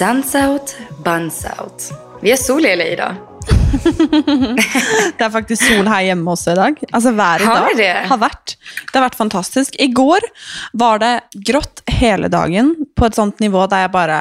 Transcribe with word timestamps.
Suns 0.00 0.34
out, 0.34 0.76
buns 1.04 1.44
out. 1.58 1.82
Vi 2.22 2.30
har 2.30 2.36
sol 2.36 2.64
i 2.66 2.76
LA 2.76 2.84
idag. 2.94 3.14
Det 5.18 5.24
er 5.26 5.30
faktisk 5.34 5.62
sol 5.66 5.88
her 5.92 6.06
hjemme 6.08 6.32
også 6.32 6.54
i 6.54 6.58
dag. 6.58 6.78
Altså 6.90 7.12
Været 7.14 7.42
i 7.44 7.48
Har 7.48 7.60
dag 7.66 7.76
det? 7.78 7.90
har 8.08 8.18
vært 8.22 8.54
Det 8.56 8.96
har 8.96 9.04
vært 9.04 9.18
fantastisk. 9.18 9.76
I 9.78 9.90
går 9.94 10.24
var 10.80 10.98
det 11.02 11.12
grått 11.50 11.82
hele 12.00 12.30
dagen 12.32 12.72
på 12.96 13.06
et 13.10 13.18
sånt 13.18 13.40
nivå 13.44 13.66
der 13.70 13.84
jeg 13.84 13.92
bare 13.94 14.18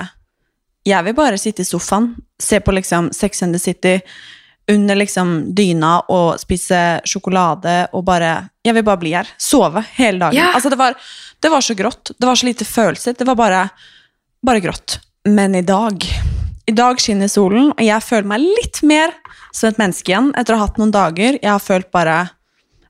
Jeg 0.88 1.08
vil 1.08 1.16
bare 1.18 1.40
sitte 1.40 1.64
i 1.64 1.68
sofaen, 1.72 2.12
se 2.40 2.60
på 2.60 2.76
liksom 2.76 3.10
Sex 3.16 3.44
and 3.44 3.56
the 3.56 3.60
City 3.64 3.96
under 4.70 4.96
liksom 5.00 5.54
dyna 5.58 5.96
og 6.14 6.36
spise 6.44 7.00
sjokolade 7.08 7.88
og 7.94 8.04
bare 8.06 8.50
Jeg 8.68 8.76
vil 8.78 8.84
bare 8.86 9.02
bli 9.02 9.16
her. 9.16 9.32
Sove 9.38 9.82
hele 9.98 10.20
dagen. 10.20 10.36
Ja. 10.38 10.52
Altså 10.54 10.70
det 10.70 10.78
var, 10.78 10.94
det 11.42 11.50
var 11.56 11.62
så 11.66 11.74
grått. 11.74 12.12
Det 12.20 12.28
var 12.28 12.36
så 12.36 12.46
lite 12.52 12.66
følelser. 12.68 13.16
Det 13.18 13.26
var 13.26 13.36
bare, 13.40 13.70
bare 14.46 14.60
grått. 14.62 15.00
Men 15.24 15.56
idag, 15.56 16.06
idag 16.66 17.00
skiner 17.00 17.00
skinner 17.00 17.28
solen, 17.28 17.72
och 17.72 17.82
jag 17.82 18.04
känner 18.04 18.24
mig 18.24 18.40
lite 18.40 18.86
mer 18.86 19.12
som 19.52 19.70
ett 19.70 19.78
människa 19.78 20.12
igen 20.12 20.34
efter 20.38 20.54
att 20.54 20.60
ha 20.60 20.66
haft 20.68 20.78
några 20.78 20.92
dagar. 20.92 21.40
Jag 21.42 21.52
har 21.52 21.60
känt 21.60 21.92
bara, 21.92 22.28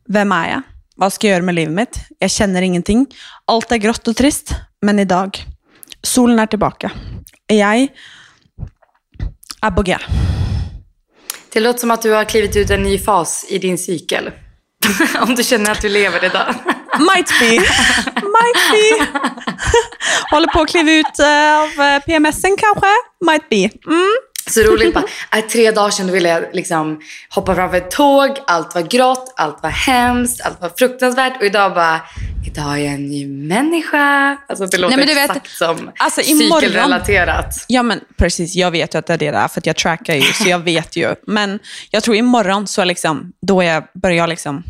vem 0.07 0.31
är 0.31 0.49
jag? 0.49 0.61
Vad 0.95 1.13
ska 1.13 1.27
jag 1.27 1.33
göra 1.33 1.45
med 1.45 1.55
livet 1.55 1.73
mitt? 1.73 1.99
Jag 2.19 2.31
känner 2.31 2.61
ingenting. 2.61 3.07
Allt 3.45 3.71
är 3.71 3.77
grått 3.77 4.07
och 4.07 4.15
trist, 4.15 4.52
men 4.81 4.99
idag, 4.99 5.45
Solen 6.02 6.39
är 6.39 6.45
tillbaka. 6.45 6.91
Jag 7.47 7.88
är 9.61 9.71
på 9.71 9.81
G. 9.81 9.97
Det 11.53 11.59
låter 11.59 11.80
som 11.80 11.91
att 11.91 12.02
du 12.02 12.11
har 12.11 12.25
klivit 12.25 12.55
ut 12.55 12.69
en 12.69 12.83
ny 12.83 13.00
fas 13.00 13.45
i 13.50 13.57
din 13.57 13.77
cykel. 13.77 14.31
Om 15.21 15.35
du 15.35 15.43
känner 15.43 15.71
att 15.71 15.81
du 15.81 15.89
lever 15.89 16.25
idag. 16.25 16.55
Might 16.99 17.29
be. 17.39 17.51
Might 18.15 18.71
be. 18.71 19.05
Håller 20.31 20.47
på 20.47 20.61
att 20.61 20.69
kliva 20.69 20.91
ut 20.91 21.19
eh, 21.19 21.57
av 21.61 21.85
eh, 21.85 21.99
PMSen 21.99 22.57
kanske? 22.57 22.87
Might 23.25 23.49
be. 23.49 23.91
Mm. 23.93 24.07
Så 24.47 24.61
roligt 24.61 24.93
bara, 24.93 25.03
äh, 25.35 25.45
tre 25.45 25.71
dagar 25.71 25.89
sedan 25.89 26.11
ville 26.11 26.29
jag 26.29 26.43
liksom 26.53 26.99
hoppa 27.29 27.55
framför 27.55 27.77
ett 27.77 27.91
tåg, 27.91 28.29
allt 28.47 28.75
var 28.75 28.81
grått, 28.81 29.33
allt 29.37 29.63
var 29.63 29.69
hemskt, 29.69 30.41
allt 30.41 30.61
var 30.61 30.71
fruktansvärt 30.77 31.37
och 31.39 31.43
idag 31.45 31.73
bara, 31.73 32.01
idag 32.47 32.73
är 32.73 32.77
jag 32.77 32.93
en 32.93 33.07
ny 33.07 33.27
människa. 33.27 34.37
Alltså 34.49 34.65
det 34.65 34.77
låter 34.77 34.97
Nej, 34.97 35.05
men 35.05 35.15
du 35.15 35.21
vet, 35.21 35.29
exakt 35.29 35.49
som 35.57 35.91
alltså, 35.97 36.21
imorgon- 36.21 36.59
cykelrelaterat. 36.61 37.65
Ja, 37.67 37.83
men 37.83 37.99
precis. 38.17 38.55
Jag 38.55 38.71
vet 38.71 38.95
ju 38.95 38.99
att 38.99 39.05
det 39.07 39.13
är 39.13 39.17
det 39.17 39.31
där, 39.31 39.47
för 39.47 39.61
jag 39.65 39.75
trackar 39.75 40.15
ju, 40.15 40.21
så 40.21 40.49
jag 40.49 40.59
vet 40.59 40.95
ju. 40.95 41.15
Men 41.27 41.59
jag 41.91 42.03
tror 42.03 42.15
imorgon 42.15 42.67
så 42.67 42.83
liksom, 42.83 43.31
då 43.47 43.63
jag, 43.63 43.83
börjar 44.01 44.17
jag 44.17 44.29
liksom, 44.29 44.63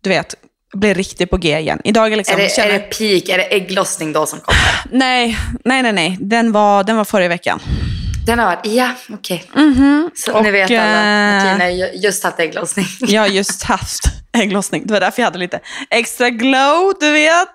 du 0.00 0.10
vet, 0.10 0.34
bli 0.74 0.94
riktigt 0.94 1.30
på 1.30 1.36
G 1.36 1.58
igen. 1.58 1.80
Idag 1.84 2.12
är 2.12 2.16
liksom, 2.16 2.38
Är 2.38 2.42
det, 2.42 2.48
känner, 2.52 2.68
är 2.68 2.72
det 2.72 2.78
peak, 2.98 3.28
är 3.28 3.38
det 3.38 3.54
ägglossning 3.56 4.12
då 4.12 4.26
som 4.26 4.40
kommer? 4.40 4.60
nej, 4.98 5.38
nej, 5.64 5.82
nej, 5.82 5.92
nej. 5.92 6.16
Den 6.20 6.52
var, 6.52 6.84
den 6.84 6.96
var 6.96 7.04
förra 7.04 7.28
veckan. 7.28 7.60
Den 8.26 8.38
har 8.38 8.46
varit, 8.46 8.66
ja 8.66 8.90
okej. 9.12 9.50
Så 10.14 10.32
Och, 10.32 10.42
nu 10.42 10.50
vet 10.50 10.70
alla, 10.70 10.78
eh, 10.80 11.44
Martina 11.44 11.64
har 11.64 11.70
ju- 11.70 11.90
just 11.94 12.24
haft 12.24 12.40
ägglossning. 12.40 12.86
Jag 13.00 13.20
har 13.22 13.28
just 13.28 13.62
haft 13.64 14.00
ägglossning. 14.32 14.82
Det 14.86 14.92
var 14.92 15.00
därför 15.00 15.22
jag 15.22 15.26
hade 15.26 15.38
lite 15.38 15.60
extra 15.90 16.30
glow, 16.30 16.92
du 17.00 17.12
vet. 17.12 17.48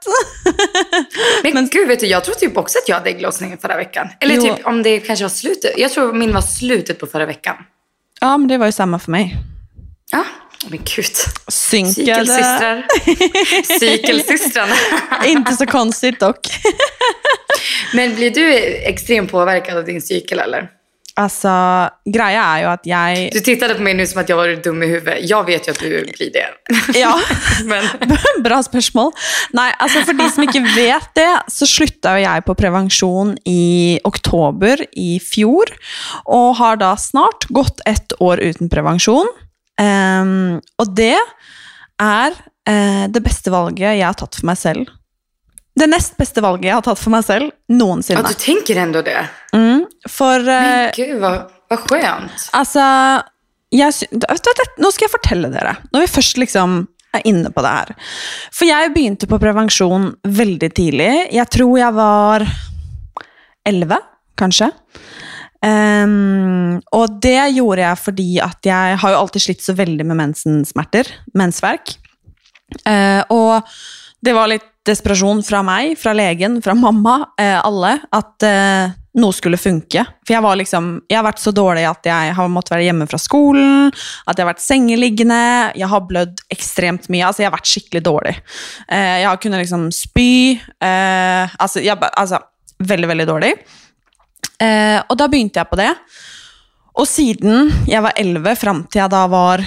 Men, 1.53 1.67
gud, 1.67 1.87
vet 1.87 1.99
du, 1.99 2.05
jag 2.05 2.23
tror 2.23 2.35
typ 2.35 2.57
också 2.57 2.77
att 2.77 2.89
jag 2.89 2.95
hade 2.95 3.09
ägglossning 3.09 3.57
förra 3.61 3.75
veckan. 3.77 4.07
Eller 4.19 4.35
Jo. 4.35 4.41
typ 4.41 4.65
om 4.67 4.83
det 4.83 4.99
kanske 4.99 5.25
var 5.25 5.29
slutet. 5.29 5.71
Jag 5.77 5.91
tror 5.91 6.13
min 6.13 6.33
var 6.33 6.41
slutet 6.41 6.99
på 6.99 7.07
förra 7.07 7.25
veckan. 7.25 7.55
Ja, 8.21 8.37
men 8.37 8.47
det 8.47 8.57
var 8.57 8.65
ju 8.65 8.71
samma 8.71 8.99
för 8.99 9.11
mig. 9.11 9.35
Ja, 10.11 10.23
men 10.69 10.79
gud. 10.95 11.05
Synkade. 11.47 12.25
Cykelsystrar. 12.25 12.87
Cykelsystrarna. 13.79 14.75
Inte 15.25 15.53
så 15.53 15.65
konstigt 15.65 16.19
dock. 16.19 16.47
Men 17.93 18.15
blir 18.15 18.31
du 18.31 18.55
extremt 18.65 19.31
påverkad 19.31 19.77
av 19.77 19.85
din 19.85 20.01
cykel 20.01 20.39
eller? 20.39 20.69
Alltså, 21.17 21.49
grejen 22.05 22.43
är 22.43 22.59
ju 22.59 22.65
att 22.65 22.81
jag... 22.83 23.29
Du 23.31 23.39
tittade 23.39 23.75
på 23.75 23.81
mig 23.81 23.93
nu 23.93 24.07
som 24.07 24.21
att 24.21 24.29
jag 24.29 24.37
var 24.37 24.63
dum 24.63 24.83
i 24.83 24.87
huvudet. 24.87 25.19
Jag 25.21 25.45
vet 25.45 25.67
ju 25.67 25.71
att 25.71 25.79
du 25.79 26.11
blir 26.17 26.31
det. 26.33 26.47
Ja. 26.99 27.19
Men, 27.65 27.85
Bra 28.43 28.63
spørsmål. 28.63 29.13
Nei, 29.55 29.69
altså 29.79 30.03
For 30.03 30.17
de 30.19 30.27
som 30.29 30.43
ikke 30.43 30.63
vet 30.75 31.07
det, 31.15 31.29
så 31.47 31.67
slutta 31.69 32.17
jo 32.17 32.25
jeg 32.25 32.43
på 32.43 32.57
prevensjon 32.59 33.31
i 33.47 33.95
oktober 34.03 34.83
i 34.91 35.15
fjor. 35.23 35.71
Og 36.27 36.51
har 36.59 36.83
da 36.83 36.91
snart 36.99 37.47
gått 37.47 37.79
ett 37.87 38.19
år 38.19 38.43
uten 38.43 38.69
prevensjon. 38.69 39.31
Ehm, 39.81 40.61
og 40.79 40.93
det 40.95 41.15
er 42.01 42.35
eh, 42.67 43.05
det 43.11 43.21
beste 43.23 43.51
valget 43.53 43.97
jeg 43.97 44.05
har 44.05 44.17
tatt 44.19 44.39
for 44.39 44.49
meg 44.49 44.59
selv. 44.59 44.91
Det 45.75 45.89
nest 45.91 46.15
beste 46.15 46.39
valget 46.43 46.69
jeg 46.69 46.77
har 46.77 46.85
tatt 46.85 47.01
for 47.01 47.11
meg 47.11 47.25
selv 47.27 47.49
ja, 47.49 47.75
noensinne. 47.75 48.23
du 48.23 48.39
tänker 48.39 48.79
ändå 48.79 49.01
det. 49.03 49.19
Mm, 49.53 49.85
for 50.07 50.39
eh, 50.39 50.45
Men 50.47 50.91
gud, 50.95 51.15
vad, 51.19 51.51
vad 51.69 51.79
skönt. 51.89 52.49
Altså, 52.55 52.85
jeg, 53.75 53.95
vet 54.11 54.21
du, 54.21 54.51
hva, 54.51 54.67
nå 54.79 54.91
skal 54.95 55.09
jeg 55.09 55.15
fortelle 55.17 55.51
dere, 55.51 55.75
når 55.91 56.05
vi 56.05 56.13
først 56.15 56.39
liksom 56.39 56.83
er 57.15 57.27
inne 57.27 57.51
på 57.51 57.63
det 57.63 57.71
her. 57.71 57.91
For 58.55 58.67
jeg 58.67 58.93
begynte 58.95 59.27
på 59.31 59.39
prevensjon 59.39 60.09
veldig 60.23 60.71
tidlig. 60.75 61.11
Jeg 61.35 61.51
tror 61.51 61.77
jeg 61.79 61.95
var 61.95 62.45
11, 63.67 63.99
kanskje. 64.39 64.69
Um, 65.65 66.77
og 66.93 67.17
det 67.23 67.39
gjorde 67.55 67.81
jeg 67.81 68.01
fordi 68.03 68.29
at 68.43 68.67
jeg 68.69 68.97
har 69.01 69.13
jo 69.13 69.21
alltid 69.23 69.45
slitt 69.47 69.65
så 69.65 69.73
veldig 69.77 70.05
med 70.05 70.19
mensensmerter, 70.19 71.09
mensverk. 71.37 71.95
Uh, 72.83 72.91
ehm, 72.91 73.33
og 73.33 73.75
det 74.25 74.33
var 74.37 74.49
litt 74.51 74.67
desperasjon 74.85 75.41
fra 75.45 75.63
meg, 75.65 75.95
fra 75.97 76.13
legen, 76.17 76.59
fra 76.61 76.75
mamma, 76.77 77.17
uh, 77.41 77.59
alle, 77.65 77.95
at 78.13 78.45
uh, 78.45 78.93
noe 79.19 79.35
skulle 79.35 79.59
funke. 79.59 80.03
For 80.25 80.35
jeg 80.35 80.43
var 80.43 80.57
liksom, 80.59 80.89
jeg 81.09 81.17
har 81.17 81.25
vært 81.25 81.41
så 81.41 81.53
dårlig 81.55 81.85
at 81.87 82.07
jeg 82.09 82.33
har 82.37 82.51
måttet 82.51 82.75
være 82.75 82.87
hjemme 82.89 83.07
fra 83.09 83.19
skolen, 83.21 83.87
at 83.89 84.35
jeg 84.35 84.43
har 84.43 84.51
vært 84.51 84.65
sengeliggende, 84.65 85.39
jeg 85.79 85.89
har 85.91 86.03
blødd 86.09 86.43
ekstremt 86.53 87.07
mye, 87.13 87.23
altså 87.27 87.43
jeg 87.43 87.49
har 87.49 87.55
vært 87.55 87.71
skikkelig 87.71 88.03
dårlig. 88.05 88.35
Eh, 88.91 89.15
jeg 89.21 89.29
har 89.29 89.39
kunnet 89.41 89.63
liksom 89.63 89.87
spy, 89.95 90.33
eh, 90.59 91.55
altså, 91.55 91.83
jeg, 91.85 91.95
altså 92.11 92.41
veldig, 92.83 93.11
veldig 93.13 93.27
dårlig. 93.31 93.53
Eh, 94.61 95.01
og 95.09 95.17
da 95.17 95.27
begynte 95.27 95.59
jeg 95.59 95.69
på 95.69 95.75
det. 95.79 95.91
Og 96.95 97.07
siden 97.07 97.71
jeg 97.87 98.01
var 98.03 98.13
11, 98.17 98.55
fram 98.55 98.83
til 98.87 98.99
jeg 99.01 99.11
da 99.11 99.25
var 99.27 99.63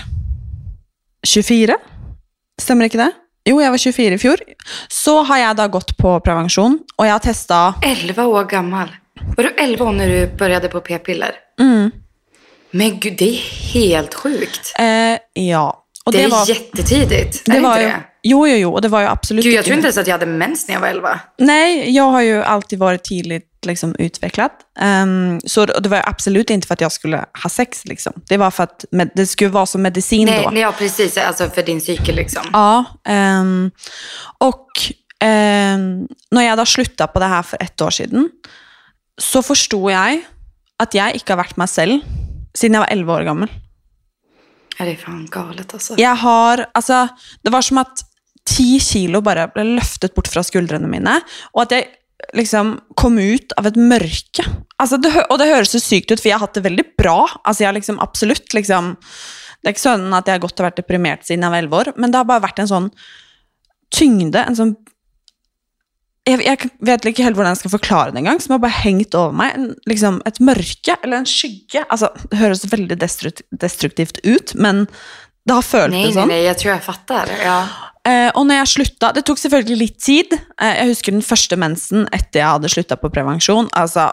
24, 1.27 1.75
stemmer 2.61 2.89
ikke 2.89 3.01
det? 3.03 3.11
Jo, 3.49 3.59
jeg 3.63 3.73
var 3.73 3.79
24 3.81 4.15
i 4.15 4.21
fjor. 4.21 4.43
Så 4.93 5.23
har 5.29 5.39
jeg 5.43 5.57
da 5.57 5.67
gått 5.73 5.95
på 5.99 6.15
prevensjon, 6.25 6.79
og 6.99 7.07
jeg 7.07 7.15
har 7.15 7.25
testa 7.25 7.61
11 7.85 8.25
år 8.29 8.45
gammal. 8.51 8.89
Var 9.37 9.45
du 9.45 9.51
11 9.59 9.85
år 9.85 9.93
när 9.93 10.09
du 10.09 10.27
började 10.37 10.69
på 10.69 10.81
p-piller? 10.81 11.33
mm, 11.61 11.91
Men 12.71 13.01
gud, 13.01 13.17
det 13.19 13.29
är 13.29 13.41
helt 13.75 14.15
sjukt. 14.15 14.73
eh, 14.79 15.19
Ja. 15.33 15.85
Det, 16.13 16.23
är 16.25 16.29
var, 16.29 16.47
jättetidigt. 16.49 17.43
det 17.47 17.53
är 17.53 17.55
det 17.57 17.61
var 17.61 17.79
inte 17.81 17.87
det? 17.97 18.03
Jo, 18.31 18.49
jo, 18.49 18.57
jo, 18.57 18.73
och 18.73 18.83
det 18.83 18.89
var 18.89 19.01
ju 19.01 19.07
absolut 19.07 19.45
Gud, 19.45 19.55
jag 19.55 19.65
tror 19.65 19.75
inte 19.75 19.87
ens 19.87 19.99
att 19.99 20.07
jag 20.07 20.15
hade 20.15 20.27
mens 20.27 20.69
när 20.69 20.75
jag 20.75 20.81
var 20.81 20.89
11. 20.89 21.21
Nej, 21.39 21.91
jag 21.91 22.05
har 22.05 22.21
ju 22.21 22.43
alltid 22.43 22.79
varit 22.79 23.05
tidigt 23.05 23.65
liksom, 23.67 23.95
utvecklat. 23.99 24.53
Ehm, 24.79 25.41
så 25.47 25.67
det 25.67 25.89
var 25.89 26.03
absolut 26.07 26.51
inte 26.51 26.67
för 26.67 26.75
att 26.75 26.81
jag 26.81 26.93
skulle 26.93 27.25
ha 27.43 27.51
sex. 27.51 27.85
Liksom. 27.85 28.13
Det 28.29 28.37
var 28.37 28.51
för 28.51 28.63
att 28.63 28.85
med, 28.91 29.11
det 29.15 29.27
skulle 29.27 29.51
vara 29.51 29.67
som 29.67 29.83
medicin 29.83 30.27
Nej, 30.27 30.43
då. 30.45 30.51
nej, 30.51 30.63
ja, 30.63 30.73
precis. 30.79 31.17
Alltså 31.17 31.51
för 31.51 31.63
din 31.63 31.81
cykel 31.81 32.17
liksom. 32.17 32.43
Ja, 32.53 32.85
ehm, 33.05 33.71
och 34.39 34.67
ehm, 35.21 36.07
när 36.31 36.43
jag 36.43 36.59
då 36.59 36.67
slutade 36.67 37.13
på 37.13 37.19
det 37.19 37.27
här 37.27 37.43
för 37.43 37.63
ett 37.63 37.81
år 37.81 37.91
sedan 37.91 38.29
så 39.19 39.43
förstod 39.43 39.93
jag 39.93 40.21
att 40.77 40.95
jag 40.95 41.15
inte 41.15 41.33
har 41.33 41.37
varit 41.37 41.57
mig 41.57 41.69
själv 41.69 42.01
sedan 42.55 42.75
jag 42.75 42.81
var 42.81 42.89
11 42.89 43.15
år 43.15 43.23
gammal. 43.23 43.49
Ja, 44.79 44.85
det 44.85 44.91
är 44.91 44.97
fan 44.97 45.29
galet 45.31 45.75
alltså. 45.75 45.95
Jag 45.97 46.15
har, 46.15 46.67
alltså, 46.75 47.09
det 47.43 47.51
var 47.51 47.63
som 47.63 47.79
att 47.79 48.08
10 48.57 48.81
kilo 48.81 49.21
bara 49.21 49.49
blev 49.49 49.67
lyftet 49.67 50.15
bort 50.15 50.29
från 50.29 50.45
skuldrene 50.45 50.87
mine, 50.87 51.21
och 51.53 51.63
att 51.63 51.71
jag 51.71 51.85
liksom 52.35 52.81
kom 52.95 53.19
ut 53.19 53.53
av 53.53 53.67
ett 53.67 53.77
mörke. 53.77 54.45
Alltså 54.77 54.97
det, 54.97 55.25
och 55.31 55.39
det 55.39 55.45
høres 55.45 55.71
så 55.71 55.81
sykt 55.81 56.11
ut, 56.11 56.21
för 56.21 56.29
jag 56.29 56.37
har 56.37 56.47
haft 56.47 56.55
det 56.55 56.61
väldigt 56.61 56.97
bra. 56.97 57.29
Alltså 57.45 57.63
jag 57.63 57.69
har 57.69 57.75
liksom 57.75 57.99
absolut 58.01 58.55
liksom, 58.55 58.97
det 59.63 59.69
är 59.69 59.71
inte 59.71 59.81
sånn 59.81 60.15
att 60.15 60.27
jag 60.27 60.35
har 60.35 60.39
gått 60.39 60.61
och 60.61 60.65
varit 60.65 60.77
deprimerad 60.77 61.25
sedan 61.25 61.43
jag 61.43 61.51
var 61.51 61.59
11 61.59 61.77
år, 61.77 61.93
men 61.97 62.13
det 62.13 62.19
har 62.19 62.25
bara 62.25 62.39
varit 62.39 62.59
en 62.59 62.69
sån 62.69 62.91
tyngde, 63.91 64.43
en 64.43 64.57
sån 64.57 64.77
jeg, 66.29 66.43
jeg 66.45 66.71
vet 66.85 67.07
ikke 67.09 67.25
helt 67.25 67.39
hvordan 67.39 67.55
jeg 67.55 67.63
skal 67.63 67.73
forklare 67.73 68.13
det 68.13 68.21
engang, 68.21 68.41
som 68.43 68.53
har 68.53 68.61
bare 68.61 68.83
hengt 68.83 69.15
over 69.17 69.33
meg. 69.33 69.55
En, 69.57 69.71
liksom 69.89 70.21
et 70.29 70.41
mørke, 70.45 70.99
eller 71.01 71.23
en 71.23 71.29
skygge. 71.29 71.85
Altså, 71.89 72.11
det 72.29 72.41
høres 72.43 72.67
veldig 72.69 72.99
destrukt, 73.01 73.41
destruktivt 73.49 74.21
ut, 74.27 74.53
men 74.61 74.85
det 75.49 75.57
har 75.57 75.65
føltes 75.65 76.13
sånn. 76.19 76.29
nej, 76.29 76.45
jag 76.45 76.59
tror 76.61 76.75
jag 76.75 76.85
fattar. 76.85 77.33
Ja. 77.41 77.63
Eh, 78.09 78.31
og 78.35 78.47
når 78.49 78.63
jeg 78.63 78.71
slutta 78.73 79.11
Det 79.13 79.25
tok 79.27 79.41
selvfølgelig 79.43 79.77
litt 79.83 79.99
tid. 80.01 80.33
Eh, 80.61 80.75
jeg 80.81 80.95
husker 80.95 81.15
den 81.17 81.27
første 81.27 81.59
mensen 81.61 82.09
etter 82.13 82.41
jeg 82.43 82.55
hadde 82.55 82.73
slutta 82.73 82.97
på 83.01 83.13
prevensjon. 83.13 83.69
Altså 83.77 84.11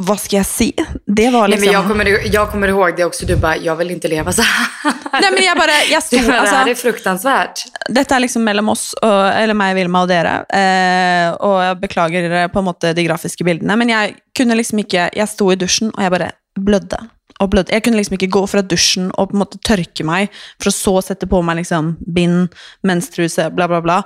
vad 0.00 0.20
ska 0.20 0.36
jag 0.36 0.46
se? 0.46 0.72
Det 1.06 1.30
var 1.30 1.40
Nej, 1.40 1.50
liksom... 1.50 1.64
men 1.64 1.72
jag, 1.72 1.88
kommer, 1.88 2.34
jag 2.34 2.50
kommer 2.50 2.68
ihåg 2.68 2.96
det 2.96 3.04
också. 3.04 3.26
Du 3.26 3.36
bara, 3.36 3.56
jag 3.56 3.76
vill 3.76 3.90
inte 3.90 4.08
leva 4.08 4.32
så 4.32 4.42
här. 4.42 4.92
Nej, 5.12 5.30
men 5.32 5.44
jag 5.44 5.56
bara, 5.56 5.70
jag 5.90 6.02
stod, 6.06 6.20
bara, 6.26 6.42
det 6.42 6.48
här 6.48 6.66
är 6.66 6.70
alltså, 6.70 6.82
fruktansvärt. 6.82 7.64
dette 7.88 8.14
er 8.14 8.20
liksom 8.20 8.44
mellom 8.44 8.68
oss, 8.68 8.94
og, 9.02 9.26
eller 9.34 9.54
meg, 9.54 9.74
Vilma 9.74 10.02
og 10.04 10.08
dere. 10.08 10.44
Eh, 10.54 11.32
og 11.34 11.58
jeg 11.64 11.80
beklager 11.82 12.30
eh, 12.30 12.48
på 12.52 12.62
en 12.62 12.68
måte 12.68 12.92
de 12.94 13.04
grafiske 13.08 13.44
bildene, 13.44 13.76
men 13.76 13.90
jeg 13.90 14.14
kunne 14.38 14.54
liksom 14.54 14.78
ikke 14.84 15.08
Jeg 15.16 15.28
sto 15.28 15.50
i 15.52 15.56
dusjen, 15.56 15.90
og 15.96 16.02
jeg 16.02 16.14
bare 16.14 16.30
blødde. 16.54 17.00
Og 17.40 17.50
blødde. 17.52 17.70
Jeg 17.70 17.84
kunne 17.84 17.96
liksom 18.00 18.16
ikke 18.18 18.30
gå 18.34 18.40
fra 18.50 18.62
dusjen 18.66 19.10
og 19.14 19.30
på 19.30 19.36
en 19.36 19.42
måte 19.44 19.60
tørke 19.62 20.04
meg, 20.04 20.28
for 20.58 20.70
å 20.70 20.74
så 20.74 20.94
sette 21.06 21.28
på 21.30 21.38
meg 21.46 21.60
liksom 21.60 21.92
bind, 22.14 22.48
menstruse, 22.82 23.48
bla, 23.54 23.68
bla, 23.70 23.80
bla. 23.80 24.00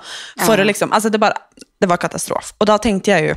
For 0.44 0.56
Ja. 0.58 0.64
å 0.64 0.66
liksom 0.68 0.92
Altså, 0.92 1.10
det 1.10 1.20
bare 1.20 1.34
Det 1.80 1.88
var 1.88 1.96
katastrof. 1.98 2.52
Og 2.60 2.66
da 2.66 2.76
tenkte 2.78 3.06
jeg 3.10 3.28
jo 3.30 3.34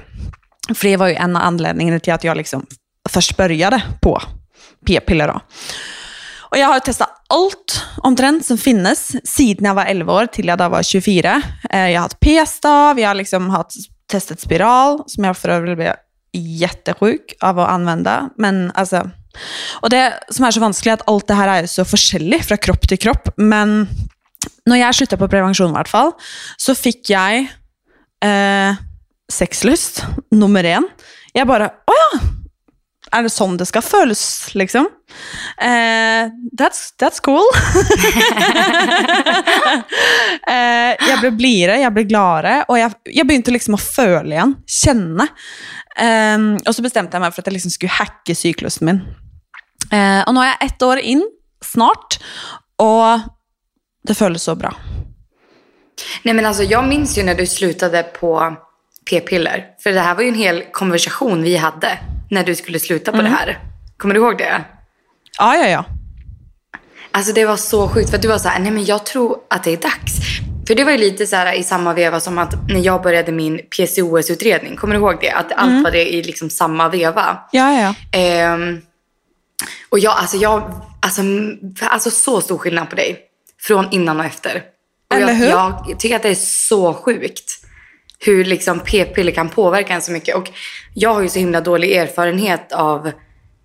For 0.74 0.88
det 0.90 1.00
var 1.00 1.10
jo 1.10 1.16
en 1.20 1.36
av 1.38 1.44
anledningene 1.54 2.02
til 2.02 2.14
at 2.14 2.22
jeg 2.24 2.36
liksom 2.36 2.66
først 3.08 3.36
började 3.38 3.80
på 4.02 4.16
p-piller. 4.86 5.30
Og 5.36 6.58
jeg 6.58 6.66
har 6.66 6.76
jo 6.80 6.86
testa 6.86 7.08
alt 7.34 7.76
omtrent 8.04 8.46
som 8.46 8.58
finnes 8.58 9.16
siden 9.26 9.66
jeg 9.66 9.76
var 9.76 9.86
11 9.92 10.10
år 10.14 10.28
til 10.32 10.46
jeg 10.46 10.58
da 10.58 10.68
var 10.70 10.82
24. 10.84 11.36
Eh, 11.72 11.88
Jeg 11.92 11.96
har 12.00 12.08
hatt 12.08 12.20
p-stav, 12.20 12.98
jeg 12.98 13.06
har 13.08 13.16
liksom 13.16 13.50
hatt 13.52 13.74
testet 14.08 14.40
spiral, 14.40 15.04
som 15.08 15.24
jeg 15.24 15.36
for 15.36 15.50
øvrig 15.50 15.76
ble 15.78 15.96
jättesjuk 16.36 17.34
av 17.44 17.58
å 17.58 17.68
anvende. 17.70 18.32
Men 18.38 18.72
altså 18.76 19.12
Og 19.84 19.92
det 19.94 20.04
som 20.34 20.48
er 20.48 20.56
så 20.56 20.64
vanskelig, 20.64 20.94
er 20.94 21.00
at 21.00 21.08
alt 21.12 21.28
det 21.30 21.40
her 21.40 21.52
er 21.52 21.64
jo 21.66 21.74
så 21.76 21.88
forskjellig 21.88 22.42
fra 22.48 22.60
kropp 22.62 22.88
til 22.90 23.02
kropp. 23.08 23.32
Men 23.42 23.84
når 24.70 24.82
jeg 24.82 25.00
slutta 25.00 25.20
på 25.22 25.30
prevensjon, 25.32 25.74
i 25.74 25.78
hvert 25.78 25.92
fall, 25.92 26.16
så 26.62 26.76
fikk 26.78 27.12
jeg 27.14 27.46
eh, 28.26 28.82
sexlyst 29.32 30.04
nummer 30.36 30.66
én. 30.66 30.88
Jeg 31.36 31.50
bare 31.50 31.74
Å 31.86 32.00
ja! 32.00 32.10
Er 33.16 33.24
det 33.24 33.32
sånn 33.32 33.54
det 33.56 33.68
skal 33.70 33.84
føles, 33.86 34.22
liksom? 34.58 34.88
Eh, 35.62 36.26
that's, 36.58 36.90
that's 37.00 37.22
cool. 37.24 37.46
eh, 40.52 40.92
jeg 40.98 41.20
ble 41.22 41.32
blidere, 41.38 41.78
jeg 41.84 41.94
ble 41.96 42.04
gladere, 42.10 42.56
og 42.68 42.80
jeg, 42.82 42.92
jeg 43.16 43.28
begynte 43.30 43.54
liksom 43.56 43.78
å 43.78 43.80
føle 43.80 44.36
igjen. 44.36 44.56
Kjenne. 44.68 45.30
Eh, 45.96 46.50
og 46.66 46.72
så 46.76 46.84
bestemte 46.84 47.16
jeg 47.16 47.24
meg 47.24 47.32
for 47.36 47.46
at 47.46 47.52
jeg 47.52 47.58
liksom 47.60 47.76
skulle 47.78 48.00
hacke 48.02 48.36
syklusen 48.36 48.90
min. 48.90 49.00
Eh, 49.92 50.22
og 50.28 50.34
nå 50.34 50.42
er 50.44 50.52
jeg 50.54 50.70
ett 50.70 50.86
år 50.88 51.00
inn, 51.00 51.24
snart, 51.64 52.20
og 52.82 53.20
det 54.08 54.18
føles 54.18 54.44
så 54.44 54.56
bra. 54.56 54.74
Nej 56.24 56.34
men 56.34 56.46
alltså 56.46 56.64
jag 56.64 56.88
minns 56.88 57.18
ju 57.18 57.24
när 57.24 57.36
du 57.36 57.48
slutade 57.48 58.04
på 58.04 58.56
p-piller. 59.10 59.66
För 59.84 59.92
det 59.92 60.00
här 60.00 60.16
var 60.16 60.24
ju 60.24 60.30
en 60.30 60.36
hel 60.36 60.64
konversation 60.72 61.44
vi 61.44 61.58
hade 61.58 62.00
när 62.32 62.44
du 62.44 62.56
skulle 62.56 62.80
sluta 62.80 63.12
på 63.12 63.22
det 63.22 63.30
här. 63.30 63.60
Kommer 63.98 64.14
du 64.14 64.22
ihåg 64.22 64.38
det? 64.38 64.62
Ja, 65.40 65.56
ja, 65.56 65.68
ja. 65.68 65.86
Alltså 67.12 67.34
det 67.34 67.46
var 67.46 67.58
så 67.58 67.90
sjukt 67.90 68.10
för 68.10 68.18
du 68.18 68.28
var 68.28 68.38
så 68.38 68.50
här, 68.50 68.60
nej 68.60 68.72
men 68.72 68.86
jag 68.86 69.06
tror 69.06 69.38
att 69.50 69.64
det 69.64 69.74
är 69.74 69.78
dags. 69.78 70.14
För 70.68 70.76
det 70.76 70.84
var 70.84 70.92
ju 70.92 70.98
lite 70.98 71.28
så 71.28 71.36
här 71.36 71.54
i 71.54 71.64
samma 71.64 71.94
veva 71.94 72.20
som 72.20 72.38
att 72.38 72.70
när 72.70 72.80
jag 72.80 73.04
började 73.04 73.32
min 73.32 73.58
PCOS-utredning, 73.58 74.76
kommer 74.76 74.96
du 74.96 75.02
ihåg 75.02 75.18
det? 75.22 75.32
Att 75.32 75.52
allt 75.52 75.84
var 75.84 75.92
det 75.92 76.14
i 76.14 76.24
liksom 76.24 76.50
samma 76.50 76.90
veva. 76.90 77.40
Ja, 77.52 77.74
ja, 77.74 77.96
ja. 78.12 78.58
Och 79.96 80.00
jag, 80.00 80.18
alltså 80.18 80.38
jag, 80.38 80.82
alltså, 81.00 81.22
alltså 81.82 82.12
så 82.12 82.42
stor 82.42 82.58
skillnad 82.58 82.90
på 82.90 82.96
dig. 82.96 83.20
Från 83.62 83.88
innan 83.92 84.20
och 84.20 84.26
efter. 84.26 84.64
Och 85.10 85.16
Eller 85.16 85.28
jag, 85.28 85.34
hur? 85.34 85.48
jag 85.48 86.00
tycker 86.00 86.16
att 86.16 86.24
det 86.24 86.30
är 86.30 86.36
så 86.36 86.94
sjukt. 86.94 87.60
Hur 88.20 88.46
liksom 88.46 88.80
p-piller 88.80 89.32
kan 89.32 89.50
påverka 89.50 89.94
en 89.94 90.02
så 90.02 90.12
mycket. 90.12 90.36
Och 90.36 90.52
jag 90.94 91.14
har 91.14 91.22
ju 91.22 91.30
så 91.30 91.40
himla 91.40 91.62
dålig 91.62 91.96
erfarenhet 91.96 92.72
av 92.72 93.12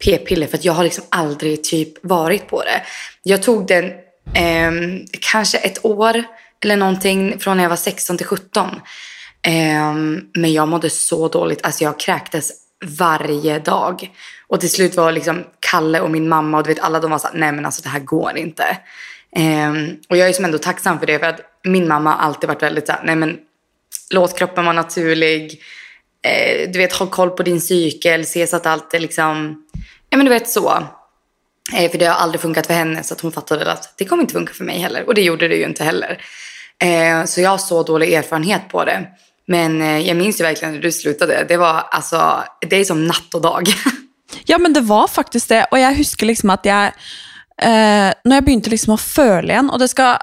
p-piller. 0.04 0.46
För 0.46 0.58
att 0.58 0.64
jag 0.64 0.72
har 0.72 0.84
liksom 0.84 1.04
aldrig 1.08 1.64
typ 1.64 2.04
varit 2.04 2.48
på 2.48 2.62
det. 2.62 2.82
Jag 3.22 3.42
tog 3.42 3.66
den 3.66 3.92
ehm, 4.34 5.06
kanske 5.20 5.58
ett 5.58 5.84
år 5.84 6.24
eller 6.62 6.76
någonting 6.76 7.38
från 7.38 7.56
när 7.56 7.64
jag 7.64 7.70
var 7.70 7.76
16 7.76 8.16
till 8.16 8.26
17. 8.26 8.68
Ehm, 9.42 10.20
men 10.34 10.52
jag 10.52 10.68
mådde 10.68 10.90
så 10.90 11.28
dåligt. 11.28 11.64
Alltså 11.64 11.84
jag 11.84 12.00
kräktes 12.00 12.52
varje 12.84 13.58
dag. 13.58 14.10
Och 14.50 14.60
till 14.60 14.70
slut 14.70 14.96
var 14.96 15.12
liksom 15.12 15.44
Kalle 15.60 16.00
och 16.00 16.10
min 16.10 16.28
mamma 16.28 16.58
och 16.58 16.64
du 16.64 16.68
vet 16.68 16.82
alla 16.82 17.00
de 17.00 17.10
var 17.10 17.18
så 17.18 17.26
här, 17.26 17.34
nej 17.34 17.52
men 17.52 17.66
alltså 17.66 17.82
det 17.82 17.88
här 17.88 18.00
går 18.00 18.36
inte. 18.36 18.78
Ehm, 19.36 19.96
och 20.08 20.16
jag 20.16 20.28
är 20.28 20.32
som 20.32 20.44
ändå 20.44 20.58
tacksam 20.58 20.98
för 20.98 21.06
det 21.06 21.18
för 21.18 21.26
att 21.26 21.40
min 21.64 21.88
mamma 21.88 22.10
har 22.10 22.18
alltid 22.18 22.48
varit 22.48 22.62
väldigt 22.62 22.86
så 22.86 22.92
här, 22.92 23.02
nej 23.04 23.16
men 23.16 23.38
låt 24.10 24.38
kroppen 24.38 24.64
vara 24.64 24.76
naturlig. 24.76 25.60
Eh, 26.22 26.70
du 26.70 26.78
vet, 26.78 26.92
ha 26.92 27.06
koll 27.06 27.30
på 27.30 27.42
din 27.42 27.60
cykel, 27.60 28.26
se 28.26 28.46
så 28.46 28.56
att 28.56 28.66
allt 28.66 28.94
är 28.94 29.00
liksom, 29.00 29.64
ja 30.10 30.16
men 30.16 30.26
du 30.26 30.30
vet 30.30 30.48
så. 30.48 30.84
Eh, 31.76 31.90
för 31.90 31.98
det 31.98 32.06
har 32.06 32.14
aldrig 32.14 32.40
funkat 32.40 32.66
för 32.66 32.74
henne 32.74 33.02
så 33.02 33.14
att 33.14 33.20
hon 33.20 33.32
fattade 33.32 33.72
att 33.72 33.94
det 33.98 34.04
kommer 34.04 34.22
inte 34.22 34.34
funka 34.34 34.54
för 34.54 34.64
mig 34.64 34.78
heller. 34.78 35.06
Och 35.06 35.14
det 35.14 35.22
gjorde 35.22 35.48
det 35.48 35.56
ju 35.56 35.64
inte 35.64 35.84
heller. 35.84 36.22
Eh, 36.82 37.24
så 37.24 37.40
jag 37.40 37.50
har 37.50 37.58
så 37.58 37.82
dålig 37.82 38.12
erfarenhet 38.12 38.68
på 38.68 38.84
det. 38.84 39.06
Men 39.46 39.82
eh, 39.82 39.98
jag 39.98 40.16
minns 40.16 40.40
ju 40.40 40.44
verkligen 40.44 40.74
när 40.74 40.80
du 40.80 40.92
slutade. 40.92 41.44
Det 41.48 41.56
var 41.56 41.84
alltså, 41.90 42.44
det 42.60 42.76
är 42.76 42.84
som 42.84 43.06
natt 43.06 43.34
och 43.34 43.40
dag. 43.40 43.68
Ja, 44.46 44.58
men 44.58 44.72
det 44.72 44.80
var 44.80 45.08
faktisk 45.08 45.48
det. 45.48 45.64
Og 45.72 45.78
jeg 45.80 45.96
husker 45.96 46.26
liksom 46.26 46.50
at 46.50 46.66
jeg 46.66 46.92
eh, 47.62 48.10
Når 48.24 48.34
jeg 48.34 48.44
begynte 48.46 48.70
liksom 48.70 48.94
å 48.94 49.00
føle 49.00 49.52
igjen 49.52 49.70
Og 49.70 49.78
det 49.82 49.90
skal 49.92 50.18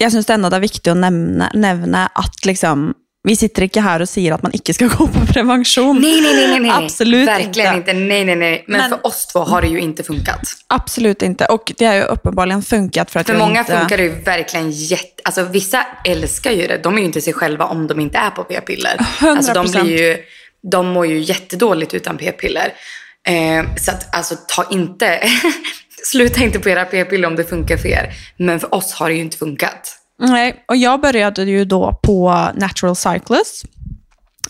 Jeg 0.00 0.12
syns 0.12 0.30
ennå 0.30 0.50
det 0.52 0.56
er 0.60 0.64
viktig 0.68 0.92
å 0.92 0.96
nevne, 0.98 1.50
nevne 1.54 2.06
at 2.14 2.46
liksom 2.48 2.90
Vi 3.26 3.34
sitter 3.36 3.64
ikke 3.66 3.82
her 3.82 4.04
og 4.04 4.08
sier 4.08 4.34
at 4.36 4.42
man 4.44 4.52
ikke 4.54 4.74
skal 4.76 4.88
gå 4.92 5.06
på 5.10 5.22
prevensjon. 5.32 5.98
nej, 6.00 6.20
nej, 6.22 6.34
nej, 6.36 6.48
nej, 6.48 6.60
nej. 6.60 6.70
Absolut 6.84 7.26
Verkligen 7.28 7.74
inte. 7.74 7.90
inte. 7.90 8.04
Nej, 8.06 8.24
nej, 8.24 8.36
nej. 8.36 8.64
Men, 8.68 8.80
Men- 8.80 8.90
för 8.90 9.06
oss 9.06 9.26
två 9.26 9.40
har 9.40 9.62
det 9.62 9.68
ju 9.68 9.80
inte 9.80 10.02
funkat. 10.02 10.40
Absolut 10.68 11.22
inte. 11.22 11.44
Och 11.46 11.72
det 11.78 11.86
har 11.86 11.94
ju 11.94 12.02
uppenbarligen 12.02 12.62
funkat 12.62 13.10
för 13.10 13.20
att 13.20 13.26
För 13.26 13.34
jag 13.34 13.40
många 13.48 13.60
inte... 13.60 13.78
funkar 13.78 13.96
det 13.96 14.02
ju 14.02 14.14
verkligen 14.20 14.70
jätte... 14.70 15.22
Alltså 15.24 15.42
vissa 15.42 15.86
älskar 16.04 16.50
ju 16.50 16.66
det. 16.66 16.78
De 16.82 16.94
är 16.94 16.98
ju 16.98 17.04
inte 17.04 17.20
sig 17.20 17.32
själva 17.32 17.64
om 17.64 17.86
de 17.86 18.00
inte 18.00 18.18
är 18.18 18.30
på 18.30 18.44
p-piller. 18.44 18.96
Alltså 19.20 19.52
de 19.52 19.66
100%. 19.66 19.82
blir 19.82 19.98
ju... 19.98 20.16
De 20.72 20.86
mår 20.86 21.06
ju 21.06 21.18
jättedåligt 21.18 21.94
utan 21.94 22.18
p-piller. 22.18 22.72
Eh, 23.26 23.74
så 23.76 23.90
att 23.90 24.14
alltså 24.16 24.36
ta 24.48 24.66
inte... 24.70 25.20
Sluta 26.04 26.40
inte 26.40 26.58
på 26.58 26.68
era 26.68 26.84
p-piller 26.84 27.28
om 27.28 27.36
det 27.36 27.44
funkar 27.44 27.76
för 27.76 27.88
er. 27.88 28.14
Men 28.36 28.60
för 28.60 28.74
oss 28.74 28.92
har 28.92 29.08
det 29.08 29.14
ju 29.14 29.20
inte 29.20 29.36
funkat. 29.36 29.98
Nej, 30.18 30.64
och 30.68 30.76
jag 30.76 31.00
började 31.00 31.42
ju 31.42 31.64
då 31.64 32.00
på 32.02 32.48
Natural 32.54 32.96
Cyclist. 32.96 33.64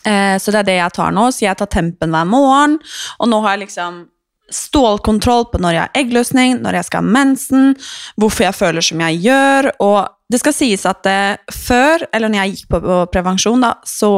Eh, 0.06 0.38
så 0.38 0.50
det 0.50 0.58
är 0.58 0.62
det 0.62 0.74
jag 0.74 0.94
tar 0.94 1.10
nu. 1.10 1.32
Så 1.32 1.44
jag 1.44 1.58
tar 1.58 1.66
tempen 1.66 2.12
varje 2.12 2.24
morgon. 2.24 2.78
Och 3.18 3.28
nu 3.28 3.36
har 3.36 3.50
jag 3.50 3.58
liksom 3.58 4.06
stålkontroll 4.50 5.44
på 5.44 5.58
när 5.58 5.72
jag 5.72 5.80
har 5.80 5.90
ägglossning, 5.94 6.56
när 6.56 6.74
jag 6.74 6.84
ska 6.84 6.96
ha 6.96 7.02
mensen, 7.02 7.76
varför 8.14 8.44
jag 8.44 8.54
följer 8.54 8.80
som 8.80 9.00
jag 9.00 9.14
gör. 9.14 9.82
Och 9.82 10.08
det 10.28 10.38
ska 10.38 10.52
sägas 10.52 10.86
att 10.86 11.06
eh, 11.06 11.32
för, 11.52 12.06
eller 12.12 12.28
när 12.28 12.38
jag 12.38 12.48
gick 12.48 12.68
på, 12.68 12.80
på 12.80 13.06
prevention, 13.06 13.60
då, 13.60 13.74
så 13.84 14.16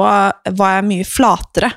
var 0.50 0.71
jag 0.71 0.85
mycket 0.85 1.12
flatare. 1.12 1.73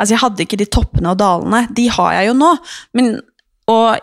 Alltså 0.00 0.14
jag 0.14 0.18
hade 0.18 0.42
inte 0.42 0.56
de 0.56 0.66
toppene 0.66 1.10
och 1.10 1.16
dalarna. 1.16 1.66
De 1.70 1.88
har 1.88 2.12
jag 2.12 2.24
ju 2.24 2.34
nu. 2.34 2.56
Men, 2.92 3.20
och 3.66 3.96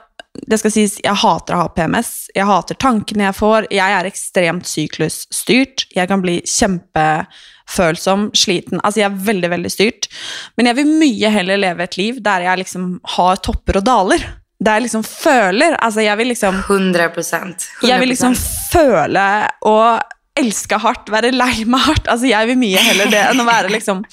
det 0.48 0.58
skal 0.62 0.72
sies, 0.72 1.00
jeg 1.02 1.18
hater 1.18 1.56
å 1.58 1.64
ha 1.64 1.70
PMS. 1.74 2.12
Jeg 2.36 2.46
hater 2.46 2.78
tankene 2.78 3.26
jeg 3.26 3.36
får. 3.40 3.68
Jeg 3.74 3.94
er 3.98 4.06
ekstremt 4.06 4.70
syklusstyrt. 4.70 5.88
Jeg 5.96 6.10
kan 6.12 6.22
bli 6.22 6.36
kjempefølsom, 6.46 8.28
sliten. 8.38 8.82
Altså, 8.84 9.02
jeg 9.02 9.10
er 9.10 9.24
veldig, 9.32 9.50
veldig 9.56 9.72
styrt. 9.74 10.10
Men 10.58 10.70
jeg 10.70 10.80
vil 10.80 10.92
mye 11.00 11.32
heller 11.34 11.62
leve 11.62 11.88
et 11.88 11.98
liv 11.98 12.20
der 12.26 12.46
jeg 12.46 12.62
liksom 12.64 12.92
har 13.18 13.42
topper 13.42 13.82
og 13.82 13.88
daler. 13.88 14.28
Der 14.62 14.80
jeg 14.80 14.88
liksom 14.88 15.04
føler 15.06 15.76
Altså, 15.86 16.02
jeg 16.02 16.18
vil 16.18 16.32
liksom 16.34 16.56
100 16.64 17.10
procent. 17.14 17.68
jeg 17.84 18.00
vil 18.00 18.10
liksom 18.10 18.34
føle 18.72 19.26
og 19.70 20.00
elske 20.40 20.80
hardt, 20.82 21.12
være 21.14 21.34
lei 21.36 21.66
meg 21.66 21.86
hardt. 21.88 22.08
Altså, 22.08 22.30
jeg 22.30 22.52
vil 22.52 22.60
mye 22.62 22.88
heller 22.90 23.12
det 23.14 23.26
enn 23.32 23.44
å 23.44 23.48
være 23.48 23.74
liksom 23.74 24.04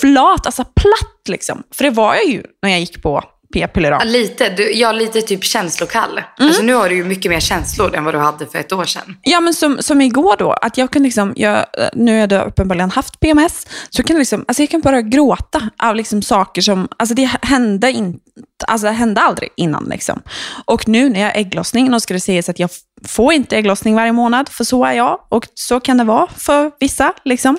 flat, 0.00 0.46
altså 0.46 0.66
platt, 0.74 1.20
liksom. 1.28 1.64
For 1.74 1.88
det 1.88 1.96
var 1.98 2.18
jeg 2.20 2.36
jo 2.36 2.42
når 2.64 2.74
jeg 2.74 2.86
gikk 2.86 3.00
på 3.04 3.14
p-piller. 3.54 3.90
Ja, 3.90 4.04
lite. 4.04 4.48
Du, 4.48 4.72
ja, 4.72 4.92
lite 4.92 5.22
typ 5.22 5.44
känslokall. 5.44 6.20
Alltså 6.38 6.62
nu 6.62 6.74
har 6.74 6.88
du 6.88 6.94
ju 6.94 7.04
mycket 7.04 7.30
mer 7.30 7.40
känslor 7.40 7.96
än 7.96 8.04
vad 8.04 8.14
du 8.14 8.18
hade 8.18 8.46
för 8.46 8.58
ett 8.58 8.72
år 8.72 8.84
sedan. 8.84 9.16
Ja, 9.22 9.40
men 9.40 9.54
som, 9.54 9.76
som 9.80 10.00
igår 10.00 10.36
då, 10.38 10.52
att 10.52 10.78
jag 10.78 10.90
kan 10.90 11.02
liksom, 11.02 11.32
jag, 11.36 11.66
nu 11.92 12.20
har 12.20 12.32
jag 12.32 12.46
uppenbarligen 12.46 12.90
haft 12.90 13.20
PMS, 13.20 13.66
så 13.90 14.02
kan 14.02 14.16
jag 14.16 14.18
liksom, 14.18 14.44
alltså 14.48 14.62
jag 14.62 14.70
kan 14.70 14.80
bara 14.80 15.02
gråta 15.02 15.70
av 15.82 15.96
liksom 15.96 16.22
saker 16.22 16.62
som, 16.62 16.88
alltså 16.96 17.14
det 17.14 17.30
hände 17.42 17.92
inte, 17.92 18.20
alltså 18.66 18.86
det 18.86 18.92
hände 18.92 19.20
aldrig 19.20 19.50
innan 19.56 19.84
liksom. 19.84 20.22
Och 20.64 20.88
nu 20.88 21.08
när 21.08 21.20
jag 21.20 21.26
har 21.26 21.36
ägglossning, 21.36 21.90
då 21.90 22.00
ska 22.00 22.14
det 22.14 22.20
sägas 22.20 22.48
att 22.48 22.58
jag 22.58 22.70
f- 23.04 23.10
får 23.10 23.32
inte 23.32 23.56
ägglossning 23.56 23.94
varje 23.94 24.12
månad, 24.12 24.48
för 24.48 24.64
så 24.64 24.84
är 24.84 24.92
jag, 24.92 25.18
och 25.28 25.46
så 25.54 25.80
kan 25.80 25.96
det 25.98 26.04
vara 26.04 26.26
för 26.36 26.70
vissa 26.80 27.12
liksom. 27.24 27.58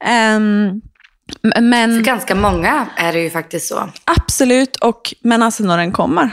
Ehm, 0.00 0.68
m- 1.56 1.68
men 1.70 1.96
För 1.98 2.04
ganska 2.04 2.34
många 2.34 2.86
är 2.96 3.12
det 3.12 3.20
ju 3.20 3.30
faktiskt 3.30 3.68
så. 3.68 3.88
absolut, 4.04 4.76
och, 4.76 5.14
men 5.22 5.42
alltså 5.42 5.64
när 5.64 5.78
den 5.78 5.92
kommer. 5.92 6.30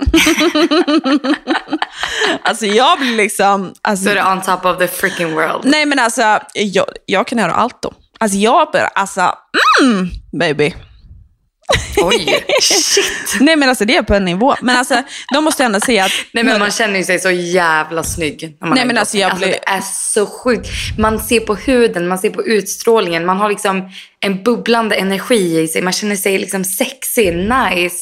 alltså 2.43 2.67
jag 2.67 2.99
blir 2.99 3.17
liksom, 3.17 3.75
alltså, 3.83 4.05
Så 4.05 4.11
är 4.11 4.15
det 4.15 4.25
on 4.33 4.43
top 4.43 4.65
of 4.65 4.79
the 4.79 4.89
freaking 4.89 5.35
world. 5.35 5.61
Nej 5.65 5.87
men 5.87 5.99
alltså, 5.99 6.39
jag, 6.55 6.87
jag 7.07 7.27
kan 7.27 7.39
göra 7.39 7.53
allt 7.55 7.83
då. 7.83 7.93
Alltså 8.21 8.39
jag 8.39 8.69
bara, 8.73 8.87
alltså, 8.87 9.35
mm, 9.83 10.09
baby. 10.39 10.75
Oj, 11.97 12.45
shit. 12.63 13.05
Nej 13.41 13.57
men 13.57 13.69
alltså 13.69 13.85
det 13.85 13.97
är 13.97 14.03
på 14.03 14.15
en 14.15 14.25
nivå. 14.25 14.55
Men 14.63 14.77
alltså, 14.77 15.03
de 15.33 15.45
måste 15.45 15.65
ändå 15.65 15.81
säga 15.81 16.05
att... 16.05 16.13
Nej 16.33 16.45
men 16.45 16.59
man 16.59 16.71
känner 16.71 16.99
ju 16.99 17.05
sig 17.05 17.19
så 17.19 17.31
jävla 17.31 18.03
snygg. 18.03 18.57
När 18.61 18.69
man 18.69 18.77
Nej, 18.77 18.87
men 18.87 18.99
alltså, 18.99 19.17
jag 19.17 19.37
blir- 19.37 19.49
det 19.49 19.69
är 19.69 19.81
så 19.81 20.27
sjukt. 20.27 20.69
Man 20.99 21.21
ser 21.21 21.41
på 21.41 21.55
huden, 21.55 22.09
man 22.09 22.19
ser 22.19 22.31
på 22.31 22.45
utstrålningen. 22.45 23.27
Man 23.27 23.37
har 23.37 23.49
liksom 23.49 23.91
en 24.21 24.43
bubblande 24.43 24.97
energi 24.97 25.61
i 25.61 25.69
sig. 25.69 25.83
Man 25.83 25.93
känner 25.93 26.17
sig 26.17 26.39
liksom 26.39 26.65
sexig, 26.65 27.37
nice. 27.37 27.97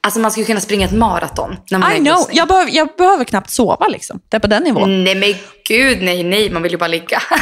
Alltså 0.00 0.20
man 0.20 0.30
skulle 0.30 0.46
kunna 0.46 0.60
springa 0.60 0.86
ett 0.86 0.92
maraton 0.92 1.56
när 1.70 1.78
man 1.78 1.92
I 1.92 1.96
är 1.96 1.98
know, 2.00 2.26
jag 2.32 2.48
behöver, 2.48 2.70
jag 2.74 2.88
behöver 2.98 3.24
knappt 3.24 3.50
sova 3.50 3.86
liksom. 3.86 4.20
Det 4.28 4.36
är 4.36 4.40
på 4.40 4.46
den 4.46 4.62
nivån. 4.62 5.04
Nej 5.04 5.14
men 5.14 5.34
gud, 5.68 6.02
nej 6.02 6.22
nej. 6.24 6.50
Man 6.50 6.62
vill 6.62 6.72
ju 6.72 6.78
bara 6.78 6.88
ligga. 6.88 7.22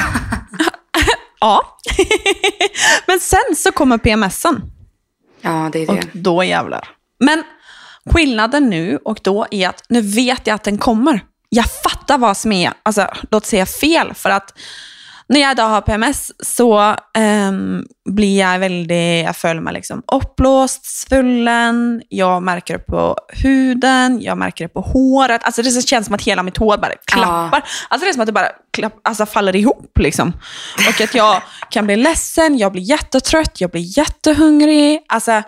Ja. 1.41 1.79
men 3.07 3.21
sen 3.21 3.41
så 3.57 3.73
kommer 3.73 3.99
PMSen 3.99 4.61
ja, 5.45 5.71
det 5.73 5.79
är 5.79 5.87
det. 5.87 5.93
Och 5.93 6.05
då 6.13 6.45
jävlar. 6.45 6.89
Men 7.19 7.43
skillnaden 8.11 8.71
nu 8.71 8.99
och 9.05 9.19
då 9.23 9.47
är 9.51 9.69
att 9.69 9.83
nu 9.89 10.01
vet 10.01 10.47
jag 10.47 10.55
att 10.55 10.65
den 10.65 10.79
kommer. 10.79 11.21
Jag 11.49 11.67
fattar 11.67 12.19
vad 12.19 12.37
som 12.37 12.53
är, 12.53 12.73
alltså 12.83 13.07
låt 13.31 13.47
säga 13.47 13.67
fel, 13.67 14.15
för 14.15 14.31
att 14.31 14.59
när 15.29 15.41
jag 15.41 15.53
idag 15.53 15.69
har 15.69 15.81
PMS 15.81 16.33
så 16.43 16.97
ehm, 17.15 17.87
blir 18.11 18.39
jag 18.39 18.59
väldigt, 18.59 19.25
jag 19.25 19.37
följer 19.37 19.63
mig 19.63 19.75
liksom 19.75 20.03
uppblåst, 20.13 20.85
svullen, 20.85 22.03
jag 22.09 22.43
märker 22.43 22.75
det 22.75 22.85
på 22.87 23.17
huden, 23.29 24.21
jag 24.23 24.39
märker 24.39 24.65
det 24.65 24.69
på 24.69 24.81
håret. 24.81 25.45
Alltså 25.45 25.63
det 25.63 25.89
känns 25.89 26.07
som 26.07 26.15
att 26.15 26.23
hela 26.23 26.43
mitt 26.43 26.57
hår 26.57 26.77
bara 26.77 26.93
klappar. 27.05 27.65
Alltså 27.89 28.05
det 28.05 28.11
är 28.11 28.13
som 28.13 28.21
att 28.21 28.27
det 28.27 28.33
bara 28.33 28.51
klapp, 28.73 29.01
alltså 29.05 29.27
faller 29.27 29.57
ihop 29.57 29.99
liksom. 29.99 30.33
Och 30.89 31.01
att 31.01 31.15
jag 31.15 31.43
kan 31.71 31.87
bli 31.87 31.97
ledsen, 31.97 32.59
jag 32.59 32.73
blir 32.73 32.83
jättetrött, 32.83 33.61
jag 33.61 33.71
blir 33.71 33.99
jättehungrig. 33.99 35.01
Alltså, 35.09 35.43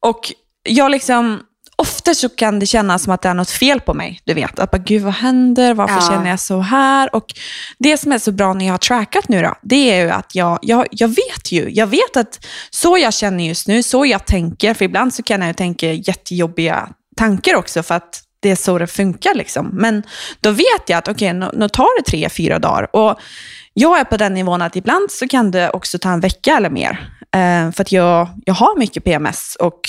och 0.00 0.32
jag 0.62 0.90
liksom, 0.90 1.40
ofta 1.82 2.14
så 2.14 2.28
kan 2.28 2.58
det 2.58 2.66
kännas 2.66 3.02
som 3.02 3.12
att 3.12 3.22
det 3.22 3.28
är 3.28 3.34
något 3.34 3.50
fel 3.50 3.80
på 3.80 3.94
mig. 3.94 4.20
Du 4.24 4.34
vet, 4.34 4.58
att 4.58 4.70
bara, 4.70 4.78
gud 4.78 5.02
vad 5.02 5.14
händer? 5.14 5.74
Varför 5.74 5.94
Ja. 5.94 6.08
känner 6.10 6.30
jag 6.30 6.40
så 6.40 6.60
här? 6.60 7.14
Och 7.14 7.34
det 7.78 7.98
som 7.98 8.12
är 8.12 8.18
så 8.18 8.32
bra 8.32 8.52
när 8.52 8.66
jag 8.66 8.72
har 8.72 8.78
trackat 8.78 9.28
nu 9.28 9.42
då, 9.42 9.54
det 9.62 9.90
är 9.90 10.04
ju 10.04 10.10
att 10.10 10.34
jag, 10.34 10.58
jag, 10.62 10.86
jag 10.90 11.08
vet 11.08 11.52
ju. 11.52 11.70
Jag 11.70 11.86
vet 11.86 12.16
att 12.16 12.46
så 12.70 12.98
jag 12.98 13.14
känner 13.14 13.44
just 13.44 13.68
nu, 13.68 13.82
så 13.82 14.06
jag 14.06 14.26
tänker, 14.26 14.74
för 14.74 14.84
ibland 14.84 15.14
så 15.14 15.22
kan 15.22 15.40
jag 15.40 15.48
ju 15.48 15.54
tänka 15.54 15.92
jättejobbiga 15.92 16.88
tankar 17.16 17.54
också, 17.54 17.82
för 17.82 17.94
att 17.94 18.22
det 18.40 18.50
är 18.50 18.56
så 18.56 18.78
det 18.78 18.86
funkar. 18.86 19.34
Liksom. 19.34 19.68
Men 19.72 20.02
då 20.40 20.50
vet 20.50 20.82
jag 20.86 20.98
att 20.98 21.08
okej, 21.08 21.32
nu, 21.32 21.50
nu 21.52 21.68
tar 21.68 21.98
det 21.98 22.10
tre, 22.10 22.28
fyra 22.28 22.58
dagar. 22.58 22.96
Och 22.96 23.18
jag 23.74 24.00
är 24.00 24.04
på 24.04 24.16
den 24.16 24.34
nivån 24.34 24.62
att 24.62 24.76
ibland 24.76 25.10
så 25.10 25.28
kan 25.28 25.50
det 25.50 25.70
också 25.70 25.98
ta 25.98 26.10
en 26.12 26.20
vecka 26.20 26.56
eller 26.56 26.70
mer. 26.70 27.10
Eh, 27.34 27.72
för 27.72 27.80
att 27.82 27.92
jag, 27.92 28.28
jag 28.44 28.54
har 28.54 28.78
mycket 28.78 29.04
PMS 29.04 29.56
och 29.60 29.80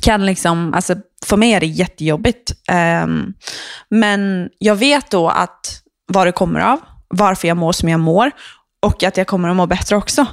kan 0.00 0.26
liksom, 0.26 0.74
alltså 0.74 0.94
för 1.26 1.36
mig 1.36 1.52
är 1.52 1.60
det 1.60 1.66
jättejobbigt. 1.66 2.52
Ehm, 2.68 3.32
men 3.88 4.48
jag 4.58 4.74
vet 4.76 5.10
då 5.10 5.28
att 5.28 5.82
vad 6.12 6.26
det 6.26 6.32
kommer 6.32 6.60
av, 6.60 6.80
varför 7.08 7.48
jag 7.48 7.56
mår 7.56 7.72
som 7.72 7.88
jag 7.88 8.00
mår 8.00 8.30
och 8.82 9.02
att 9.02 9.16
jag 9.16 9.26
kommer 9.26 9.48
att 9.48 9.56
må 9.56 9.66
bättre 9.66 9.96
också. 9.96 10.26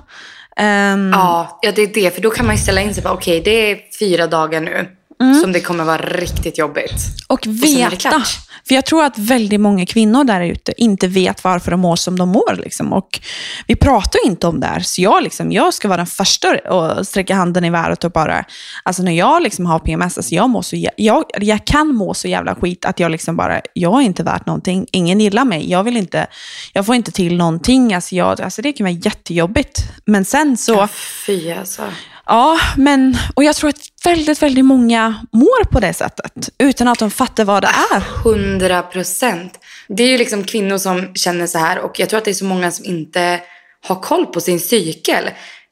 Ehm, 0.58 1.12
Ja, 1.14 1.60
ja, 1.62 1.72
det 1.76 1.82
är 1.82 1.94
det. 1.94 2.16
För 2.16 2.22
då 2.22 2.30
kan 2.30 2.46
man 2.46 2.56
ju 2.56 2.62
ställa 2.62 2.82
in 2.82 2.94
sig 2.94 3.04
på, 3.04 3.10
okej 3.10 3.42
det 3.46 3.72
är 3.72 3.78
fyra 4.00 4.28
dagar 4.28 4.62
nu 4.62 4.88
Mm. 5.22 5.42
som 5.42 5.52
det 5.52 5.60
kommer 5.60 5.84
vara 5.84 5.98
riktigt 5.98 6.58
jobbigt. 6.58 6.94
Och 7.28 7.48
veta. 7.48 7.96
klart. 7.96 8.28
För 8.68 8.76
jag 8.76 8.86
tror 8.86 9.04
att 9.04 9.18
väldigt 9.18 9.62
många 9.62 9.86
kvinnor 9.86 10.24
där 10.24 10.42
ute 10.42 10.74
inte 10.78 11.08
vet 11.08 11.44
varför 11.44 11.72
de 11.72 11.80
mår 11.80 11.96
som 11.96 12.20
de 12.20 12.30
mår. 12.30 12.56
Liksom. 12.56 12.94
Och 12.94 13.20
vi 13.68 13.76
pratar 13.76 14.20
inte 14.26 14.48
om 14.48 14.60
det 14.60 14.68
här. 14.68 14.80
Så 14.80 15.02
jag, 15.02 15.24
liksom, 15.24 15.52
jag 15.52 15.74
ska 15.74 15.88
vara 15.88 15.98
den 15.98 16.06
första 16.06 16.48
att 16.50 17.08
sträcka 17.08 17.36
handen 17.36 17.66
i 17.66 17.70
vädret 17.70 18.04
och 18.04 18.12
bara... 18.12 18.46
Alltså 18.84 19.04
när 19.04 19.12
jag 19.12 19.44
liksom 19.44 19.66
har 19.66 19.80
PMS, 19.80 20.18
alltså 20.18 20.36
jag, 20.36 20.50
mår 20.50 20.62
så, 20.62 20.86
jag, 20.98 21.24
jag 21.40 21.66
kan 21.66 21.88
må 21.88 22.14
så 22.14 22.28
jävla 22.28 22.56
skit 22.56 22.86
att 22.86 23.00
jag 23.00 23.12
liksom 23.12 23.36
bara, 23.36 23.62
jag 23.74 24.02
är 24.02 24.06
inte 24.06 24.24
värt 24.24 24.46
någonting. 24.46 24.88
Ingen 24.92 25.20
gillar 25.20 25.46
mig. 25.46 25.70
Jag 25.72 25.84
vill 25.84 25.98
inte, 25.98 26.28
jag 26.74 26.86
får 26.86 26.96
inte 26.96 27.12
till 27.12 27.38
någonting. 27.38 27.94
Alltså, 27.94 28.16
jag, 28.16 28.42
alltså 28.42 28.62
det 28.62 28.74
kan 28.74 28.86
vara 28.86 28.96
jättejobbigt. 28.96 29.80
Men 30.06 30.26
sen 30.26 30.58
så... 30.58 30.74
Ja, 30.74 30.90
fy 31.26 31.52
alltså. 31.52 31.82
Ja, 32.26 32.60
men, 32.78 33.18
och 33.36 33.44
jag 33.44 33.56
tror 33.56 33.70
att 33.70 33.82
väldigt, 34.06 34.42
väldigt 34.42 34.66
många 34.66 35.16
mår 35.32 35.64
på 35.64 35.80
det 35.80 35.94
sättet 35.94 36.50
utan 36.58 36.88
att 36.88 37.00
de 37.00 37.12
fattar 37.12 37.46
vad 37.46 37.64
det 37.64 37.72
är. 37.92 38.00
Hundra 38.24 38.82
procent. 38.82 39.60
Det 39.88 40.04
är 40.04 40.08
ju 40.08 40.18
liksom 40.18 40.44
kvinnor 40.44 40.78
som 40.78 41.16
känner 41.16 41.48
så 41.48 41.58
här 41.58 41.80
och 41.80 42.00
jag 42.00 42.10
tror 42.10 42.18
att 42.18 42.26
det 42.26 42.32
är 42.32 42.36
så 42.36 42.46
många 42.46 42.72
som 42.72 42.86
inte 42.86 43.40
har 43.88 43.96
koll 43.96 44.26
på 44.26 44.42
sin 44.42 44.60
cykel. 44.60 45.30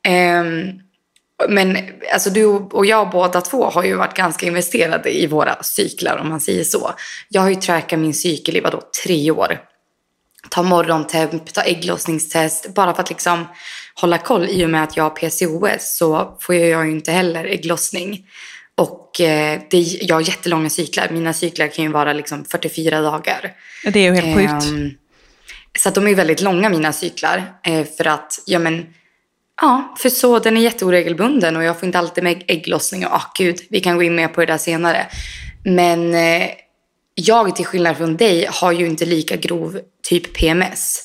Um, 0.08 0.82
men 1.50 1.78
alltså 2.14 2.30
du 2.30 2.46
och 2.46 2.86
jag 2.86 3.10
båda 3.10 3.42
två 3.42 3.66
har 3.66 3.84
ju 3.84 3.96
varit 3.96 4.14
ganska 4.14 4.46
investerade 4.46 5.22
i 5.22 5.28
våra 5.28 5.64
cyklar 5.64 6.18
om 6.18 6.30
man 6.30 6.42
säger 6.42 6.64
så. 6.64 6.92
Jag 7.30 7.42
har 7.42 7.50
ju 7.50 7.56
trackat 7.56 8.00
min 8.00 8.14
cykel 8.14 8.58
i 8.58 8.60
vadå, 8.60 8.82
tre 9.04 9.32
år. 9.32 9.60
Ta 10.50 10.64
morgontemp, 10.64 11.54
ta 11.54 11.62
ägglossningstest. 11.62 12.74
Bara 12.74 12.94
för 12.94 13.04
att 13.04 13.10
liksom 13.10 13.46
hålla 13.96 14.18
koll. 14.18 14.50
I 14.50 14.66
och 14.66 14.70
med 14.70 14.84
att 14.84 14.98
jag 14.98 15.04
har 15.04 15.10
PCOS 15.10 15.98
så 15.98 16.38
får 16.42 16.56
jag 16.56 16.86
ju 16.86 16.92
inte 16.92 17.12
heller 17.12 17.46
ägglossning. 17.46 18.26
Och 18.76 19.22
eh, 19.22 19.62
det, 19.70 19.78
jag 19.78 20.16
har 20.16 20.22
jättelånga 20.22 20.70
cyklar. 20.70 21.10
Mina 21.12 21.34
cyklar 21.34 21.68
kan 21.68 21.86
ju 21.86 21.92
vara 21.92 22.14
liksom 22.14 22.46
44 22.46 23.02
dagar. 23.02 23.54
Det 23.84 24.00
är 24.00 24.14
ju 24.14 24.22
helt 24.22 24.38
sjukt. 24.38 24.72
Ehm, 24.72 24.92
så 25.80 25.90
att 25.90 25.96
de 25.96 26.08
är 26.08 26.16
väldigt 26.16 26.42
långa 26.42 26.70
mina 26.70 26.94
cyklar. 26.94 27.54
Eh, 27.68 27.86
för 27.98 28.08
att, 28.08 28.40
ja 28.46 28.60
men, 28.60 28.86
ja, 29.62 29.96
för 30.00 30.10
så 30.10 30.40
den 30.40 30.58
är 30.58 30.62
jätteoregelbunden 30.62 31.58
och 31.58 31.64
jag 31.64 31.80
får 31.80 31.86
inte 31.86 32.00
alltid 32.00 32.24
med 32.24 32.44
ägglossning. 32.48 33.06
Och 33.06 33.14
ah, 33.14 33.32
gud, 33.38 33.58
vi 33.70 33.80
kan 33.80 33.96
gå 33.96 34.04
in 34.04 34.16
mer 34.16 34.28
på 34.28 34.42
det 34.42 34.48
där 34.48 34.58
senare. 34.58 35.08
Men 35.64 36.14
eh, 36.14 36.50
jag 37.16 37.56
till 37.56 37.66
skillnad 37.66 37.98
från 37.98 38.18
dig 38.18 38.48
har 38.52 38.72
ju 38.72 38.88
inte 38.88 39.06
lika 39.06 39.36
grov 39.36 39.80
typ 40.04 40.34
PMS. 40.34 41.04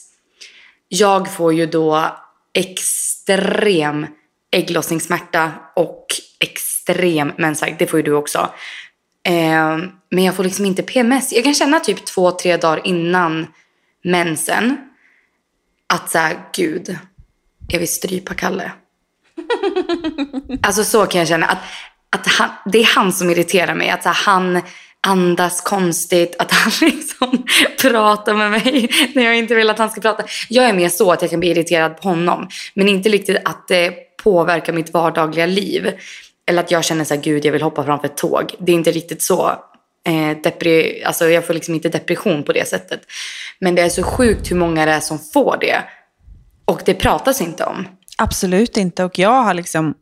Jag 0.88 1.34
får 1.34 1.54
ju 1.54 1.66
då 1.66 2.16
extrem 2.56 4.06
ägglossningssmärta 4.50 5.52
och 5.76 6.06
extrem 6.40 7.32
mensvärk. 7.38 7.78
Det 7.78 7.86
får 7.86 7.98
ju 7.98 8.02
du 8.02 8.12
också. 8.12 8.50
Eh, 9.26 9.78
men 10.10 10.24
jag 10.24 10.34
får 10.34 10.44
liksom 10.44 10.64
inte 10.64 10.82
PMS. 10.82 11.32
Jag 11.32 11.44
kan 11.44 11.54
känna 11.54 11.80
typ 11.80 12.04
två, 12.04 12.30
tre 12.30 12.56
dagar 12.56 12.86
innan 12.86 13.46
mensen 14.04 14.76
att 15.86 16.10
så 16.10 16.18
här, 16.18 16.38
gud, 16.52 16.98
jag 17.68 17.78
vill 17.78 17.92
strypa 17.92 18.34
Kalle. 18.34 18.72
alltså 20.62 20.84
så 20.84 21.06
kan 21.06 21.18
jag 21.18 21.28
känna. 21.28 21.46
Att, 21.46 21.58
att 22.10 22.26
han, 22.26 22.50
det 22.64 22.78
är 22.78 22.84
han 22.84 23.12
som 23.12 23.30
irriterar 23.30 23.74
mig. 23.74 23.90
Att 23.90 24.02
så 24.02 24.08
här, 24.08 24.24
han 24.24 24.62
andas 25.06 25.60
konstigt. 25.60 26.36
Att 26.38 26.52
han 26.52 26.72
liksom 26.80 27.46
pratar 27.82 28.34
med 28.34 28.50
mig 28.50 28.88
när 29.14 29.22
jag 29.22 29.36
inte 29.36 29.54
vill 29.54 29.70
att 29.70 29.78
han 29.78 29.90
ska 29.90 30.00
prata. 30.00 30.24
Jag 30.48 30.64
är 30.64 30.72
mer 30.72 30.88
så 30.88 31.12
att 31.12 31.22
jag 31.22 31.30
kan 31.30 31.40
bli 31.40 31.50
irriterad 31.50 32.00
på 32.00 32.08
honom. 32.08 32.48
Men 32.74 32.88
inte 32.88 33.08
riktigt 33.08 33.36
att 33.44 33.68
det 33.68 33.92
påverkar 34.24 34.72
mitt 34.72 34.92
vardagliga 34.92 35.46
liv. 35.46 35.90
Eller 36.48 36.62
att 36.62 36.70
jag 36.70 36.84
känner 36.84 37.04
så 37.04 37.14
här, 37.14 37.22
gud 37.22 37.44
jag 37.44 37.52
vill 37.52 37.62
hoppa 37.62 37.84
framför 37.84 38.06
ett 38.06 38.16
tåg. 38.16 38.54
Det 38.58 38.72
är 38.72 38.76
inte 38.76 38.92
riktigt 38.92 39.22
så. 39.22 39.48
Eh, 40.06 40.36
depri- 40.42 41.04
alltså 41.04 41.28
jag 41.28 41.46
får 41.46 41.54
liksom 41.54 41.74
inte 41.74 41.88
depression 41.88 42.42
på 42.42 42.52
det 42.52 42.68
sättet. 42.68 43.00
Men 43.58 43.74
det 43.74 43.82
är 43.82 43.88
så 43.88 44.02
sjukt 44.02 44.50
hur 44.50 44.56
många 44.56 44.86
det 44.86 44.92
är 44.92 45.00
som 45.00 45.18
får 45.18 45.56
det. 45.60 45.82
Och 46.64 46.80
det 46.84 46.94
pratas 46.94 47.40
inte 47.40 47.64
om. 47.64 47.88
Absolut 48.18 48.76
inte. 48.76 49.04
Och 49.04 49.18
jag 49.18 49.42
har 49.42 49.54
liksom, 49.54 49.94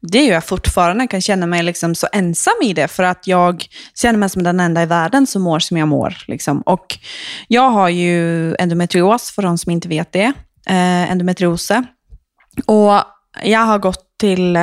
det 0.00 0.24
gör 0.24 0.34
jag 0.34 0.44
fortfarande, 0.44 1.06
kan 1.06 1.20
känna 1.20 1.46
mig 1.46 1.62
liksom 1.62 1.94
så 1.94 2.06
ensam 2.12 2.54
i 2.62 2.72
det. 2.72 2.88
För 2.88 3.02
att 3.02 3.26
jag 3.26 3.64
känner 3.94 4.18
mig 4.18 4.28
som 4.28 4.42
den 4.42 4.60
enda 4.60 4.82
i 4.82 4.86
världen 4.86 5.26
som 5.26 5.42
mår 5.42 5.58
som 5.58 5.76
jag 5.76 5.88
mår. 5.88 6.16
Liksom. 6.26 6.60
Och 6.60 6.98
jag 7.48 7.70
har 7.70 7.88
ju 7.88 8.54
endometrios, 8.54 9.30
för 9.30 9.42
de 9.42 9.58
som 9.58 9.72
inte 9.72 9.88
vet 9.88 10.12
det. 10.12 10.32
Eh, 10.66 11.10
endometriose. 11.10 11.84
Och 12.66 13.02
jag 13.42 13.60
har 13.60 13.78
gått 13.78 14.06
till 14.18 14.56
eh, 14.56 14.62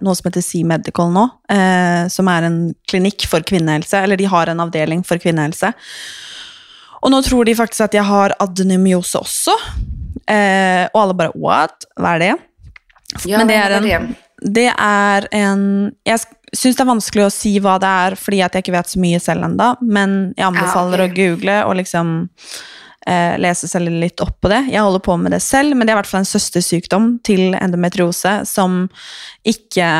något 0.00 0.18
som 0.18 0.28
heter 0.28 0.40
C-Medical 0.40 1.12
nu, 1.12 1.56
eh, 1.56 2.08
som 2.08 2.28
är 2.28 2.42
en 2.42 2.74
klinik 2.88 3.26
för 3.26 3.40
kvinnohälsa, 3.40 3.98
eller 3.98 4.16
de 4.16 4.24
har 4.24 4.46
en 4.46 4.60
avdelning 4.60 5.04
för 5.04 5.18
kvinnohälsa. 5.18 5.72
Och 7.04 7.10
nu 7.10 7.22
tror 7.22 7.44
de 7.44 7.54
faktiskt 7.54 7.80
att 7.80 7.94
jag 7.94 8.02
har 8.02 8.34
adenomyos 8.38 9.14
också. 9.14 9.50
Eh, 10.26 10.88
och 10.92 11.02
alla 11.02 11.14
bara, 11.14 11.32
what? 11.34 11.74
Vad 11.96 12.10
är 12.12 12.18
det? 12.18 12.36
Ja, 13.24 13.38
Men 13.38 13.46
det 13.48 13.58
vad 13.58 13.72
är, 13.72 13.96
en, 13.96 14.14
det 14.54 14.72
er 14.78 15.28
en 15.30 15.92
Jeg 16.04 16.18
syns 16.56 16.76
det 16.76 16.82
er 16.82 16.88
vanskelig 16.88 17.24
å 17.26 17.30
si 17.34 17.52
hva 17.62 17.76
det 17.82 17.90
er, 17.90 18.14
fordi 18.18 18.40
at 18.46 18.54
jeg 18.56 18.64
ikke 18.64 18.74
vet 18.76 18.90
så 18.90 19.00
mye 19.02 19.20
selv 19.20 19.44
ennå. 19.46 19.68
Men 19.82 20.34
jeg 20.36 20.46
anbefaler 20.48 21.02
Ah, 21.02 21.04
ok. 21.04 21.12
å 21.12 21.16
google 21.18 21.56
og 21.68 21.76
liksom 21.76 22.12
eh, 23.06 23.36
lese 23.38 23.68
seg 23.68 23.82
litt 23.88 24.20
opp 24.24 24.40
på 24.40 24.48
det. 24.52 24.62
Jeg 24.72 24.82
holder 24.82 25.02
på 25.04 25.16
med 25.20 25.34
det 25.36 25.42
selv, 25.44 25.76
men 25.76 25.86
det 25.86 25.92
er 25.92 25.98
i 25.98 26.00
hvert 26.00 26.10
fall 26.10 26.24
en 26.24 26.30
søstersykdom 26.32 27.08
til 27.26 27.54
endometriose 27.58 28.36
som 28.48 28.86
ikke 29.44 29.90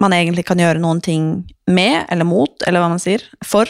man 0.00 0.14
egentlig 0.16 0.46
kan 0.48 0.60
gjøre 0.60 0.80
noen 0.80 1.00
ting 1.04 1.24
med, 1.70 2.06
eller 2.10 2.26
mot, 2.26 2.62
eller 2.66 2.82
hva 2.82 2.88
man 2.92 3.02
sier, 3.02 3.22
for. 3.46 3.68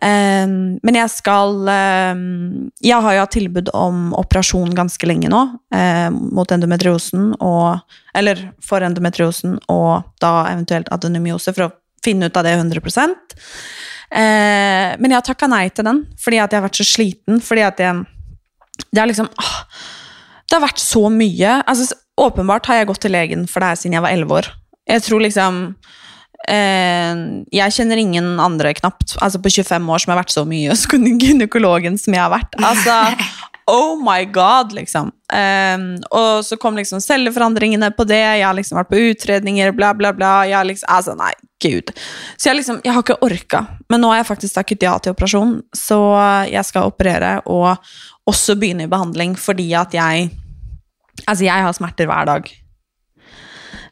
Um, 0.00 0.08
ehm, 0.08 0.56
men 0.86 0.98
jeg 0.98 1.12
skal 1.12 1.60
um, 1.60 1.68
ehm, 1.72 2.70
Jeg 2.84 3.04
har 3.04 3.14
jo 3.14 3.22
hatt 3.22 3.34
tilbud 3.36 3.70
om 3.76 4.08
operasjon 4.18 4.72
ganske 4.76 5.08
lenge 5.08 5.30
nå, 5.30 5.42
um, 5.44 5.76
ehm, 5.76 6.18
mot 6.34 6.50
endometriosen, 6.54 7.34
og, 7.44 7.84
eller 8.16 8.48
for 8.64 8.84
endometriosen, 8.84 9.58
og 9.68 10.08
da 10.24 10.32
eventuelt 10.54 10.90
adenomyose, 10.94 11.54
for 11.54 11.68
å 11.68 11.74
finne 12.04 12.30
ut 12.30 12.38
av 12.38 12.46
det 12.46 12.56
100 12.56 12.80
uh, 12.80 13.12
Men 14.10 15.10
jeg 15.10 15.18
har 15.18 15.26
takka 15.26 15.50
nei 15.50 15.66
til 15.68 15.86
den, 15.88 16.04
fordi 16.18 16.40
at 16.42 16.52
jeg 16.52 16.62
har 16.62 16.68
vært 16.68 16.80
så 16.80 16.88
sliten. 16.88 17.42
fordi 17.44 17.66
at 17.66 17.80
jeg, 17.82 18.04
det 18.90 19.02
er 19.02 19.10
liksom 19.10 19.28
åh, 19.28 19.56
Det 20.48 20.56
har 20.56 20.62
liksom, 20.62 20.62
ah, 20.62 20.64
vært 20.64 20.80
så 20.80 21.08
mye. 21.12 21.62
altså 21.66 21.94
Åpenbart 22.18 22.66
har 22.66 22.80
jeg 22.80 22.88
gått 22.88 23.02
til 23.04 23.12
legen 23.14 23.46
for 23.46 23.62
det 23.62 23.68
her 23.68 23.78
siden 23.78 23.94
jeg 23.94 24.02
var 24.02 24.10
elleve 24.10 24.40
år. 24.40 24.48
Jeg 24.88 25.04
tror 25.04 25.20
liksom 25.20 25.58
eh, 26.48 27.20
Jeg 27.52 27.74
kjenner 27.76 28.00
ingen 28.00 28.38
andre 28.40 28.72
knapt 28.78 29.18
altså 29.20 29.40
på 29.42 29.52
25 29.52 29.92
år 29.92 30.04
som 30.04 30.14
har 30.14 30.22
vært 30.22 30.34
så 30.34 30.46
mye 30.48 30.72
hos 30.72 30.86
gynekologen 30.88 32.00
som 32.00 32.16
jeg 32.16 32.24
har 32.24 32.32
vært. 32.32 32.58
Altså, 32.58 32.98
Oh 33.70 34.02
my 34.02 34.24
god, 34.24 34.72
liksom. 34.72 35.10
Um, 35.32 35.82
og 36.10 36.44
så 36.44 36.56
kom 36.56 36.76
liksom 36.76 37.02
celleforandringene 37.04 37.90
på 37.92 38.06
det. 38.08 38.22
Jeg 38.22 38.46
har 38.46 38.56
liksom 38.56 38.78
vært 38.78 38.88
på 38.88 39.00
utredninger, 39.10 39.74
bla, 39.76 39.90
bla, 39.94 40.14
bla. 40.16 40.30
Jeg 40.48 40.70
liksom, 40.70 40.88
altså, 40.88 41.12
nei, 41.18 41.34
gud. 41.60 41.92
Så 42.40 42.48
jeg 42.48 42.56
liksom, 42.62 42.78
jeg 42.80 42.96
har 42.96 43.04
ikke 43.04 43.18
orka. 43.26 43.60
Men 43.92 44.00
nå 44.00 44.08
har 44.08 44.22
jeg 44.22 44.30
faktisk 44.30 44.56
takket 44.56 44.86
ja 44.88 44.94
til 45.04 45.12
operasjon, 45.12 45.58
så 45.76 45.98
jeg 46.48 46.64
skal 46.64 46.88
operere 46.88 47.34
og 47.44 47.76
også 48.28 48.56
begynne 48.56 48.88
i 48.88 48.90
behandling 48.90 49.36
fordi 49.40 49.72
at 49.76 49.96
jeg 49.96 50.30
Altså, 51.26 51.42
jeg 51.48 51.64
har 51.66 51.72
smerter 51.74 52.06
hver 52.06 52.28
dag. 52.28 52.44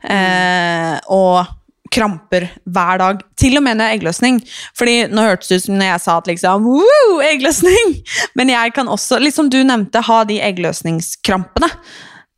Eh, 0.07 0.97
og 1.13 1.47
kramper 1.93 2.49
hver 2.65 3.01
dag. 3.01 3.23
Til 3.39 3.59
og 3.59 3.65
med 3.65 3.79
når 3.79 3.87
jeg 3.87 3.93
har 3.93 3.99
eggløsning. 4.01 4.41
Fordi 4.79 4.97
nå 5.13 5.25
hørtes 5.27 5.51
det 5.51 5.61
ut 5.61 5.67
som 5.69 5.79
når 5.79 5.91
jeg 5.93 6.05
sa 6.05 6.19
at 6.21 6.31
liksom 6.31 6.67
Woo, 6.67 7.17
eggløsning! 7.25 7.97
Men 8.39 8.53
jeg 8.53 8.75
kan 8.77 8.91
også, 8.93 9.21
liksom 9.23 9.51
du 9.53 9.61
nevnte, 9.67 10.05
ha 10.05 10.21
de 10.29 10.41
eggløsningskrampene. 10.45 11.71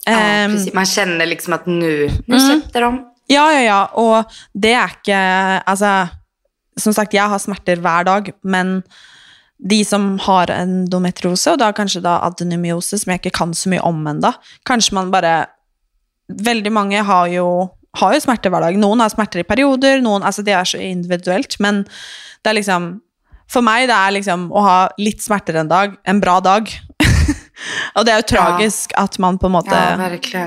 Ja, 0.09 0.47
um, 0.49 0.57
Man 0.77 0.89
kjenner 0.89 1.29
liksom 1.29 1.59
at 1.59 1.67
nå 1.69 1.93
mm. 2.09 2.39
slipper 2.39 2.87
de. 2.87 2.93
Ja, 3.29 3.45
ja, 3.53 3.61
ja. 3.67 3.83
Og 4.01 4.39
det 4.57 4.73
er 4.73 4.97
ikke 4.97 5.21
Altså, 5.69 5.93
som 6.81 6.95
sagt, 6.97 7.17
jeg 7.17 7.29
har 7.29 7.43
smerter 7.43 7.81
hver 7.83 8.07
dag, 8.09 8.33
men 8.43 8.81
de 9.59 9.81
som 9.83 10.13
har 10.23 10.53
endometriose, 10.55 11.51
og 11.51 11.59
da 11.59 11.73
kanskje 11.75 12.05
da 12.05 12.21
adenomyose, 12.23 13.01
som 13.01 13.11
jeg 13.11 13.25
ikke 13.25 13.35
kan 13.41 13.55
så 13.59 13.73
mye 13.73 13.83
om 13.83 14.05
ennå 14.07 14.31
Kanskje 14.69 14.95
man 14.95 15.11
bare 15.11 15.49
Veldig 16.29 16.73
mange 16.75 17.03
har 17.05 17.29
jo, 17.33 17.49
har 17.97 18.15
jo 18.15 18.23
smerter 18.23 18.53
hver 18.53 18.67
dag. 18.67 18.79
Noen 18.81 19.01
har 19.01 19.13
smerter 19.13 19.43
i 19.43 19.49
perioder, 19.49 20.03
noen 20.05 20.27
Altså, 20.27 20.45
det 20.45 20.57
er 20.57 20.69
så 20.69 20.81
individuelt, 20.83 21.57
men 21.65 21.85
det 22.43 22.53
er 22.53 22.59
liksom 22.61 22.89
For 23.49 23.65
meg 23.65 23.87
det 23.89 23.97
er 23.97 24.13
liksom 24.13 24.51
å 24.53 24.65
ha 24.67 24.79
litt 25.01 25.25
smerter 25.25 25.57
en 25.57 25.71
dag, 25.71 25.95
en 26.05 26.21
bra 26.21 26.37
dag. 26.45 26.69
og 27.97 28.05
det 28.05 28.13
er 28.13 28.21
jo 28.21 28.29
tragisk 28.35 28.93
ja. 28.93 29.07
at 29.07 29.17
man 29.23 29.39
på 29.41 29.49
en 29.49 29.57
måte 29.57 29.79
ja, 29.79 30.45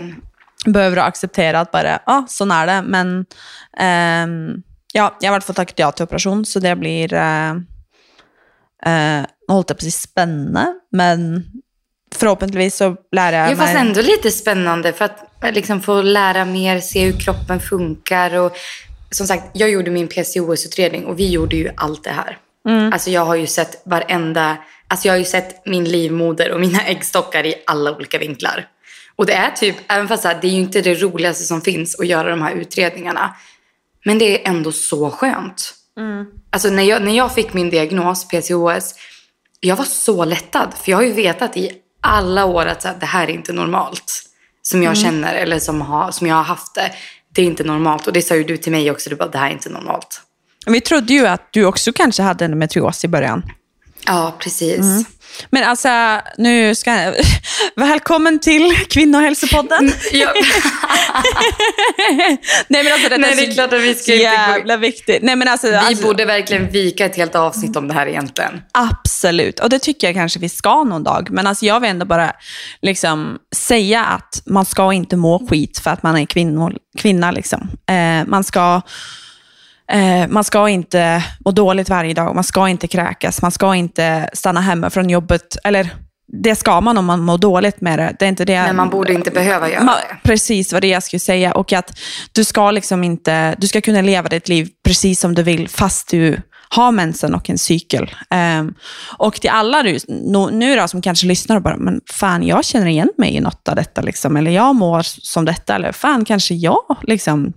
behøver 0.67 1.01
å 1.01 1.07
akseptere 1.09 1.63
at 1.63 1.71
bare 1.73 1.97
Å, 2.05 2.19
ah, 2.19 2.27
sånn 2.29 2.53
er 2.53 2.69
det. 2.69 2.77
Men 2.93 3.15
um, 3.25 4.61
ja, 4.93 5.07
jeg 5.17 5.27
har 5.27 5.31
i 5.31 5.35
hvert 5.37 5.47
fall 5.47 5.59
takket 5.63 5.81
ja 5.81 5.89
til 5.95 6.05
operasjon, 6.05 6.45
så 6.45 6.61
det 6.61 6.75
blir 6.79 7.13
uh, 7.15 7.57
eh, 8.85 9.21
Nå 9.23 9.57
holdt 9.57 9.71
jeg 9.71 9.79
på 9.79 9.85
å 9.85 9.87
si 9.87 9.93
spennende, 9.95 10.65
men 10.95 11.27
förhoppningsvis 12.15 12.75
så 12.75 12.95
lär 13.11 13.33
jag 13.33 13.41
mig... 13.41 13.51
Ja, 13.51 13.57
fast 13.57 13.75
ändå 13.75 14.01
lite 14.01 14.31
spännande 14.31 14.93
för 14.93 15.05
att 15.05 15.55
liksom 15.55 15.81
få 15.81 16.01
lära 16.01 16.45
mer, 16.45 16.79
se 16.79 17.05
hur 17.05 17.19
kroppen 17.19 17.59
funkar. 17.59 18.35
Och, 18.35 18.57
som 19.11 19.27
sagt, 19.27 19.43
jag 19.53 19.69
gjorde 19.69 19.91
min 19.91 20.07
PCOS-utredning 20.07 21.05
och 21.05 21.19
vi 21.19 21.29
gjorde 21.29 21.55
ju 21.55 21.69
allt 21.77 22.03
det 22.03 22.11
här. 22.11 22.37
Mm. 22.67 22.93
Alltså 22.93 23.09
jag 23.09 23.25
har 23.25 23.35
ju 23.35 23.47
sett 23.47 23.81
varenda... 23.85 24.57
Alltså 24.87 25.07
jag 25.07 25.13
har 25.13 25.19
ju 25.19 25.25
sett 25.25 25.65
min 25.65 25.83
livmoder 25.83 26.51
och 26.51 26.59
mina 26.59 26.81
äggstockar 26.85 27.45
i 27.45 27.55
alla 27.65 27.95
olika 27.95 28.17
vinklar. 28.17 28.67
Och 29.15 29.25
det 29.25 29.33
är 29.33 29.51
typ, 29.51 29.75
även 29.87 30.07
fast 30.07 30.23
det 30.23 30.47
är 30.47 30.51
ju 30.51 30.61
inte 30.61 30.81
det 30.81 30.95
roligaste 30.95 31.43
som 31.43 31.61
finns 31.61 31.99
att 31.99 32.07
göra 32.07 32.29
de 32.29 32.41
här 32.41 32.55
utredningarna. 32.55 33.35
Men 34.05 34.19
det 34.19 34.41
är 34.41 34.49
ändå 34.49 34.71
så 34.71 35.09
skönt. 35.09 35.73
Mm. 35.97 36.25
Alltså 36.49 36.69
när 36.69 36.83
jag, 36.83 37.01
när 37.01 37.17
jag 37.17 37.35
fick 37.35 37.53
min 37.53 37.69
diagnos, 37.69 38.27
PCOS, 38.27 38.95
jag 39.59 39.75
var 39.75 39.85
så 39.85 40.25
lättad. 40.25 40.73
För 40.83 40.91
jag 40.91 40.97
har 40.97 41.03
ju 41.03 41.11
vetat 41.11 41.57
i 41.57 41.71
alla 42.01 42.45
år 42.45 42.65
att 42.65 42.81
så 42.81 42.87
här, 42.87 42.95
det 42.99 43.05
här 43.05 43.23
är 43.23 43.31
inte 43.31 43.53
normalt. 43.53 44.23
Som 44.61 44.83
jag 44.83 44.97
mm. 44.97 45.03
känner 45.03 45.33
eller 45.35 45.59
som, 45.59 45.81
har, 45.81 46.11
som 46.11 46.27
jag 46.27 46.35
har 46.35 46.43
haft 46.43 46.75
det. 46.75 46.91
Det 47.35 47.41
är 47.41 47.45
inte 47.45 47.63
normalt. 47.63 48.07
Och 48.07 48.13
det 48.13 48.21
sa 48.21 48.35
ju 48.35 48.43
du 48.43 48.57
till 48.57 48.71
mig 48.71 48.91
också. 48.91 49.09
Du 49.09 49.15
bara, 49.15 49.29
det 49.29 49.37
här 49.37 49.47
är 49.47 49.51
inte 49.51 49.69
normalt. 49.69 50.21
Vi 50.65 50.81
trodde 50.81 51.13
ju 51.13 51.27
att 51.27 51.47
du 51.51 51.65
också 51.65 51.93
kanske 51.93 52.23
hade 52.23 52.45
endometrios 52.45 53.05
i 53.05 53.07
början. 53.07 53.43
Ja, 54.05 54.37
precis. 54.39 54.79
Mm. 54.79 55.03
Men 55.49 55.63
alltså, 55.63 56.21
nu 56.37 56.75
ska 56.75 56.91
jag... 56.95 57.15
Välkommen 57.75 58.39
till 58.39 58.75
Kvinnohälsopodden. 58.89 59.79
Mm, 59.79 59.93
ja. 60.11 60.33
Nej, 62.67 62.83
men 62.83 62.93
alltså, 62.93 63.09
det, 63.09 63.17
Nej, 63.17 63.35
det 63.35 63.45
är 63.45 63.53
klart 63.53 63.73
att 63.73 63.81
vi 63.81 63.95
ska 63.95 64.15
jävla 64.15 64.77
viktigt. 64.77 65.21
Nej, 65.21 65.35
men 65.35 65.47
alltså, 65.47 65.67
vi 65.67 65.75
alltså, 65.75 66.03
borde 66.03 66.25
verkligen 66.25 66.71
vika 66.71 67.05
ett 67.05 67.15
helt 67.15 67.35
avsnitt 67.35 67.75
om 67.75 67.87
det 67.87 67.93
här 67.93 68.07
egentligen. 68.07 68.61
Absolut, 68.71 69.59
och 69.59 69.69
det 69.69 69.79
tycker 69.79 70.07
jag 70.07 70.15
kanske 70.15 70.39
vi 70.39 70.49
ska 70.49 70.83
någon 70.83 71.03
dag. 71.03 71.27
Men 71.31 71.47
alltså, 71.47 71.65
jag 71.65 71.79
vill 71.79 71.89
ändå 71.89 72.05
bara 72.05 72.33
liksom, 72.81 73.37
säga 73.55 74.03
att 74.03 74.41
man 74.45 74.65
ska 74.65 74.93
inte 74.93 75.15
må 75.15 75.47
skit 75.47 75.79
för 75.79 75.91
att 75.91 76.03
man 76.03 76.17
är 76.17 76.25
kvinnor, 76.25 76.77
kvinna. 76.97 77.31
Liksom. 77.31 77.69
Eh, 77.89 78.25
man 78.27 78.43
ska 78.43 78.81
Eh, 79.91 80.27
man 80.27 80.43
ska 80.43 80.69
inte 80.69 81.23
må 81.45 81.51
dåligt 81.51 81.89
varje 81.89 82.13
dag, 82.13 82.35
man 82.35 82.43
ska 82.43 82.69
inte 82.69 82.87
kräkas, 82.87 83.41
man 83.41 83.51
ska 83.51 83.75
inte 83.75 84.29
stanna 84.33 84.61
hemma 84.61 84.89
från 84.89 85.09
jobbet. 85.09 85.57
Eller 85.63 85.89
det 86.43 86.55
ska 86.55 86.81
man 86.81 86.97
om 86.97 87.05
man 87.05 87.19
mår 87.19 87.37
dåligt 87.37 87.81
med 87.81 87.99
det. 87.99 88.15
det 88.19 88.25
är 88.25 88.29
inte 88.29 88.45
det 88.45 88.61
Men 88.61 88.75
man 88.75 88.89
borde 88.89 89.13
inte 89.13 89.31
behöva 89.31 89.69
göra 89.69 89.83
man, 89.83 89.95
det. 89.95 90.17
Precis 90.23 90.73
vad 90.73 90.81
det 90.81 90.87
jag 90.87 91.03
skulle 91.03 91.19
säga. 91.19 91.51
Och 91.51 91.73
att 91.73 91.99
du 92.31 92.43
ska 92.43 92.71
liksom 92.71 93.03
inte, 93.03 93.55
du 93.57 93.67
ska 93.67 93.81
kunna 93.81 94.01
leva 94.01 94.29
ditt 94.29 94.47
liv 94.47 94.69
precis 94.85 95.19
som 95.19 95.35
du 95.35 95.43
vill 95.43 95.69
fast 95.69 96.07
du 96.07 96.41
ha 96.75 96.91
mensen 96.91 97.35
och 97.35 97.49
en 97.49 97.57
cykel. 97.57 98.15
Um, 98.59 98.75
och 99.17 99.33
till 99.33 99.49
alla 99.49 99.83
du, 99.83 99.97
nu 100.51 100.75
då, 100.75 100.87
som 100.87 101.01
kanske 101.01 101.27
lyssnar 101.27 101.55
och 101.55 101.61
bara, 101.61 101.77
men 101.77 102.01
fan 102.11 102.43
jag 102.43 102.65
känner 102.65 102.87
igen 102.87 103.09
mig 103.17 103.35
i 103.35 103.39
något 103.39 103.67
av 103.67 103.75
detta, 103.75 104.01
liksom, 104.01 104.37
eller 104.37 104.51
jag 104.51 104.75
mår 104.75 105.01
som 105.01 105.45
detta, 105.45 105.75
eller 105.75 105.91
fan 105.91 106.25
kanske 106.25 106.53
jag 106.53 106.97
liksom, 107.03 107.53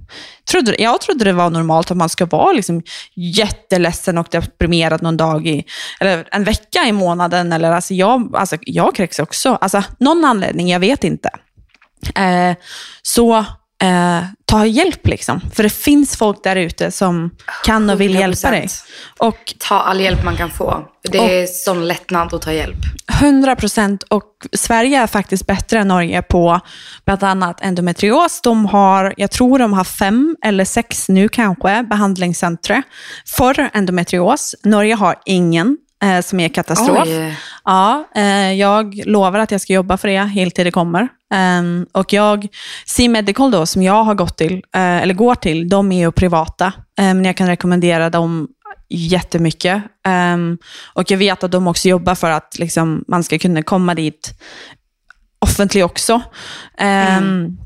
trodde, 0.50 0.82
jag 0.82 1.00
trodde 1.00 1.24
det 1.24 1.32
var 1.32 1.50
normalt 1.50 1.90
att 1.90 1.96
man 1.96 2.08
ska 2.08 2.26
vara 2.26 2.52
liksom, 2.52 2.82
jätteledsen 3.14 4.18
och 4.18 4.26
deprimerad 4.30 5.02
någon 5.02 5.16
dag, 5.16 5.46
i, 5.46 5.64
eller 6.00 6.28
en 6.30 6.44
vecka 6.44 6.84
i 6.86 6.92
månaden, 6.92 7.52
eller 7.52 7.72
alltså 7.72 7.94
jag, 7.94 8.36
alltså, 8.36 8.56
jag 8.60 8.94
kräks 8.94 9.18
också. 9.18 9.58
Alltså, 9.60 9.82
någon 9.98 10.24
anledning, 10.24 10.68
jag 10.68 10.80
vet 10.80 11.04
inte. 11.04 11.30
Uh, 12.18 12.54
så 13.02 13.38
uh, 13.84 14.24
ta 14.54 14.66
hjälp. 14.66 15.06
Liksom. 15.06 15.40
För 15.54 15.62
det 15.62 15.70
finns 15.70 16.16
folk 16.16 16.44
där 16.44 16.56
ute 16.56 16.90
som 16.90 17.30
kan 17.64 17.90
och 17.90 18.00
vill 18.00 18.16
100%. 18.16 18.20
hjälpa 18.20 18.50
dig. 18.50 18.68
Och, 19.18 19.54
ta 19.58 19.80
all 19.80 20.00
hjälp 20.00 20.24
man 20.24 20.36
kan 20.36 20.50
få. 20.50 20.88
Det 21.02 21.18
och, 21.18 21.28
är 21.28 21.46
sån 21.46 21.88
lättnad 21.88 22.34
att 22.34 22.42
ta 22.42 22.52
hjälp. 22.52 22.76
100 23.20 23.56
procent. 23.56 24.02
Och 24.02 24.30
Sverige 24.52 25.02
är 25.02 25.06
faktiskt 25.06 25.46
bättre 25.46 25.78
än 25.78 25.88
Norge 25.88 26.22
på 26.22 26.60
bland 27.04 27.22
annat 27.22 27.64
endometrios. 27.64 28.40
De 28.42 28.66
har, 28.66 29.14
jag 29.16 29.30
tror 29.30 29.58
de 29.58 29.72
har 29.72 29.84
fem 29.84 30.36
eller 30.44 30.64
sex 30.64 31.08
nu 31.08 31.28
kanske, 31.28 31.82
behandlingscentra 31.82 32.82
för 33.36 33.70
endometrios. 33.72 34.54
Norge 34.64 34.94
har 34.94 35.16
ingen 35.24 35.78
eh, 36.04 36.20
som 36.20 36.40
är 36.40 36.48
katastrof. 36.48 37.08
Oj. 37.08 37.36
Ja, 37.64 38.08
eh, 38.14 38.52
jag 38.52 39.02
lovar 39.06 39.38
att 39.38 39.50
jag 39.50 39.60
ska 39.60 39.72
jobba 39.72 39.96
för 39.96 40.08
det 40.08 40.18
helt 40.18 40.54
till 40.54 40.64
det 40.64 40.70
kommer. 40.70 41.08
Um, 41.34 41.86
och 41.92 42.12
jag, 42.12 42.46
C-Medical 42.86 43.50
då, 43.50 43.66
som 43.66 43.82
jag 43.82 44.04
har 44.04 44.14
gått 44.14 44.36
till, 44.36 44.54
uh, 44.54 45.02
eller 45.02 45.14
går 45.14 45.34
till, 45.34 45.68
de 45.68 45.92
är 45.92 45.98
ju 45.98 46.12
privata. 46.12 46.72
Men 46.96 47.16
um, 47.16 47.24
jag 47.24 47.36
kan 47.36 47.46
rekommendera 47.46 48.10
dem 48.10 48.48
jättemycket. 48.88 49.82
Um, 50.34 50.58
och 50.92 51.10
jag 51.10 51.18
vet 51.18 51.44
att 51.44 51.52
de 51.52 51.66
också 51.66 51.88
jobbar 51.88 52.14
för 52.14 52.30
att 52.30 52.58
liksom, 52.58 53.04
man 53.08 53.24
ska 53.24 53.38
kunna 53.38 53.62
komma 53.62 53.94
dit 53.94 54.34
offentligt 55.38 55.84
också. 55.84 56.22
Mm. 56.78 57.58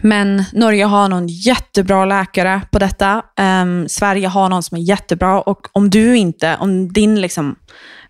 Men 0.00 0.44
Norge 0.52 0.84
har 0.84 1.08
någon 1.08 1.28
jättebra 1.28 2.04
läkare 2.04 2.60
på 2.72 2.78
detta. 2.78 3.22
Um, 3.40 3.88
Sverige 3.88 4.28
har 4.28 4.48
någon 4.48 4.62
som 4.62 4.76
är 4.76 4.82
jättebra 4.82 5.40
och 5.40 5.60
om 5.72 5.90
du 5.90 6.16
inte, 6.16 6.56
om 6.56 6.92
din 6.92 7.20
liksom 7.20 7.56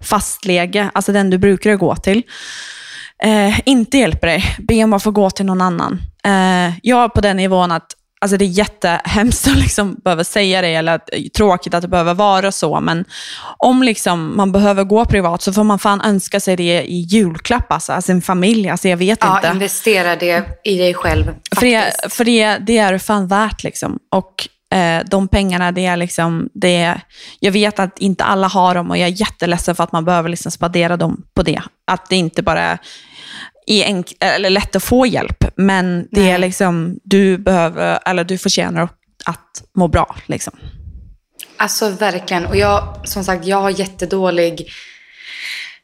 fastläge, 0.01 0.91
alltså 0.95 1.13
den 1.13 1.31
du 1.31 1.39
brukar 1.39 1.77
gå 1.77 1.97
till, 1.97 2.23
uh, 3.27 3.61
inte 3.65 3.99
hjälper 3.99 4.27
dig, 4.27 4.45
be 4.59 4.85
om 4.85 4.93
att 4.93 5.03
få 5.03 5.11
gå 5.11 5.31
till 5.31 5.47
någon 5.47 5.61
annan. 5.61 5.93
Uh, 6.27 6.79
jag 6.83 7.05
är 7.05 7.09
på 7.09 7.21
den 7.21 7.37
nivån 7.37 7.73
att 7.73 7.97
Alltså 8.23 8.37
det 8.37 8.45
är 8.45 8.47
jättehemskt 8.47 9.49
att 9.49 9.57
liksom 9.57 9.95
behöva 10.05 10.25
säga 10.25 10.63
det, 10.63 10.75
eller 10.75 10.95
att, 10.95 11.09
tråkigt 11.37 11.75
att 11.75 11.83
det 11.83 11.89
behöver 11.89 12.15
vara 12.15 12.53
så, 12.53 12.81
men 12.81 13.05
om 13.59 13.83
liksom 13.83 14.37
man 14.37 14.53
behöver 14.53 14.85
gå 14.85 15.05
privat 15.05 15.43
så 15.43 15.53
får 15.53 15.65
man 15.65 15.79
fan 15.79 16.01
önska 16.01 16.41
sig 16.41 16.57
det 16.57 16.83
i 16.83 17.01
julklapp, 17.01 17.73
alltså, 17.73 17.93
alltså 17.93 18.13
en 18.13 18.23
familj. 18.23 18.69
Alltså 18.69 18.89
jag 18.89 18.97
vet 18.97 19.19
ja, 19.21 19.37
inte. 19.37 19.49
investera 19.49 20.17
det 20.17 20.45
i 20.65 20.79
dig 20.79 20.95
själv. 20.95 21.25
Faktiskt. 21.25 21.61
För, 21.61 21.67
det, 21.67 22.13
för 22.13 22.25
det, 22.25 22.59
det 22.59 22.79
är 22.79 22.99
fan 22.99 23.29
värt. 23.29 23.65
Liksom. 23.65 23.99
Och 24.15 24.49
Eh, 24.75 25.03
de 25.11 25.29
pengarna, 25.29 25.73
det 25.73 25.87
är 25.87 25.97
liksom, 25.97 26.49
det 26.55 26.77
är, 26.77 27.01
jag 27.41 27.53
vet 27.53 27.79
att 27.79 27.99
inte 27.99 28.25
alla 28.25 28.47
har 28.47 28.75
dem 28.75 28.91
och 28.91 28.99
jag 28.99 29.09
är 29.09 29.21
jätteledsen 29.21 29.75
för 29.75 29.85
att 29.85 29.93
man 29.93 30.05
behöver 30.05 30.29
liksom 30.29 30.53
spendera 30.53 30.97
dem 30.97 31.23
på 31.35 31.43
det. 31.43 31.63
Att 31.87 32.09
det 32.09 32.17
inte 32.17 32.43
bara 32.43 32.79
är 33.71 33.85
enk- 33.87 34.17
eller 34.21 34.51
lätt 34.51 34.77
att 34.77 34.85
få 34.85 35.07
hjälp, 35.07 35.45
men 35.57 36.09
det 36.11 36.21
Nej. 36.21 36.31
är 36.31 36.39
liksom, 36.39 36.99
du 37.05 37.39
behöver, 37.39 37.99
eller 38.07 38.25
du 38.25 38.39
förtjänar 38.39 38.89
att 39.25 39.63
må 39.77 39.89
bra. 39.89 40.17
Liksom. 40.27 40.53
Alltså 41.57 41.89
verkligen. 41.91 42.47
Och 42.47 42.57
jag, 42.57 42.97
som 43.09 43.25
sagt, 43.25 43.47
jag 43.47 43.61
har 43.61 43.71
jättedålig... 43.71 44.61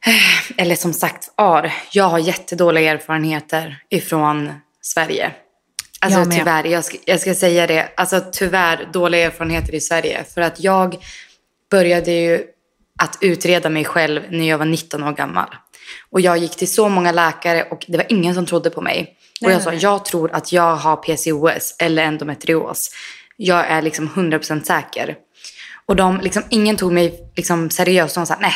eh, 0.07 0.61
Eller 0.63 0.75
som 0.75 0.93
sagt, 0.93 1.29
ar. 1.37 1.73
Jag 1.91 2.09
har 2.09 2.19
jättedåliga 2.19 2.91
erfarenheter 2.91 3.77
ifrån 3.89 4.51
Sverige. 4.81 5.31
Alltså 6.01 6.19
Jag 6.19 6.31
tyvärr, 6.31 6.63
jag 6.63 6.85
ska, 6.85 6.97
jag 7.05 7.19
ska 7.19 7.35
säga 7.35 7.67
det. 7.67 7.89
Alltså 7.97 8.21
tyvärr 8.31 8.89
dåliga 8.93 9.25
erfarenheter 9.25 9.75
i 9.75 9.81
Sverige. 9.81 10.23
För 10.33 10.41
att 10.41 10.59
jag 10.59 10.95
började 11.71 12.11
ju 12.11 12.43
att 12.99 13.17
utreda 13.21 13.69
mig 13.69 13.85
själv 13.85 14.21
när 14.29 14.49
jag 14.49 14.57
var 14.57 14.65
19 14.65 15.03
år 15.03 15.11
gammal. 15.11 15.47
Och 16.09 16.21
jag 16.21 16.37
gick 16.37 16.55
till 16.55 16.71
så 16.73 16.89
många 16.89 17.11
läkare 17.11 17.63
och 17.63 17.85
det 17.87 17.97
var 17.97 18.05
ingen 18.09 18.35
som 18.35 18.45
trodde 18.45 18.69
på 18.69 18.81
mig. 18.81 19.17
och 19.41 19.47
Nej, 19.47 19.53
jag 19.53 19.61
sa, 19.61 19.71
nej. 19.71 19.79
jag 19.81 20.05
tror 20.05 20.31
att 20.33 20.51
jag 20.51 20.75
har 20.75 20.95
PCOS 20.95 21.75
eller 21.79 22.03
endometrios. 22.03 22.89
Jag 23.37 23.67
är 23.67 23.81
liksom 23.81 24.09
100% 24.09 24.63
säker. 24.63 25.15
Och 25.85 25.95
de, 25.95 26.19
liksom, 26.21 26.43
ingen 26.49 26.75
tog 26.75 26.93
mig 26.93 27.31
liksom, 27.35 27.69
seriöst. 27.69 28.15
De 28.15 28.25
sa, 28.25 28.35
nej, 28.39 28.53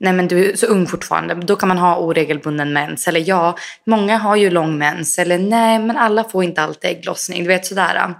nej 0.00 0.12
men 0.12 0.28
du 0.28 0.50
är 0.50 0.56
så 0.56 0.66
ung 0.66 0.86
fortfarande. 0.86 1.34
Då 1.34 1.56
kan 1.56 1.68
man 1.68 1.78
ha 1.78 1.96
oregelbunden 1.96 2.72
mens. 2.72 3.08
Eller 3.08 3.24
ja, 3.26 3.56
många 3.86 4.18
har 4.18 4.36
ju 4.36 4.50
lång 4.50 4.78
mens. 4.78 5.18
Eller 5.18 5.38
nej, 5.38 5.78
men 5.78 5.96
alla 5.96 6.24
får 6.24 6.44
inte 6.44 6.62
alltid 6.62 6.90
ägglossning. 6.90 7.42
Du 7.42 7.48
vet 7.48 7.66
sådär. 7.66 8.14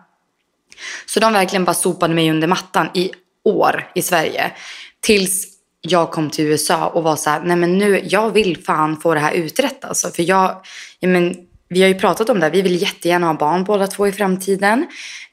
Så 1.06 1.20
de 1.20 1.32
verkligen 1.32 1.64
bara 1.64 1.74
sopade 1.74 2.14
mig 2.14 2.30
under 2.30 2.48
mattan 2.48 2.88
i 2.94 3.10
år 3.44 3.90
i 3.94 4.02
Sverige. 4.02 4.52
Tills 5.00 5.51
jag 5.82 6.10
kom 6.10 6.30
till 6.30 6.46
USA 6.46 6.86
och 6.86 7.02
var 7.02 7.16
så 7.16 7.30
här, 7.30 7.40
nej 7.40 7.56
men 7.56 7.78
nu, 7.78 8.00
jag 8.04 8.30
vill 8.30 8.62
fan 8.64 9.00
få 9.00 9.14
det 9.14 9.20
här 9.20 9.32
utrett 9.32 9.84
alltså. 9.84 10.10
För 10.10 10.22
jag, 10.22 10.62
ja 11.00 11.08
men, 11.08 11.36
vi 11.68 11.82
har 11.82 11.88
ju 11.88 11.94
pratat 11.94 12.28
om 12.28 12.40
det, 12.40 12.46
här. 12.46 12.52
vi 12.52 12.62
vill 12.62 12.82
jättegärna 12.82 13.26
ha 13.26 13.34
barn 13.34 13.64
båda 13.64 13.86
två 13.86 14.06
i 14.06 14.12
framtiden. 14.12 14.86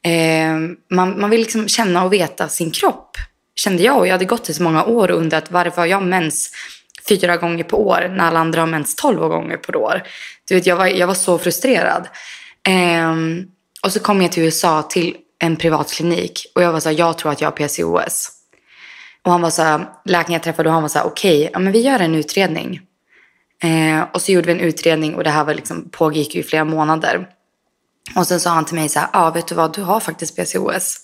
Eh, 0.03 0.55
man, 0.95 1.19
man 1.19 1.29
vill 1.29 1.39
liksom 1.39 1.67
känna 1.67 2.03
och 2.03 2.13
veta 2.13 2.47
sin 2.47 2.71
kropp, 2.71 3.17
kände 3.55 3.83
jag. 3.83 3.97
Och 3.97 4.07
jag 4.07 4.11
hade 4.11 4.25
gått 4.25 4.49
i 4.49 4.53
så 4.53 4.63
många 4.63 4.85
år 4.85 5.11
och 5.11 5.17
undrat 5.17 5.51
varför 5.51 5.81
har 5.81 5.85
jag 5.85 6.03
mens 6.03 6.51
fyra 7.09 7.37
gånger 7.37 7.63
på 7.63 7.87
år 7.87 8.13
när 8.15 8.27
alla 8.27 8.39
andra 8.39 8.61
har 8.61 8.67
mens 8.67 8.95
tolv 8.95 9.19
gånger 9.19 9.57
på 9.57 9.79
år. 9.79 10.03
Du 10.47 10.55
vet, 10.55 10.65
jag, 10.65 10.75
var, 10.75 10.87
jag 10.87 11.07
var 11.07 11.13
så 11.13 11.37
frustrerad. 11.37 12.07
Eh, 12.67 13.15
och 13.83 13.91
så 13.91 13.99
kom 13.99 14.21
jag 14.21 14.31
till 14.31 14.43
USA 14.43 14.81
till 14.81 15.15
en 15.39 15.55
privatklinik 15.55 16.51
och 16.55 16.63
jag 16.63 16.71
var 16.71 16.79
så 16.79 16.89
här, 16.89 16.99
jag 16.99 17.17
tror 17.17 17.31
att 17.31 17.41
jag 17.41 17.47
har 17.47 17.67
PCOS. 17.67 18.38
Och 19.25 19.31
han 19.31 19.41
var 19.41 19.49
så 19.49 19.61
här, 19.61 19.89
läkaren 20.05 20.33
jag 20.33 20.43
träffade 20.43 20.69
och 20.69 20.73
han 20.73 20.81
var 20.81 20.89
så 20.89 20.99
här, 20.99 21.05
okej, 21.05 21.49
ja, 21.53 21.59
men 21.59 21.73
vi 21.73 21.81
gör 21.81 21.99
en 21.99 22.15
utredning. 22.15 22.81
Eh, 23.63 24.01
och 24.13 24.21
så 24.21 24.31
gjorde 24.31 24.47
vi 24.47 24.53
en 24.53 24.59
utredning 24.59 25.15
och 25.15 25.23
det 25.23 25.29
här 25.29 25.43
var 25.43 25.53
liksom, 25.53 25.89
pågick 25.91 26.35
ju 26.35 26.41
i 26.41 26.43
flera 26.43 26.63
månader. 26.63 27.27
Och 28.15 28.27
sen 28.27 28.39
sa 28.39 28.49
han 28.49 28.65
till 28.65 28.75
mig 28.75 28.89
så 28.89 28.99
här, 28.99 29.09
ja 29.13 29.29
vet 29.29 29.47
du 29.47 29.55
vad, 29.55 29.73
du 29.73 29.81
har 29.81 29.99
faktiskt 29.99 30.35
PCOS. 30.35 30.97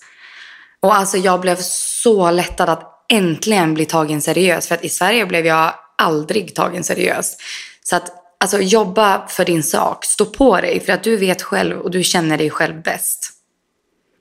Och 0.80 0.94
alltså 0.94 1.16
jag 1.16 1.40
blev 1.40 1.56
så 1.60 2.30
lättad 2.30 2.68
att 2.68 3.04
äntligen 3.08 3.74
bli 3.74 3.84
tagen 3.84 4.22
seriös. 4.22 4.68
För 4.68 4.74
att 4.74 4.84
i 4.84 4.88
Sverige 4.88 5.26
blev 5.26 5.46
jag 5.46 5.74
aldrig 5.98 6.54
tagen 6.54 6.84
seriös. 6.84 7.36
Så 7.82 7.96
att 7.96 8.10
alltså 8.40 8.60
jobba 8.60 9.26
för 9.28 9.44
din 9.44 9.62
sak, 9.62 10.04
stå 10.04 10.26
på 10.26 10.60
dig 10.60 10.80
för 10.80 10.92
att 10.92 11.02
du 11.02 11.16
vet 11.16 11.42
själv 11.42 11.78
och 11.78 11.90
du 11.90 12.02
känner 12.02 12.38
dig 12.38 12.50
själv 12.50 12.82
bäst. 12.82 13.35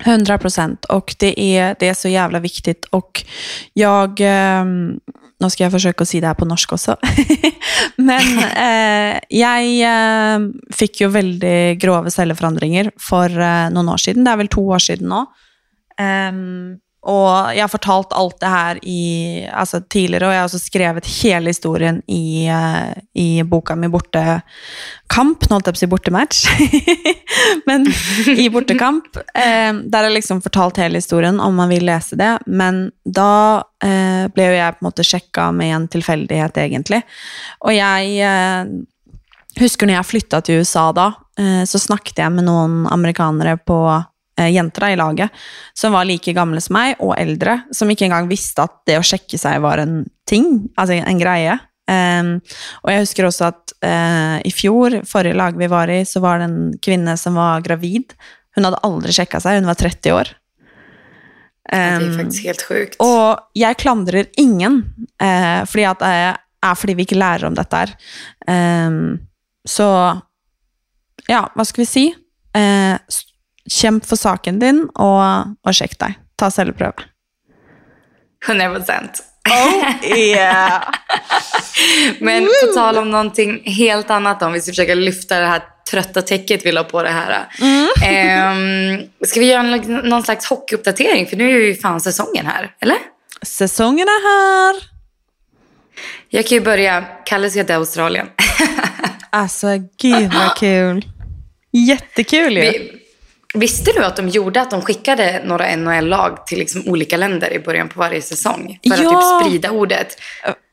100 0.04 0.38
procent. 0.38 0.86
Och 0.86 1.16
det 1.20 1.40
är, 1.58 1.76
det 1.80 1.88
är 1.88 1.94
så 1.94 2.08
jävla 2.08 2.40
viktigt. 2.40 2.86
Och 2.86 3.24
jag... 3.74 4.22
eh, 4.22 4.66
nu 5.40 5.50
ska 5.50 5.64
jag 5.64 5.72
försöka 5.72 6.06
säga 6.06 6.22
det 6.22 6.28
här 6.28 6.34
på 6.34 6.46
norska 6.46 6.76
också. 6.76 6.98
Men 7.96 8.38
eh, 8.40 9.20
jag 9.30 9.60
ehm, 9.62 10.54
eh, 10.70 10.76
fikk 10.76 11.02
jo 11.02 11.10
veldig 11.10 11.80
grove 11.80 12.12
celleforandringer 12.12 12.92
eh, 13.40 13.70
några 13.70 13.94
år 13.94 13.98
sedan. 13.98 14.24
Det 14.24 14.32
är 14.32 14.38
väl 14.38 14.48
två 14.48 14.68
år 14.68 14.80
sedan 14.80 15.10
nu. 15.10 15.26
Ehm, 16.06 16.78
og 17.06 17.54
jeg 17.54 17.62
har 17.62 17.70
fortalt 17.70 18.14
alt 18.18 18.40
det 18.42 18.50
her 18.50 18.80
i, 18.82 19.02
altså 19.54 19.80
tidligere, 19.82 20.26
og 20.26 20.34
jeg 20.34 20.42
har 20.42 20.48
også 20.50 20.62
skrevet 20.62 21.10
hele 21.20 21.52
historien 21.54 22.00
i, 22.10 22.48
eh, 22.50 22.96
i 23.22 23.28
boka 23.46 23.76
mi 23.78 23.90
Bortekamp. 23.94 25.46
Nå 25.46 25.54
holdt 25.54 25.70
jeg 25.70 25.76
på 25.76 25.78
å 25.78 25.84
si 25.84 25.90
bortematch. 25.92 26.40
Men 27.70 27.86
i 28.34 28.48
Bortekamp, 28.50 29.20
eh, 29.38 29.70
der 29.86 30.00
har 30.00 30.10
jeg 30.10 30.18
liksom 30.18 30.42
fortalt 30.42 30.82
hele 30.82 30.98
historien 30.98 31.38
om 31.44 31.54
man 31.62 31.70
vil 31.70 31.86
lese 31.86 32.18
det. 32.18 32.32
Men 32.48 32.88
da 33.06 33.62
eh, 33.86 34.26
ble 34.34 34.50
jo 34.50 34.58
jeg 34.58 34.78
på 34.78 34.82
en 34.82 34.90
måte 34.90 35.06
sjekka 35.06 35.52
med 35.54 35.76
en 35.76 35.88
tilfeldighet, 35.94 36.58
egentlig. 36.66 37.04
Og 37.62 37.76
jeg 37.76 38.18
eh, 38.26 38.74
husker 39.62 39.86
når 39.86 40.00
jeg 40.00 40.10
flytta 40.16 40.42
til 40.42 40.66
USA 40.66 40.90
da, 40.96 41.12
eh, 41.38 41.64
så 41.70 41.86
snakket 41.86 42.26
jeg 42.26 42.34
med 42.34 42.50
noen 42.50 42.84
amerikanere 42.90 43.60
på 43.62 43.80
eh, 44.38 44.50
jenter 44.54 44.90
i 44.90 44.96
laget, 45.00 45.30
som 45.74 45.94
var 45.94 46.06
like 46.06 46.34
gamle 46.34 46.62
som 46.62 46.74
meg, 46.78 46.96
og 47.00 47.16
eldre, 47.20 47.64
som 47.72 47.90
ikke 47.90 48.06
engang 48.10 48.28
visste 48.30 48.64
at 48.64 48.72
det 48.88 48.98
å 49.00 49.06
sjekke 49.06 49.38
seg 49.40 49.62
var 49.62 49.78
en 49.84 50.06
ting, 50.28 50.70
altså 50.78 50.98
en 51.02 51.20
greie. 51.22 51.58
Ehm, 51.88 52.40
og 52.84 52.90
jeg 52.92 53.04
husker 53.04 53.28
også 53.28 53.46
at 53.52 53.74
eh, 53.86 54.40
i 54.50 54.52
fjor, 54.52 55.02
forrige 55.06 55.38
lag 55.38 55.56
vi 55.58 55.68
var 55.70 55.88
i, 55.94 56.00
så 56.06 56.20
var 56.24 56.40
det 56.42 56.48
en 56.50 56.74
kvinne 56.82 57.14
som 57.18 57.36
var 57.38 57.62
gravid. 57.62 58.16
Hun 58.58 58.66
hadde 58.66 58.80
aldri 58.88 59.14
sjekka 59.14 59.40
seg, 59.44 59.60
hun 59.62 59.68
var 59.70 59.76
30 59.76 60.12
år. 60.16 60.34
det 61.72 61.76
är 61.78 61.96
Ehm, 62.00 62.18
faktiskt 62.18 62.44
helt 62.46 62.62
sjukt. 62.62 62.96
og 63.00 63.40
jeg 63.56 63.78
klandrer 63.78 64.28
ingen, 64.38 64.84
eh, 65.22 65.66
fordi 65.66 65.84
at 65.90 66.00
det 66.00 66.38
er 66.64 66.76
fordi 66.76 66.94
vi 66.96 67.06
ikke 67.06 67.18
lærer 67.18 67.46
om 67.48 67.56
dette 67.56 67.76
her. 67.76 67.96
Ehm, 68.48 69.20
så 69.68 70.22
ja, 71.28 71.48
hva 71.56 71.66
skal 71.66 71.82
vi 71.82 71.86
si? 71.90 72.16
S- 72.56 73.26
kjemp 73.70 74.06
for 74.06 74.16
saken 74.16 74.60
din, 74.60 74.86
og, 74.96 75.56
og 75.66 75.76
sjekk 75.76 75.98
deg. 76.02 76.18
Ta 76.38 76.52
celleprøve. 76.52 77.08
100 78.46 78.74
procent. 78.76 79.24
Oh, 79.50 80.08
yeah. 80.18 80.84
Men 82.20 82.44
på 82.44 82.74
tal 82.74 82.98
om 82.98 83.12
någonting 83.12 83.62
helt 83.66 84.10
annat 84.10 84.42
om 84.42 84.54
vi 84.54 84.62
ska 84.62 84.72
försöka 84.72 84.96
lyfta 84.96 85.40
det 85.40 85.46
här 85.46 85.62
trötta 85.92 86.22
täcket 86.22 86.66
vi 86.66 86.72
la 86.72 86.84
på 86.84 87.04
det 87.04 87.10
här. 87.10 87.48
Ehm, 88.06 89.02
ska 89.26 89.40
vi 89.40 89.46
göra 89.46 89.64
någon, 89.64 90.10
någon 90.10 90.24
slags 90.24 90.46
hockeyuppdatering? 90.46 91.28
För 91.28 91.38
nu 91.38 91.62
är 91.62 91.66
ju 91.66 91.76
fan 91.76 92.02
säsongen 92.02 92.46
här, 92.46 92.72
eller? 92.80 92.98
Säsongen 93.42 94.08
är 94.08 94.22
här! 94.24 94.84
Jag 96.30 96.48
kan 96.48 96.58
ju 96.58 96.64
börja. 96.64 97.06
Kalle 97.26 97.50
ska 97.50 97.64
till 97.64 97.76
Australien. 97.76 98.28
Alltså, 99.30 99.68
gud 100.02 100.34
vad 100.34 100.58
kul. 100.58 101.06
Jättekul 101.72 102.58
ju. 102.58 102.62
Vi, 102.62 102.92
visste 103.56 103.92
du 103.92 104.04
att 104.06 104.16
de 104.16 104.30
gjorde 104.30 104.62
att 104.62 104.72
de 104.72 104.82
skickade 104.82 105.42
några 105.46 105.76
NHL-lag 105.76 106.48
till 106.48 106.58
liksom 106.60 106.84
olika 106.88 107.18
länder 107.18 107.54
i 107.54 107.60
början 107.60 107.90
på 107.90 108.00
varje 108.00 108.22
säsong? 108.22 108.80
För 108.84 109.04
Ja. 109.04 109.18
att 109.18 109.42
typ 109.44 109.48
sprida 109.50 109.72
ordet. 109.72 110.08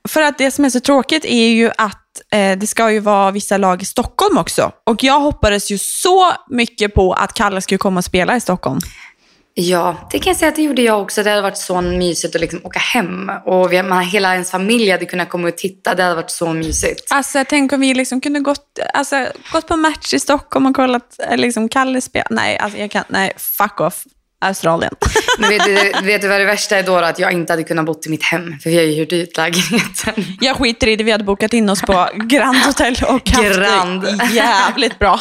För 0.09 0.23
att 0.23 0.39
det 0.39 0.51
som 0.51 0.65
är 0.65 0.71
så 0.71 0.81
tråkigt 0.81 1.25
är 1.25 1.49
ju 1.49 1.71
att 1.79 1.99
eh, 2.33 2.59
det 2.59 2.67
ska 2.67 2.91
ju 2.93 2.99
vara 2.99 3.31
vissa 3.31 3.57
lag 3.57 3.83
i 3.83 3.85
Stockholm 3.85 4.39
också. 4.39 4.73
Och 4.87 5.05
jag 5.05 5.21
hoppades 5.21 5.71
ju 5.71 5.79
så 5.79 6.33
mycket 6.51 6.95
på 6.95 7.13
att 7.13 7.35
Kalle 7.35 7.61
skulle 7.61 7.79
komma 7.79 7.99
och 7.99 8.05
spela 8.05 8.37
i 8.37 8.41
Stockholm. 8.41 8.81
Ja, 9.55 10.09
det 10.11 10.19
kan 10.19 10.31
jag 10.31 10.37
säga 10.37 10.49
att 10.49 10.57
det 10.57 10.63
gjorde 10.63 10.83
jag 10.83 11.03
också. 11.03 11.23
Det 11.23 11.31
hade 11.31 11.43
varit 11.43 11.59
så 11.59 11.81
mysigt 11.81 12.35
att 12.35 12.41
liksom 12.41 12.61
åka 12.65 12.79
hem. 12.79 13.31
Och 13.47 13.73
vi, 13.73 13.83
man, 13.83 14.05
hela 14.05 14.33
ens 14.33 14.51
familj 14.51 14.91
hade 14.91 15.07
kunnat 15.07 15.29
komma 15.29 15.49
och 15.49 15.57
titta. 15.57 15.95
Det 15.95 16.03
hade 16.03 16.15
varit 16.15 16.31
så 16.31 16.53
mysigt. 16.53 17.07
Alltså 17.11 17.45
tänk 17.49 17.73
om 17.73 17.81
vi 17.81 17.95
liksom 17.95 18.21
kunde 18.21 18.41
gått, 18.41 18.79
alltså, 18.95 19.27
gått 19.53 19.67
på 19.69 19.77
match 19.77 20.15
i 20.15 20.19
Stockholm 20.19 20.67
och 20.67 20.77
kollat 20.77 21.21
eh, 21.29 21.37
liksom 21.37 21.69
Kalle 21.69 22.01
spela. 22.01 22.27
Nej, 22.31 22.59
alltså 22.59 22.79
jag 22.79 22.91
kan, 22.91 23.05
nej, 23.09 23.33
fuck 23.37 23.81
off. 23.81 24.05
Australien. 24.43 24.95
Men 25.39 25.51
vet 25.51 25.65
du, 25.65 26.07
vet 26.07 26.23
du 26.23 26.29
vad 26.29 26.41
det 26.41 26.45
värsta 26.45 26.77
är 26.79 26.83
då? 26.83 26.97
Att 26.97 27.19
jag 27.19 27.33
inte 27.33 27.53
hade 27.53 27.63
kunnat 27.63 27.85
bo 27.85 28.01
i 28.07 28.09
mitt 28.09 28.23
hem. 28.25 28.59
För 28.63 28.71
vi 28.71 28.77
har 28.77 28.83
ju 28.83 28.93
hyrt 28.93 29.13
ut 29.13 29.37
lägenheten. 29.37 30.15
Jag 30.41 30.57
skiter 30.57 30.87
i 30.87 30.97
det, 30.97 31.05
vi 31.05 31.11
hade 31.13 31.25
bokat 31.25 31.53
in 31.53 31.69
oss 31.69 31.81
på 31.83 32.09
Grand 32.15 32.57
Hotel 32.57 32.97
och 33.09 33.31
haft 33.31 33.57
Grand. 33.57 34.03
det 34.03 34.27
jävligt 34.33 34.99
bra. 34.99 35.21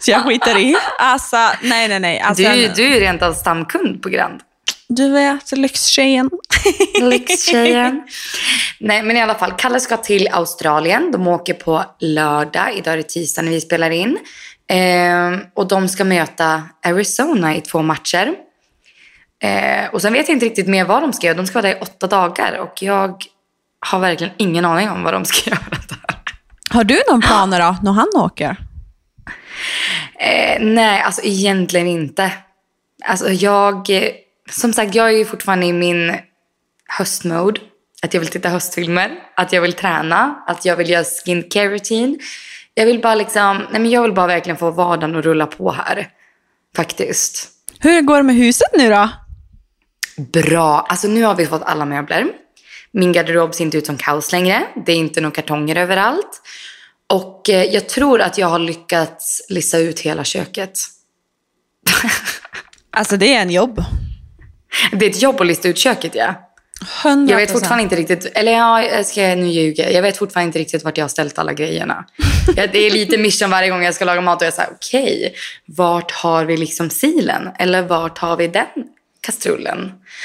Så 0.00 0.10
jag 0.10 0.22
skiter 0.24 0.58
i. 0.58 0.76
Alltså, 0.98 1.36
nej, 1.62 1.88
nej, 1.88 2.00
nej. 2.00 2.20
Alltså, 2.20 2.42
Du, 2.42 2.68
du 2.76 2.84
är 2.86 2.94
ju 2.94 3.00
rent 3.00 3.22
av 3.22 3.32
stamkund 3.32 4.02
på 4.02 4.08
Grand. 4.08 4.40
du 4.88 5.10
vet, 5.10 5.52
lyxtjejen. 5.52 6.30
Lyxtjejen. 7.00 8.02
Nej, 8.80 9.02
men 9.02 9.16
i 9.16 9.22
alla 9.22 9.34
fall. 9.34 9.52
Kalle 9.58 9.80
ska 9.80 9.96
till 9.96 10.28
Australien. 10.32 11.12
De 11.12 11.26
åker 11.26 11.54
på 11.54 11.84
lördag. 12.00 12.72
Idag 12.76 12.92
är 12.94 12.96
det 12.96 13.02
tisdag 13.08 13.42
när 13.42 13.50
vi 13.50 13.60
spelar 13.60 13.90
in. 13.90 14.18
Ehm, 14.68 15.40
och 15.54 15.68
de 15.68 15.88
ska 15.88 16.04
möta 16.04 16.62
Arizona 16.86 17.56
i 17.56 17.60
två 17.60 17.82
matcher. 17.82 18.34
Ehm, 19.42 19.88
och 19.92 20.02
sen 20.02 20.12
vet 20.12 20.28
jag 20.28 20.36
inte 20.36 20.46
riktigt 20.46 20.68
mer 20.68 20.84
vad 20.84 21.02
de 21.02 21.12
ska 21.12 21.26
göra. 21.26 21.36
De 21.36 21.46
ska 21.46 21.62
vara 21.62 21.68
där 21.72 21.76
i 21.76 21.80
åtta 21.80 22.06
dagar. 22.06 22.58
Och 22.58 22.82
jag 22.82 23.22
har 23.80 23.98
verkligen 23.98 24.32
ingen 24.36 24.64
aning 24.64 24.90
om 24.90 25.02
vad 25.02 25.12
de 25.14 25.24
ska 25.24 25.50
göra 25.50 25.60
där. 25.70 26.16
Har 26.70 26.84
du 26.84 27.02
någon 27.10 27.20
planer 27.20 27.60
då, 27.60 27.76
när 27.82 27.92
han 27.92 28.08
åker? 28.14 28.56
Eh, 30.18 30.60
nej, 30.60 31.02
alltså 31.02 31.22
egentligen 31.24 31.86
inte. 31.86 32.32
Alltså 33.04 33.28
jag, 33.28 33.90
som 34.50 34.72
sagt, 34.72 34.94
jag 34.94 35.06
är 35.08 35.16
ju 35.16 35.24
fortfarande 35.24 35.66
i 35.66 35.72
min 35.72 36.14
höstmode. 36.88 37.60
Att 38.02 38.14
jag 38.14 38.20
vill 38.20 38.28
titta 38.28 38.48
höstfilmer, 38.48 39.10
att 39.36 39.52
jag 39.52 39.62
vill 39.62 39.72
träna, 39.72 40.34
att 40.46 40.64
jag 40.64 40.76
vill 40.76 40.90
göra 40.90 41.04
skincare 41.04 41.68
rutin. 41.68 42.18
Jag 42.74 42.86
vill 42.86 43.00
bara 43.00 43.14
liksom, 43.14 43.66
nej 43.70 43.80
men 43.80 43.90
jag 43.90 44.02
vill 44.02 44.12
bara 44.12 44.26
verkligen 44.26 44.56
få 44.56 44.70
vardagen 44.70 45.16
att 45.16 45.24
rulla 45.24 45.46
på 45.46 45.72
här. 45.72 46.08
Faktiskt. 46.76 47.48
Hur 47.80 48.00
går 48.00 48.16
det 48.16 48.22
med 48.22 48.36
huset 48.36 48.68
nu 48.74 48.90
då? 48.90 49.08
Bra. 50.16 50.86
Alltså 50.88 51.08
nu 51.08 51.22
har 51.22 51.34
vi 51.34 51.46
fått 51.46 51.62
alla 51.62 51.84
möbler. 51.84 52.26
Min 52.92 53.12
garderob 53.12 53.54
ser 53.54 53.64
inte 53.64 53.78
ut 53.78 53.86
som 53.86 53.96
kaos 53.96 54.32
längre. 54.32 54.66
Det 54.86 54.92
är 54.92 54.96
inte 54.96 55.20
några 55.20 55.34
kartonger 55.34 55.76
överallt. 55.76 56.42
Och 57.06 57.50
eh, 57.50 57.64
jag 57.64 57.88
tror 57.88 58.20
att 58.20 58.38
jag 58.38 58.46
har 58.46 58.58
lyckats 58.58 59.46
lista 59.48 59.78
ut 59.78 60.00
hela 60.00 60.24
köket. 60.24 60.78
Alltså 62.90 63.16
det 63.16 63.34
är 63.34 63.42
en 63.42 63.50
jobb. 63.50 63.84
Det 64.92 65.06
är 65.06 65.10
ett 65.10 65.22
jobb 65.22 65.40
att 65.40 65.46
lista 65.46 65.68
ut 65.68 65.78
köket, 65.78 66.14
ja. 66.14 66.34
100%. 67.02 67.30
Jag 67.30 67.36
vet 67.36 67.52
fortfarande 67.52 67.82
inte 67.82 67.96
riktigt, 67.96 68.24
eller 68.24 68.52
ja, 68.52 68.82
jag 68.82 69.06
ska 69.06 69.20
nu 69.20 69.46
ljuga. 69.46 69.90
Jag 69.90 70.02
vet 70.02 70.16
fortfarande 70.16 70.46
inte 70.46 70.58
riktigt 70.58 70.84
vart 70.84 70.98
jag 70.98 71.04
har 71.04 71.08
ställt 71.08 71.38
alla 71.38 71.52
grejerna. 71.52 72.04
Det 72.54 72.78
är 72.78 72.90
lite 72.90 73.18
mission 73.18 73.50
varje 73.50 73.70
gång 73.70 73.82
jag 73.82 73.94
ska 73.94 74.04
laga 74.04 74.20
mat 74.20 74.42
och 74.42 74.46
jag 74.46 74.54
säger 74.54 74.70
okej, 74.72 75.34
vart 75.66 76.12
har 76.12 76.44
vi 76.44 76.56
liksom 76.56 76.90
silen? 76.90 77.48
Eller 77.58 77.82
vart 77.82 78.18
har 78.18 78.36
vi 78.36 78.48
den 78.48 78.66
kastrullen? 79.26 79.80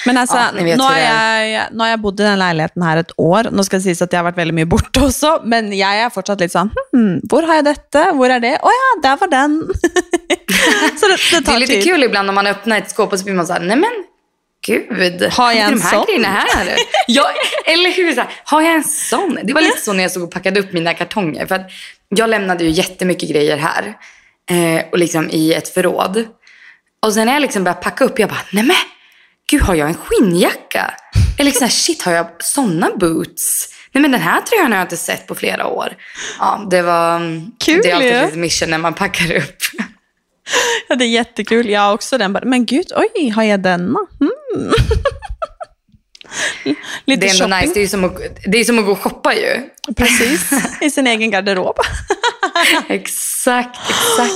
Men 0.05 0.17
altså, 0.21 0.37
Ja, 0.37 0.51
hur 0.55 0.77
har 0.85 0.97
är. 0.97 1.43
jeg, 1.49 1.67
nå 1.73 1.83
har 1.83 1.89
jeg 1.95 2.01
bodd 2.03 2.19
i 2.21 2.23
den 2.27 2.39
leiligheten 2.39 2.85
her 2.85 3.01
et 3.01 3.11
år. 3.17 3.49
Nå 3.51 3.65
skal 3.67 3.79
det 3.81 3.87
sies 3.89 4.01
at 4.05 4.13
jeg 4.13 4.21
har 4.21 4.27
vært 4.29 4.39
veldig 4.39 4.55
mye 4.61 4.69
borte 4.69 5.03
også, 5.07 5.33
men 5.45 5.71
jeg 5.75 6.03
er 6.05 6.13
fortsatt 6.13 6.39
litt 6.45 6.53
sånn 6.53 6.69
hm, 6.93 7.19
Hvor 7.29 7.47
har 7.49 7.59
jeg 7.61 7.67
dette? 7.71 8.05
Hvor 8.19 8.29
er 8.37 8.39
det? 8.43 8.53
Å 8.61 8.75
ja, 8.77 8.89
der 9.07 9.19
var 9.23 9.33
den! 9.33 9.57
så 10.99 11.07
det, 11.07 11.17
det 11.17 11.31
Det 11.31 11.37
är 11.37 11.41
tar 11.51 11.59
lite 11.59 11.73
tid. 11.73 11.83
kul 11.83 12.03
ibland 12.03 12.29
om 12.29 12.35
man 12.35 12.47
öppnar 12.47 12.77
ett 12.77 12.89
skåp 12.91 13.13
och 13.13 13.19
så 13.19 13.25
blir 13.25 13.33
man 13.35 13.47
så 13.47 13.53
här, 13.53 13.59
nej 13.59 13.77
men 13.77 13.91
gud. 14.67 15.23
Har 15.33 15.51
jag 15.51 15.61
är 15.61 15.65
en 15.67 15.71
de 15.77 15.81
här 15.81 15.91
sån? 15.95 16.05
grejerna 16.05 16.27
här? 16.27 16.75
ja, 17.07 17.25
eller 17.65 17.91
hur? 17.91 18.13
Så 18.13 18.21
här, 18.21 18.29
har 18.43 18.61
jag 18.61 18.73
en 18.73 18.83
sån? 18.83 19.39
Det 19.43 19.53
var 19.53 19.61
lite 19.61 19.81
så 19.81 19.93
när 19.93 20.03
jag 20.03 20.11
såg 20.11 20.23
och 20.23 20.31
packade 20.31 20.59
upp 20.59 20.73
mina 20.73 20.93
kartonger. 20.93 21.45
För 21.45 21.55
att 21.55 21.71
jag 22.09 22.29
lämnade 22.29 22.63
ju 22.63 22.69
jättemycket 22.69 23.29
grejer 23.29 23.57
här. 23.57 23.93
Eh, 24.51 24.85
och 24.91 24.97
liksom 24.97 25.29
i 25.29 25.53
ett 25.53 25.69
förråd. 25.73 26.25
Och 27.05 27.13
sen 27.13 27.25
när 27.25 27.33
jag 27.33 27.41
liksom 27.41 27.63
började 27.63 27.81
packa 27.81 28.03
upp, 28.05 28.19
jag 28.19 28.29
bara, 28.29 28.41
nej 28.51 28.63
men 28.63 28.75
gud 29.51 29.61
har 29.61 29.75
jag 29.75 29.87
en 29.89 29.95
skinnjacka? 29.95 30.93
Eller 31.37 31.45
liksom, 31.51 31.69
shit 31.69 32.01
har 32.01 32.11
jag 32.13 32.27
såna 32.39 32.89
boots? 32.95 33.67
Nej 33.91 34.01
men 34.01 34.11
den 34.11 34.21
här 34.21 34.41
tröjan 34.41 34.71
har 34.71 34.79
jag 34.79 34.85
inte 34.85 34.97
sett 34.97 35.27
på 35.27 35.35
flera 35.35 35.67
år. 35.67 35.93
Ja, 36.39 36.67
det 36.71 36.81
var... 36.81 37.19
Kul 37.59 37.79
Det 37.83 37.91
är 37.91 37.95
alltid 37.95 38.13
ju. 38.13 38.25
lite 38.25 38.37
mission 38.37 38.69
när 38.69 38.77
man 38.77 38.93
packar 38.93 39.35
upp. 39.35 39.57
Ja, 40.89 40.95
det 40.95 41.05
är 41.05 41.09
jättekul. 41.09 41.69
Jag 41.69 41.81
har 41.81 41.93
också 41.93 42.17
den. 42.17 42.33
Bara, 42.33 42.45
Men 42.45 42.65
gud, 42.65 42.85
oj, 42.95 43.29
har 43.29 43.43
jag 43.43 43.59
denna? 43.63 43.99
Hmm. 44.19 44.71
Lite 47.05 47.21
Det 47.21 47.27
är 47.27 47.43
ändå 47.43 47.55
shopping. 47.55 47.67
nice. 47.69 47.73
Det 47.73 47.83
är, 47.83 47.87
som 47.87 48.03
att, 48.03 48.17
det 48.45 48.57
är 48.57 48.63
som 48.63 48.79
att 48.79 48.85
gå 48.85 48.91
och 48.91 48.99
shoppa 48.99 49.33
ju. 49.33 49.69
Precis, 49.97 50.51
i 50.81 50.89
sin 50.91 51.07
egen 51.07 51.31
garderob. 51.31 51.75
exakt, 52.87 53.79
exakt. 53.89 54.33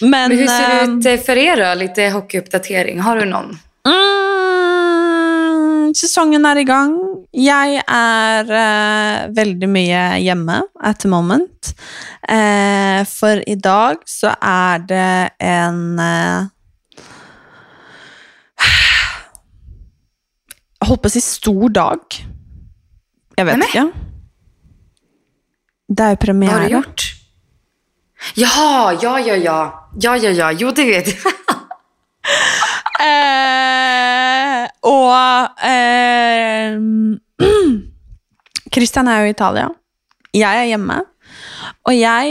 Men, 0.00 0.10
Men 0.10 0.30
hur 0.38 0.46
ser 0.46 0.68
det 0.68 0.80
ehm, 0.80 0.98
ut 0.98 1.06
eh, 1.06 1.20
för 1.20 1.36
er 1.36 1.56
då? 1.56 1.74
Lite 1.80 2.02
hockeyuppdatering. 2.08 3.00
Har 3.00 3.16
du 3.16 3.24
någon? 3.24 3.58
Mm, 3.86 5.92
sesongen 5.94 6.46
er 6.48 6.58
i 6.60 6.64
gang. 6.66 6.94
Jeg 7.36 7.82
er 7.82 8.50
eh, 8.60 9.26
veldig 9.36 9.68
mye 9.70 10.02
hjemme 10.24 10.60
at 10.82 11.00
the 11.04 11.10
moment. 11.12 11.72
Eh, 12.28 13.02
for 13.06 13.42
i 13.46 13.54
dag 13.60 14.02
så 14.08 14.32
er 14.42 14.78
det 14.88 15.30
en 15.42 15.82
Jeg 20.76 20.88
holdt 20.90 21.02
på 21.02 21.08
å 21.10 21.14
si 21.16 21.22
stor 21.24 21.68
dag. 21.74 22.02
Jeg 23.36 23.46
vet 23.48 23.58
Nämen. 23.58 23.68
ikke. 23.68 23.84
Det 25.86 26.04
er 26.04 26.10
jo 26.14 26.34
Vad 26.34 26.50
har 26.50 26.66
du 26.66 26.74
gjort? 26.74 27.02
Jaha, 28.36 28.92
ja, 29.02 29.18
ja, 29.18 29.34
ja. 29.34 29.72
Ja, 30.00 30.16
ja, 30.16 30.30
ja. 30.30 30.50
Jo, 30.52 30.70
det 30.70 30.86
vet 30.86 31.06
jag. 31.12 31.32
Eh, 33.06 34.68
och 34.80 35.64
eh, 35.64 36.78
Christian 38.72 39.08
är 39.08 39.20
jo 39.20 39.26
i 39.26 39.30
Italien. 39.30 39.74
Jag 40.30 40.50
är 40.50 40.66
hemma. 40.66 41.04
Och 41.82 41.94
jag... 41.94 42.26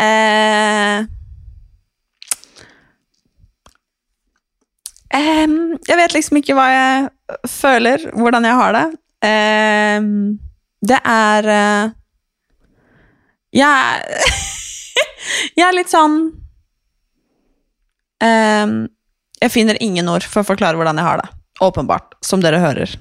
eh, 0.00 1.04
em, 5.10 5.78
jag 5.86 5.96
vet 5.96 6.14
liksom 6.14 6.36
inte 6.36 6.54
vad 6.54 6.74
jag 6.74 7.10
føler, 7.48 8.10
hvordan 8.12 8.44
jag 8.44 8.54
har 8.54 8.72
det. 8.72 8.92
Em, 9.28 10.38
det 10.80 11.00
är 11.04 11.44
eh, 11.44 11.90
jag, 13.50 13.84
jag 15.54 15.68
är 15.68 15.72
lite 15.72 15.78
litt 15.78 15.90
sånn 15.90 16.32
em, 18.22 18.88
jeg 19.40 19.52
finner 19.52 19.82
ingen 19.82 20.08
ord 20.08 20.24
for 20.24 20.42
å 20.42 20.48
forklare 20.48 20.78
hvordan 20.78 21.00
jeg 21.00 21.06
har 21.06 21.22
det. 21.22 21.28
Åpenbart, 21.60 22.16
som 22.24 22.42
dere 22.44 22.60
hører. 22.60 22.96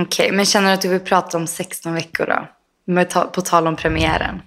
Okej, 0.00 0.32
men 0.32 0.46
känner 0.46 0.68
du 0.68 0.74
att 0.74 0.82
du 0.82 0.88
vill 0.88 1.00
prata 1.00 1.36
om 1.36 1.46
16 1.46 1.94
veckor 1.94 2.26
då? 2.26 2.48
Med 2.92 3.10
ta, 3.10 3.24
på 3.24 3.40
tal 3.40 3.66
om 3.66 3.76
premiären. 3.76 4.42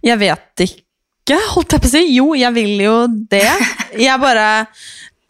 Jeg 0.00 0.18
vet 0.18 0.60
ikke, 0.60 1.38
holdt 1.54 1.74
jeg 1.74 1.82
på 1.82 1.88
å 1.88 1.92
si. 1.92 2.02
Jo, 2.14 2.26
jeg 2.38 2.52
vil 2.56 2.80
jo 2.80 2.94
det. 3.30 3.48
Jeg 4.06 4.20
bare 4.20 4.46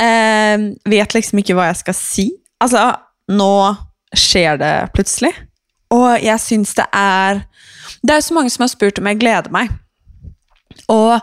eh, 0.02 0.68
vet 0.84 1.14
liksom 1.14 1.40
ikke 1.40 1.54
hva 1.54 1.68
jeg 1.70 1.78
skal 1.78 1.94
si. 1.94 2.24
Altså, 2.62 2.82
nå 3.30 3.52
skjer 4.16 4.58
det 4.58 4.72
plutselig. 4.96 5.30
Og 5.94 6.16
jeg 6.18 6.42
syns 6.42 6.72
det 6.74 6.86
er 6.90 7.44
Det 8.02 8.10
er 8.10 8.18
jo 8.18 8.26
så 8.26 8.34
mange 8.34 8.50
som 8.50 8.64
har 8.64 8.72
spurt 8.72 8.98
om 8.98 9.06
jeg 9.06 9.20
gleder 9.20 9.52
meg. 9.54 9.70
Og 10.90 11.20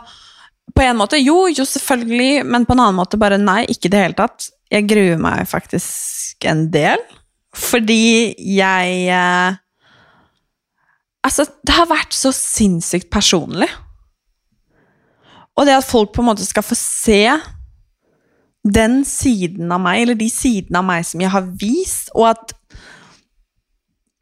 på 0.72 0.82
en 0.82 0.96
måte 0.98 1.20
jo, 1.20 1.44
jo 1.52 1.66
selvfølgelig, 1.68 2.44
men 2.48 2.64
på 2.66 2.74
en 2.74 2.82
annen 2.86 2.98
måte 2.98 3.20
bare 3.20 3.38
nei, 3.40 3.62
ikke 3.70 3.90
i 3.90 3.92
det 3.92 4.00
hele 4.00 4.18
tatt. 4.18 4.48
Jeg 4.72 4.88
gruer 4.90 5.20
meg 5.20 5.44
faktisk 5.50 6.46
en 6.48 6.66
del. 6.74 7.02
Fordi 7.54 8.34
jeg 8.56 9.04
eh, 9.14 9.60
Altså, 11.24 11.46
det 11.64 11.72
har 11.72 11.86
vært 11.88 12.12
så 12.12 12.28
sinnssykt 12.36 13.06
personlig. 13.08 13.70
Og 15.56 15.64
det 15.64 15.78
at 15.78 15.86
folk 15.86 16.10
på 16.12 16.20
en 16.20 16.28
måte 16.28 16.44
skal 16.44 16.66
få 16.66 16.76
se 16.76 17.22
den 18.64 18.98
siden 19.08 19.72
av 19.72 19.80
meg, 19.80 20.02
eller 20.02 20.18
de 20.20 20.28
sidene 20.28 20.82
av 20.82 20.84
meg 20.84 21.06
som 21.08 21.22
jeg 21.24 21.32
har 21.32 21.48
vist, 21.60 22.12
og 22.16 22.34
at 22.34 22.54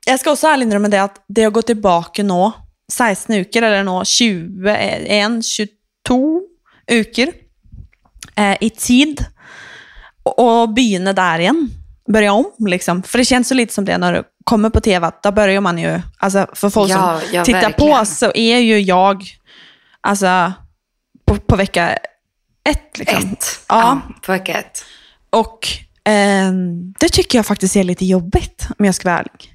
Jeg 0.02 0.18
skal 0.18 0.32
også 0.32 0.48
ærlig 0.50 0.66
innrømme 0.66 0.88
det 0.90 0.98
at 0.98 1.18
det 1.30 1.44
å 1.46 1.52
gå 1.54 1.60
tilbake 1.62 2.24
nå, 2.26 2.48
16 2.90 3.44
uker, 3.44 3.62
eller 3.62 3.84
nå 3.86 4.00
21-22 6.08 6.40
uker 6.90 7.32
eh, 8.36 8.56
i 8.60 8.70
tid, 8.70 9.24
og 10.24 10.74
begynne 10.74 11.12
der 11.12 11.38
igjen, 11.38 11.70
börja 12.12 12.32
om 12.32 12.66
liksom. 12.66 13.02
För 13.02 13.18
det 13.18 13.24
känns 13.24 13.48
så 13.48 13.54
lite 13.54 13.74
som 13.74 13.84
det 13.84 13.98
när 13.98 14.12
du 14.12 14.22
kommer 14.44 14.70
på 14.70 14.80
tv, 14.80 15.06
att 15.06 15.22
då 15.22 15.32
börjar 15.32 15.60
man 15.60 15.78
ju, 15.78 16.00
alltså 16.18 16.46
för 16.54 16.70
folk 16.70 16.90
Ja, 16.90 17.20
som 17.20 17.28
ja, 17.32 17.44
tittar 17.44 17.60
verkligen. 17.62 17.98
på 17.98 18.06
så 18.06 18.32
är 18.34 18.58
ju 18.58 18.80
jag, 18.80 19.22
alltså 20.00 20.52
på, 21.24 21.36
på 21.36 21.56
vecka 21.56 21.98
ett 22.68 22.98
liksom. 22.98 23.32
Ett. 23.32 23.60
Ja. 23.68 24.00
på 24.22 24.32
vecka 24.32 24.58
ett. 24.58 24.84
Och 25.30 25.68
ehm, 26.04 26.92
det 26.98 27.08
tycker 27.08 27.38
jag 27.38 27.46
faktiskt 27.46 27.76
är 27.76 27.84
lite 27.84 28.04
jobbigt, 28.04 28.66
om 28.78 28.84
jag 28.84 28.94
ska 28.94 29.08
vara 29.08 29.18
ärlig. 29.18 29.54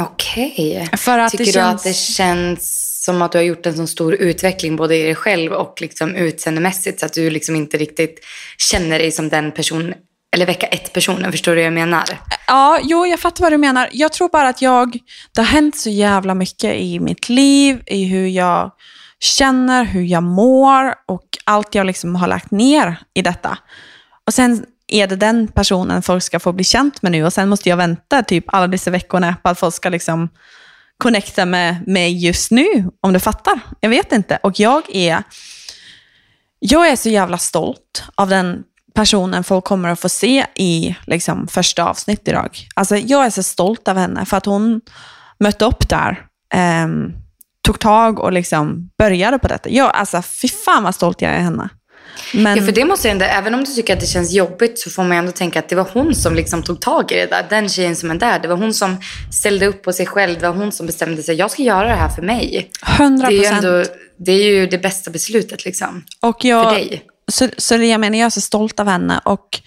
Okej. 0.00 0.88
Att 0.92 1.30
Tycker 1.30 1.44
du 1.44 1.52
känns... 1.52 1.74
att 1.74 1.84
det 1.84 1.94
känns 1.96 2.87
som 3.04 3.22
att 3.22 3.32
du 3.32 3.38
har 3.38 3.42
gjort 3.42 3.66
en 3.66 3.76
så 3.76 3.86
stor 3.86 4.14
utveckling 4.14 4.76
både 4.76 4.96
i 4.96 5.02
dig 5.02 5.14
själv 5.14 5.52
och 5.52 5.80
liksom 5.80 6.14
utseendemässigt 6.14 7.00
så 7.00 7.06
att 7.06 7.12
du 7.12 7.30
liksom 7.30 7.56
inte 7.56 7.76
riktigt 7.76 8.24
känner 8.58 8.98
dig 8.98 9.12
som 9.12 9.28
den 9.28 9.52
personen, 9.52 9.94
eller 10.34 10.46
vecka 10.46 10.66
ett-personen? 10.66 11.32
Förstår 11.32 11.52
du 11.52 11.56
vad 11.56 11.66
jag 11.66 11.72
menar? 11.72 12.04
Ja, 12.46 12.80
jo, 12.82 13.06
jag 13.06 13.20
fattar 13.20 13.44
vad 13.44 13.52
du 13.52 13.58
menar. 13.58 13.88
Jag 13.92 14.12
tror 14.12 14.28
bara 14.28 14.48
att 14.48 14.62
jag, 14.62 14.98
det 15.34 15.40
har 15.40 15.48
hänt 15.48 15.76
så 15.76 15.90
jävla 15.90 16.34
mycket 16.34 16.74
i 16.74 17.00
mitt 17.00 17.28
liv, 17.28 17.82
i 17.86 18.04
hur 18.04 18.26
jag 18.26 18.72
känner, 19.20 19.84
hur 19.84 20.02
jag 20.02 20.22
mår 20.22 20.94
och 21.06 21.26
allt 21.44 21.74
jag 21.74 21.86
liksom 21.86 22.14
har 22.14 22.28
lagt 22.28 22.50
ner 22.50 22.96
i 23.14 23.22
detta. 23.22 23.58
Och 24.26 24.34
sen 24.34 24.64
är 24.88 25.06
det 25.06 25.16
den 25.16 25.48
personen 25.48 26.02
folk 26.02 26.22
ska 26.22 26.40
få 26.40 26.52
bli 26.52 26.64
känt 26.64 27.02
med 27.02 27.12
nu 27.12 27.24
och 27.24 27.32
sen 27.32 27.48
måste 27.48 27.68
jag 27.68 27.76
vänta 27.76 28.22
typ 28.22 28.44
alla 28.46 28.66
dessa 28.66 28.90
veckorna 28.90 29.36
på 29.42 29.48
att 29.48 29.58
folk 29.58 29.74
ska 29.74 29.88
liksom 29.88 30.28
connecta 30.98 31.46
med 31.46 31.88
mig 31.88 32.24
just 32.24 32.50
nu, 32.50 32.90
om 33.00 33.12
du 33.12 33.20
fattar. 33.20 33.60
Jag 33.80 33.90
vet 33.90 34.12
inte. 34.12 34.38
Och 34.42 34.60
jag 34.60 34.82
är, 34.96 35.22
jag 36.58 36.88
är 36.88 36.96
så 36.96 37.08
jävla 37.08 37.38
stolt 37.38 38.04
av 38.14 38.28
den 38.28 38.64
personen 38.94 39.44
folk 39.44 39.64
kommer 39.64 39.88
att 39.88 40.00
få 40.00 40.08
se 40.08 40.46
i 40.54 40.96
liksom, 41.06 41.48
första 41.48 41.84
avsnitt 41.84 42.28
idag. 42.28 42.58
Alltså, 42.74 42.96
jag 42.96 43.26
är 43.26 43.30
så 43.30 43.42
stolt 43.42 43.88
av 43.88 43.96
henne 43.96 44.24
för 44.24 44.36
att 44.36 44.46
hon 44.46 44.80
mötte 45.38 45.64
upp 45.64 45.88
där, 45.88 46.26
eh, 46.54 46.88
tog 47.62 47.78
tag 47.78 48.18
och 48.18 48.32
liksom 48.32 48.90
började 48.98 49.38
på 49.38 49.48
detta. 49.48 49.68
Jag, 49.68 49.94
alltså, 49.94 50.22
fy 50.22 50.48
fan 50.48 50.82
vad 50.82 50.94
stolt 50.94 51.22
jag 51.22 51.32
är 51.32 51.38
i 51.38 51.42
henne. 51.42 51.68
Men, 52.34 52.58
Ja, 52.58 52.64
för 52.64 52.72
det 52.72 52.84
måste 52.84 53.08
jag 53.08 53.12
ändå, 53.12 53.24
även 53.24 53.54
om 53.54 53.64
du 53.64 53.72
tycker 53.72 53.94
att 53.94 54.00
det 54.00 54.06
känns 54.06 54.32
jobbigt 54.32 54.78
så 54.78 54.90
får 54.90 55.02
man 55.02 55.12
ändå 55.12 55.32
tänka 55.32 55.58
att 55.58 55.68
det 55.68 55.76
var 55.76 55.88
hon 55.92 56.14
som 56.14 56.34
liksom 56.34 56.62
tog 56.62 56.80
tag 56.80 57.12
i 57.12 57.14
det 57.14 57.26
där. 57.26 57.46
Den 57.50 57.68
tjejen 57.68 57.96
som 57.96 58.10
är 58.10 58.14
där. 58.14 58.38
Det 58.38 58.48
var 58.48 58.56
hon 58.56 58.74
som 58.74 58.96
ställde 59.32 59.66
upp 59.66 59.82
på 59.82 59.92
sig 59.92 60.06
själv. 60.06 60.40
Det 60.40 60.48
var 60.48 60.56
hon 60.56 60.72
som 60.72 60.86
bestämde 60.86 61.22
sig. 61.22 61.34
Jag 61.36 61.50
ska 61.50 61.62
göra 61.62 61.88
det 61.88 61.94
här 61.94 62.08
för 62.08 62.22
mig. 62.22 62.70
100 62.98 63.28
Det 63.28 63.34
är 63.34 63.38
ju, 63.38 63.44
ändå, 63.44 63.84
det, 64.16 64.32
är 64.32 64.44
ju 64.44 64.66
det 64.66 64.78
bästa 64.78 65.10
beslutet 65.10 65.64
liksom. 65.64 66.04
Och 66.20 66.40
För 66.40 66.48
jag, 66.48 66.74
dig. 66.74 67.02
så, 67.32 67.48
så 67.56 67.74
jag 67.74 68.00
menar, 68.00 68.18
jag 68.18 68.26
är 68.26 68.30
så 68.30 68.40
stolt 68.40 68.80
av 68.80 68.88
henne 68.88 69.20
och 69.24 69.60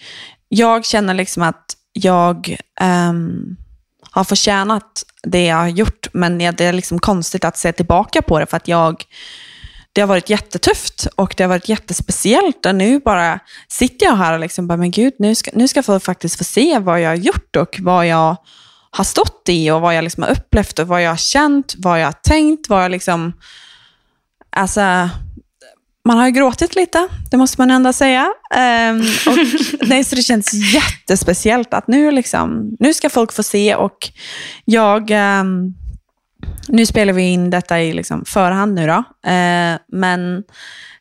jag 0.48 0.84
känner 0.84 1.14
liksom 1.14 1.42
att 1.42 1.76
jag 1.92 2.56
ehm, 2.80 3.56
har 4.10 4.24
förtjänat 4.24 5.04
det 5.22 5.44
jag 5.44 5.56
har 5.56 5.68
gjort, 5.68 6.06
men 6.12 6.38
det 6.38 6.60
är 6.60 6.72
liksom 6.72 6.98
konstigt 6.98 7.44
att 7.44 7.58
se 7.58 7.72
tillbaka 7.72 8.22
på 8.22 8.38
det 8.38 8.46
för 8.46 8.56
att 8.56 8.68
jag 8.68 9.04
det 9.92 10.00
har 10.00 10.08
varit 10.08 10.30
jättetufft 10.30 11.06
och 11.16 11.34
det 11.36 11.44
har 11.44 11.48
varit 11.48 11.68
jättespeciellt 11.68 12.66
och 12.66 12.74
nu 12.74 13.00
bara 13.00 13.40
sitter 13.68 14.06
jag 14.06 14.16
här 14.16 14.32
och 14.32 14.40
liksom 14.40 14.66
bara, 14.66 14.76
men 14.76 14.90
gud, 14.90 15.12
nu 15.18 15.34
ska, 15.34 15.50
nu 15.54 15.68
ska 15.68 15.82
folk 15.82 16.04
faktiskt 16.04 16.38
få 16.38 16.44
se 16.44 16.78
vad 16.78 17.00
jag 17.00 17.08
har 17.08 17.16
gjort 17.16 17.56
och 17.56 17.78
vad 17.80 18.06
jag 18.06 18.36
har 18.90 19.04
stått 19.04 19.48
i 19.48 19.70
och 19.70 19.80
vad 19.80 19.96
jag 19.96 20.04
liksom 20.04 20.22
har 20.22 20.30
upplevt 20.30 20.78
och 20.78 20.88
vad 20.88 21.02
jag 21.02 21.10
har 21.10 21.16
känt, 21.16 21.74
vad 21.78 22.00
jag 22.00 22.06
har 22.06 22.12
tänkt, 22.12 22.68
vad 22.68 22.84
jag 22.84 22.90
liksom, 22.90 23.32
alltså, 24.50 24.80
man 26.04 26.18
har 26.18 26.26
ju 26.26 26.32
gråtit 26.32 26.74
lite, 26.74 27.08
det 27.30 27.36
måste 27.36 27.60
man 27.60 27.70
ändå 27.70 27.92
säga. 27.92 28.32
Ehm, 28.54 29.00
och, 29.00 29.38
nej, 29.88 30.04
så 30.04 30.16
det 30.16 30.22
känns 30.22 30.52
jättespeciellt 30.74 31.74
att 31.74 31.88
nu, 31.88 32.10
liksom, 32.10 32.76
nu 32.78 32.94
ska 32.94 33.10
folk 33.10 33.32
få 33.32 33.42
se 33.42 33.74
och 33.74 33.98
jag... 34.64 35.10
um, 35.10 35.74
nu 36.68 36.86
spelar 36.86 37.12
vi 37.12 37.22
in 37.22 37.50
detta 37.50 37.80
i 37.80 37.92
liksom 37.92 38.24
förhand 38.24 38.74
nu 38.74 38.86
då, 38.86 39.04
Eh, 39.30 39.78
men 39.88 40.42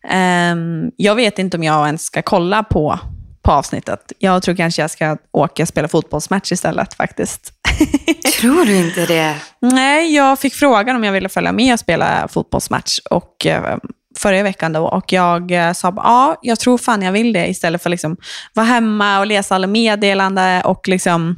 ehm, 0.10 0.92
jag 0.98 1.16
vet 1.16 1.40
inte 1.40 1.58
om 1.58 1.64
jag 1.64 1.86
ens 1.86 2.04
ska 2.04 2.22
kolla 2.22 2.64
på, 2.64 3.00
på 3.42 3.52
avsnittet. 3.52 4.12
Jag 4.20 4.44
tror 4.44 4.56
kanske 4.56 4.82
jag 4.82 4.92
ska 4.92 5.18
åka 5.32 5.64
och 5.64 5.68
spela 5.68 5.88
fotbollsmatch 5.88 6.52
istället 6.52 6.94
faktiskt. 6.94 7.54
Tror 8.42 8.66
du 8.66 8.78
inte 8.78 9.06
det? 9.06 9.36
Nej, 9.60 10.16
jag 10.16 10.40
fick 10.40 10.54
frågan 10.54 10.96
om 10.96 11.04
jag 11.04 11.12
ville 11.12 11.30
följa 11.30 11.52
med 11.52 11.74
och 11.74 11.80
spela 11.80 12.28
fotbollsmatch 12.28 13.00
och, 13.10 13.46
eh, 13.46 13.78
förra 14.18 14.44
veckan 14.44 14.74
då, 14.74 14.88
och 14.88 15.14
jag 15.14 15.52
eh, 15.52 15.74
sa 15.74 15.94
ja, 15.96 16.36
jag 16.42 16.60
tror 16.60 16.78
fan 16.78 17.02
jag 17.02 17.12
vill 17.12 17.34
det 17.34 17.48
istället 17.48 17.84
för 17.84 17.90
att 17.90 17.92
liksom 17.92 18.18
vara 18.54 18.66
hemma 18.66 19.20
och 19.20 19.28
läsa 19.28 19.56
alla 19.56 19.68
meddelanden 19.68 20.62
och 20.62 20.88
liksom, 20.88 21.36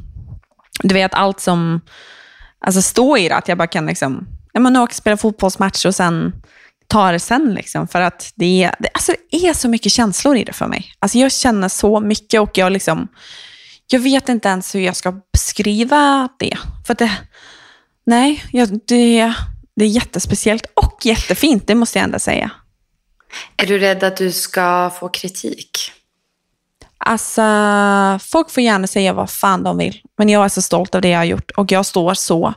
du 0.83 0.93
vet 0.93 1.13
allt 1.13 1.39
som 1.39 1.81
alltså, 2.67 2.81
stå 2.81 3.17
i 3.17 3.29
det, 3.29 3.35
att 3.35 3.47
jag 3.47 3.57
bara 3.57 3.67
kan 3.67 3.85
liksom, 3.85 4.27
ja, 4.53 4.59
men 4.59 4.75
åka 4.75 4.91
och 4.91 4.93
spela 4.93 5.17
fotbollsmatch 5.17 5.85
och 5.85 5.95
sen 5.95 6.33
ta 6.87 7.11
det 7.11 7.19
sen. 7.19 7.53
Liksom, 7.53 7.87
för 7.87 8.01
att 8.01 8.31
det 8.35 8.63
är, 8.63 8.75
det, 8.79 8.89
alltså, 8.93 9.13
det 9.31 9.47
är 9.47 9.53
så 9.53 9.69
mycket 9.69 9.91
känslor 9.91 10.37
i 10.37 10.43
det 10.43 10.53
för 10.53 10.67
mig. 10.67 10.93
Alltså, 10.99 11.17
jag 11.17 11.31
känner 11.31 11.69
så 11.69 11.99
mycket 11.99 12.41
och 12.41 12.57
jag 12.57 12.71
liksom, 12.71 13.07
jag 13.87 13.99
vet 13.99 14.29
inte 14.29 14.49
ens 14.49 14.75
hur 14.75 14.79
jag 14.79 14.95
ska 14.95 15.13
beskriva 15.33 16.29
det. 16.39 16.57
För 16.85 16.93
att 16.93 16.99
det, 16.99 17.11
nej, 18.05 18.43
jag, 18.51 18.69
det, 18.87 19.33
det 19.75 19.85
är 19.85 19.89
jättespeciellt 19.89 20.65
och 20.73 20.99
jättefint, 21.03 21.67
det 21.67 21.75
måste 21.75 21.99
jag 21.99 22.03
ändå 22.03 22.19
säga. 22.19 22.51
Är 23.57 23.67
du 23.67 23.79
rädd 23.79 24.03
att 24.03 24.17
du 24.17 24.31
ska 24.31 24.91
få 24.99 25.09
kritik? 25.09 25.91
Alltså, 27.05 27.41
folk 28.31 28.51
får 28.51 28.63
gärna 28.63 28.87
säga 28.87 29.13
vad 29.13 29.29
fan 29.29 29.63
de 29.63 29.77
vill, 29.77 30.01
men 30.17 30.29
jag 30.29 30.45
är 30.45 30.49
så 30.49 30.61
stolt 30.61 30.95
av 30.95 31.01
det 31.01 31.09
jag 31.09 31.19
har 31.19 31.25
gjort 31.25 31.51
och 31.51 31.71
jag 31.71 31.85
står 31.85 32.13
så 32.13 32.53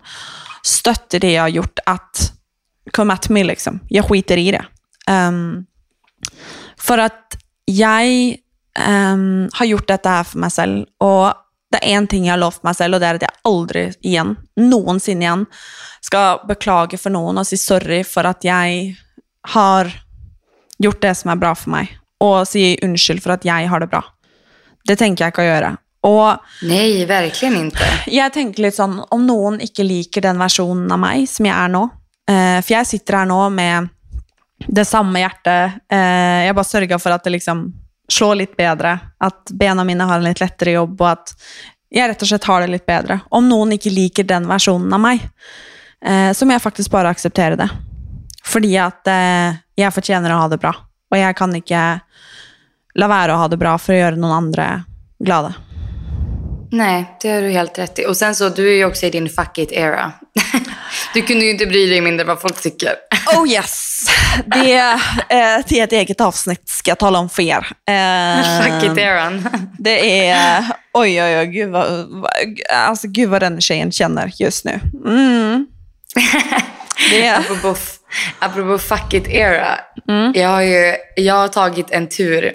stött 0.62 1.14
i 1.14 1.18
det 1.18 1.32
jag 1.32 1.42
har 1.42 1.48
gjort 1.48 1.78
att 1.86 2.32
come 2.92 3.14
at 3.14 3.28
me 3.28 3.44
liksom. 3.44 3.80
Jag 3.88 4.04
skiter 4.04 4.36
i 4.36 4.50
det. 4.50 4.64
Um, 5.12 5.66
för 6.78 6.98
att 6.98 7.36
jag 7.64 8.36
um, 8.88 9.48
har 9.52 9.66
gjort 9.66 9.88
detta 9.88 10.08
här 10.08 10.24
för 10.24 10.38
mig 10.38 10.50
själv 10.50 10.86
och 10.98 11.32
det 11.70 11.92
är 11.92 11.96
en 11.96 12.06
ting 12.06 12.24
jag 12.24 12.32
har 12.32 12.38
lovat 12.38 12.62
mig 12.62 12.74
själv 12.74 12.94
och 12.94 13.00
det 13.00 13.06
är 13.06 13.14
att 13.14 13.22
jag 13.22 13.30
aldrig 13.42 13.94
igen, 14.00 14.36
någonsin 14.56 15.22
igen, 15.22 15.46
ska 16.00 16.44
beklaga 16.48 16.98
för 16.98 17.10
någon 17.10 17.38
och 17.38 17.46
säga 17.46 17.58
sorry 17.58 18.04
för 18.04 18.24
att 18.24 18.44
jag 18.44 18.94
har 19.48 19.92
gjort 20.78 21.00
det 21.00 21.14
som 21.14 21.30
är 21.30 21.36
bra 21.36 21.54
för 21.54 21.70
mig 21.70 21.98
och 22.18 22.48
säga 22.48 22.76
ursäkt 22.82 23.22
för 23.22 23.30
att 23.30 23.44
jag 23.44 23.68
har 23.68 23.80
det 23.80 23.86
bra. 23.86 24.04
Det 24.86 24.96
tänker 24.96 25.24
jag 25.24 25.28
inte 25.28 25.42
göra. 25.42 25.76
Och 26.00 26.36
Nej, 26.62 27.04
verkligen 27.04 27.56
inte. 27.56 27.84
jeg 28.06 28.32
tenker 28.32 28.62
litt 28.62 28.76
sånn, 28.76 29.00
om 29.10 29.24
noen 29.26 29.58
ikke 29.60 29.82
liker 29.82 30.22
den 30.22 30.38
versjonen 30.38 30.92
av 30.94 31.00
meg 31.02 31.24
som 31.26 31.48
jeg 31.48 31.56
er 31.56 31.72
nå, 31.72 31.80
eh, 32.30 32.58
for 32.60 32.74
jeg 32.76 32.86
sitter 32.86 33.16
her 33.18 33.26
nå 33.26 33.40
med 33.50 33.88
det 34.66 34.84
samme 34.86 35.18
hjertet, 35.18 35.80
eh, 35.90 36.46
jeg 36.46 36.54
bare 36.54 36.70
sørger 36.70 37.02
for 37.02 37.16
at 37.16 37.26
det 37.26 37.34
liksom 37.34 37.66
slår 38.12 38.38
litt 38.38 38.54
bedre, 38.56 38.94
at 39.18 39.50
bena 39.50 39.84
mine 39.84 40.06
har 40.06 40.20
en 40.20 40.28
litt 40.28 40.40
lettere 40.40 40.76
jobb, 40.76 40.94
og 41.00 41.08
at 41.10 41.34
jeg 41.90 42.08
rett 42.08 42.22
og 42.22 42.30
slett 42.30 42.46
har 42.52 42.62
det 42.62 42.70
litt 42.70 42.86
bedre. 42.86 43.20
Om 43.30 43.50
noen 43.50 43.74
ikke 43.74 43.90
liker 43.90 44.26
den 44.30 44.46
versjonen 44.46 44.94
av 44.94 45.02
meg, 45.02 45.26
eh, 46.04 46.30
så 46.30 46.46
må 46.46 46.54
jeg 46.54 46.62
faktisk 46.62 46.94
bare 46.94 47.10
akseptere 47.10 47.58
det. 47.58 47.68
Fordi 48.46 48.76
at 48.78 49.10
eh, 49.10 49.58
jeg 49.76 49.94
fortjener 49.94 50.32
å 50.32 50.44
ha 50.44 50.48
det 50.54 50.60
bra, 50.62 50.70
og 51.10 51.18
jeg 51.18 51.36
kan 51.38 51.54
ikke 51.58 51.84
la 52.96 53.08
være 53.08 53.34
å 53.34 53.36
ha 53.44 53.48
det 53.48 53.60
bra 53.60 53.76
for 53.78 53.94
å 53.94 54.00
gjøre 54.00 54.20
noen 54.20 54.36
andre 54.36 54.66
glade. 55.24 55.54
Nej, 56.72 57.16
det 57.22 57.30
har 57.30 57.42
du 57.42 57.50
helt 57.50 57.78
rätt 57.78 57.98
i. 57.98 58.06
Och 58.06 58.16
sen 58.16 58.34
så, 58.34 58.48
du 58.48 58.68
är 58.68 58.74
ju 58.74 58.84
också 58.84 59.06
i 59.06 59.10
din 59.10 59.28
fuck 59.28 59.58
it 59.58 59.72
era. 59.72 60.12
Du 61.14 61.22
kunde 61.22 61.44
ju 61.44 61.50
inte 61.50 61.66
bry 61.66 61.86
dig 61.86 62.00
mindre 62.00 62.26
vad 62.26 62.40
folk 62.40 62.62
tycker. 62.62 62.94
Oh 63.36 63.48
yes! 63.48 64.06
Det, 64.46 64.78
eh, 64.78 65.64
det 65.68 65.80
är 65.80 65.84
ett 65.84 65.92
eget 65.92 66.20
avsnitt 66.20 66.68
ska 66.68 66.90
jag 66.90 66.98
tala 66.98 67.18
om 67.18 67.28
för 67.28 67.42
er. 67.42 67.66
Eh, 67.88 68.62
Fuck 68.62 68.92
it 68.92 68.98
eran. 68.98 69.48
det 69.78 70.28
är, 70.28 70.64
oj 70.92 71.22
oj 71.22 71.38
oj, 71.38 71.46
gud 71.46 71.70
vad, 71.70 72.08
alltså, 72.74 73.08
gud 73.08 73.28
vad 73.28 73.42
den 73.42 73.60
tjejen 73.60 73.92
känner 73.92 74.32
just 74.36 74.64
nu. 74.64 74.80
Mm. 75.04 75.66
Det 77.10 77.26
är, 77.26 77.38
Apropå, 77.38 77.76
apropå 78.38 78.78
fuck 78.78 79.14
it 79.14 79.28
era. 79.28 79.78
Jag, 80.34 80.48
har 80.48 80.62
ju, 80.62 80.96
jag 81.16 81.34
har 81.34 81.48
tagit 81.48 81.90
en 81.90 82.08
tur 82.08 82.52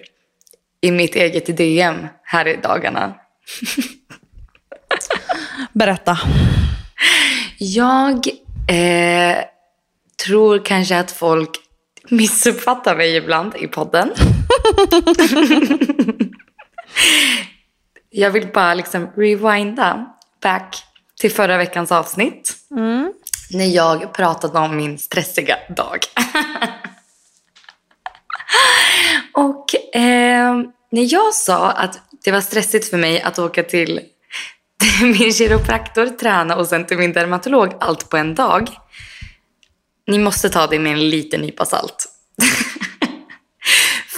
i 0.82 0.92
mitt 0.92 1.16
eget 1.16 1.58
DM 1.58 2.08
här 2.24 2.48
i 2.48 2.56
dagarna. 2.56 3.16
berätta. 5.74 6.20
Jag 7.58 8.28
eh, 8.68 9.38
tror 10.26 10.66
kanske 10.66 11.00
att 11.00 11.12
folk 11.12 11.50
missuppfattar 12.10 12.96
mig 12.96 13.16
ibland 13.16 13.56
i 13.56 13.68
podden. 13.68 14.10
jag 18.10 18.32
vill 18.32 18.48
bara 18.54 18.74
liksom 18.74 19.12
rewinda 19.16 20.06
back 20.42 20.84
till 21.20 21.32
förra 21.32 21.58
veckans 21.58 21.92
avsnitt. 21.92 22.56
När 23.52 23.66
jag 23.66 24.14
pratade 24.14 24.60
om 24.60 24.78
min 24.78 24.98
stressiga 24.98 25.56
dag. 25.70 26.00
Och 29.74 29.96
eh, 29.96 30.56
när 30.92 31.14
jag 31.14 31.34
sa 31.34 31.72
att 31.72 32.00
det 32.24 32.32
var 32.32 32.42
stressigt 32.42 32.90
för 32.90 32.98
mig 32.98 33.22
att 33.22 33.40
åka 33.40 33.64
till 33.64 34.00
min 35.02 35.34
kiropraktor, 35.34 36.06
träna 36.06 36.56
och 36.56 36.68
sen 36.68 36.86
till 36.86 36.98
min 36.98 37.14
dermatolog 37.14 37.74
allt 37.80 38.10
på 38.10 38.18
en 38.18 38.36
dag. 38.36 38.70
Ni 40.08 40.20
måste 40.20 40.50
ta 40.50 40.68
det 40.68 40.80
med 40.80 40.92
en 40.92 41.10
liten 41.10 41.42
nypa 41.42 41.66
salt. 41.66 42.06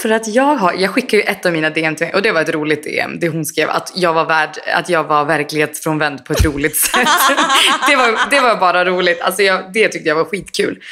För 0.02 0.10
att 0.10 0.28
jag 0.28 0.56
har, 0.56 0.72
jag 0.72 0.90
skickade 0.90 1.16
ju 1.16 1.22
ett 1.22 1.46
av 1.46 1.52
mina 1.52 1.70
DM 1.70 1.96
till 1.96 2.06
mig 2.06 2.14
och 2.14 2.22
det 2.22 2.32
var 2.32 2.40
ett 2.40 2.48
roligt 2.48 2.84
DM. 2.84 3.18
Det 3.20 3.28
hon 3.28 3.44
skrev 3.44 3.70
att 3.70 3.92
jag 3.94 4.12
var, 4.12 4.24
värd, 4.24 4.58
att 4.74 4.88
jag 4.88 5.04
var 5.04 5.24
verklighetsfrånvänd 5.24 6.24
på 6.24 6.32
ett 6.32 6.44
roligt 6.44 6.76
sätt. 6.76 7.08
det, 7.88 7.96
var, 7.96 8.30
det 8.30 8.40
var 8.40 8.56
bara 8.56 8.84
roligt. 8.84 9.20
Alltså 9.20 9.42
jag, 9.42 9.72
det 9.72 9.88
tyckte 9.88 10.08
jag 10.08 10.16
var 10.16 10.24
skitkul. 10.24 10.82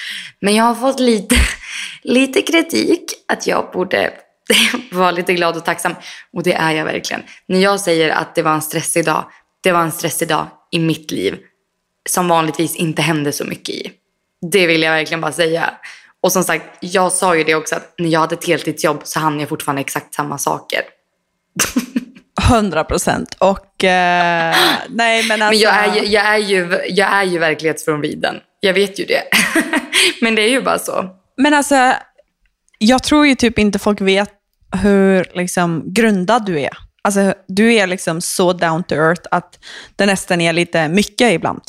Men 0.40 0.54
jag 0.54 0.64
har 0.64 0.74
fått 0.74 1.00
lite, 1.00 1.36
lite 2.02 2.42
kritik 2.42 3.04
att 3.28 3.46
jag 3.46 3.70
borde 3.72 4.12
vara 4.92 5.10
lite 5.10 5.34
glad 5.34 5.56
och 5.56 5.64
tacksam. 5.64 5.94
Och 6.32 6.42
det 6.42 6.52
är 6.52 6.72
jag 6.72 6.84
verkligen. 6.84 7.22
När 7.46 7.58
jag 7.58 7.80
säger 7.80 8.10
att 8.10 8.34
det 8.34 8.42
var 8.42 8.54
en 8.54 8.62
stressig 8.62 9.04
dag, 9.04 9.24
det 9.62 9.72
var 9.72 9.80
en 9.80 9.92
stressig 9.92 10.28
dag 10.28 10.46
i 10.70 10.78
mitt 10.78 11.10
liv. 11.10 11.38
Som 12.08 12.28
vanligtvis 12.28 12.76
inte 12.76 13.02
händer 13.02 13.30
så 13.30 13.44
mycket 13.44 13.74
i. 13.74 13.92
Det 14.50 14.66
vill 14.66 14.82
jag 14.82 14.92
verkligen 14.92 15.20
bara 15.20 15.32
säga. 15.32 15.70
Och 16.22 16.32
som 16.32 16.44
sagt, 16.44 16.64
jag 16.80 17.12
sa 17.12 17.36
ju 17.36 17.44
det 17.44 17.54
också 17.54 17.74
att 17.74 17.94
när 17.98 18.08
jag 18.08 18.20
hade 18.20 18.34
ett 18.34 18.46
heltidsjobb 18.46 19.00
så 19.04 19.20
hann 19.20 19.40
jag 19.40 19.48
fortfarande 19.48 19.80
exakt 19.80 20.14
samma 20.14 20.38
saker. 20.38 20.80
100 22.50 22.84
procent. 22.84 23.36
Och 23.38 23.84
eh, 23.84 24.56
nej 24.88 25.28
men 25.28 25.42
alltså. 25.42 25.50
Men 25.50 25.58
jag 25.58 25.74
är 25.74 25.94
ju, 25.94 26.08
jag 26.08 26.26
är 26.26 26.38
ju, 26.38 26.80
jag 26.88 27.12
är 27.12 27.24
ju 27.24 27.38
verklighetsfrånvriden. 27.38 28.36
Jag 28.60 28.74
vet 28.74 28.98
ju 28.98 29.04
det. 29.04 29.22
Men 30.20 30.34
det 30.34 30.42
är 30.42 30.48
ju 30.48 30.62
bara 30.62 30.78
så. 30.78 31.08
Men 31.36 31.54
alltså, 31.54 31.92
jag 32.78 33.02
tror 33.02 33.26
ju 33.26 33.34
typ 33.34 33.58
inte 33.58 33.78
folk 33.78 34.00
vet 34.00 34.30
hur 34.72 35.26
liksom, 35.34 35.82
grundad 35.86 36.46
du 36.46 36.60
är. 36.60 36.76
Alltså, 37.04 37.34
du 37.48 37.74
är 37.74 37.86
liksom 37.86 38.20
så 38.20 38.52
down 38.52 38.84
to 38.84 38.94
earth 38.94 39.22
att 39.30 39.58
det 39.96 40.06
nästan 40.06 40.40
är 40.40 40.52
lite 40.52 40.88
mycket 40.88 41.32
ibland. 41.32 41.62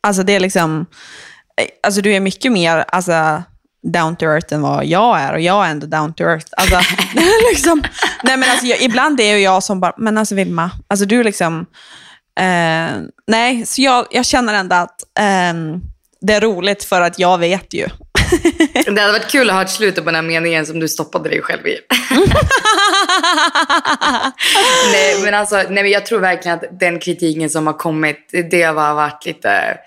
Alltså, 0.00 0.22
det 0.22 0.32
är 0.32 0.40
liksom, 0.40 0.86
alltså, 1.82 2.00
du 2.00 2.12
är 2.14 2.20
mycket 2.20 2.52
mer, 2.52 2.84
alltså, 2.88 3.42
down 3.92 4.16
to 4.16 4.24
earth 4.24 4.54
än 4.54 4.62
vad 4.62 4.86
jag 4.86 5.20
är 5.20 5.32
och 5.32 5.40
jag 5.40 5.66
är 5.66 5.70
ändå 5.70 5.86
down 5.86 6.14
to 6.14 6.24
earth. 6.24 6.46
Alltså, 6.56 6.80
liksom, 7.50 7.82
nej, 8.22 8.36
men 8.36 8.50
alltså, 8.50 8.66
jag, 8.66 8.82
ibland 8.82 9.20
är 9.20 9.36
ju 9.36 9.38
jag 9.38 9.62
som 9.62 9.80
bara, 9.80 9.94
men 9.96 10.18
alltså 10.18 10.34
Vilma, 10.34 10.70
alltså 10.88 11.06
du 11.06 11.22
liksom, 11.22 11.66
eh, 12.40 13.00
nej, 13.26 13.66
så 13.66 13.82
jag, 13.82 14.06
jag 14.10 14.26
känner 14.26 14.54
ändå 14.54 14.76
att 14.76 15.02
eh, 15.18 15.80
det 16.20 16.32
är 16.32 16.40
roligt 16.40 16.84
för 16.84 17.00
att 17.00 17.18
jag 17.18 17.38
vet 17.38 17.74
ju. 17.74 17.88
Det 18.94 19.00
hade 19.00 19.12
varit 19.12 19.30
kul 19.30 19.50
att 19.50 19.56
höra 19.56 19.66
slutet 19.66 20.04
på 20.04 20.10
den 20.10 20.14
här 20.14 20.22
meningen 20.22 20.66
som 20.66 20.80
du 20.80 20.88
stoppade 20.88 21.28
dig 21.28 21.42
själv 21.42 21.66
i. 21.66 21.78
nej, 24.92 25.22
men 25.24 25.34
alltså, 25.34 25.56
nej, 25.56 25.82
men 25.82 25.90
jag 25.90 26.06
tror 26.06 26.20
verkligen 26.20 26.58
att 26.58 26.80
den 26.80 26.98
kritiken 26.98 27.50
som 27.50 27.66
har 27.66 27.74
kommit, 27.74 28.30
det 28.50 28.62
har 28.62 28.94
varit 28.94 29.26
lite... 29.26 29.78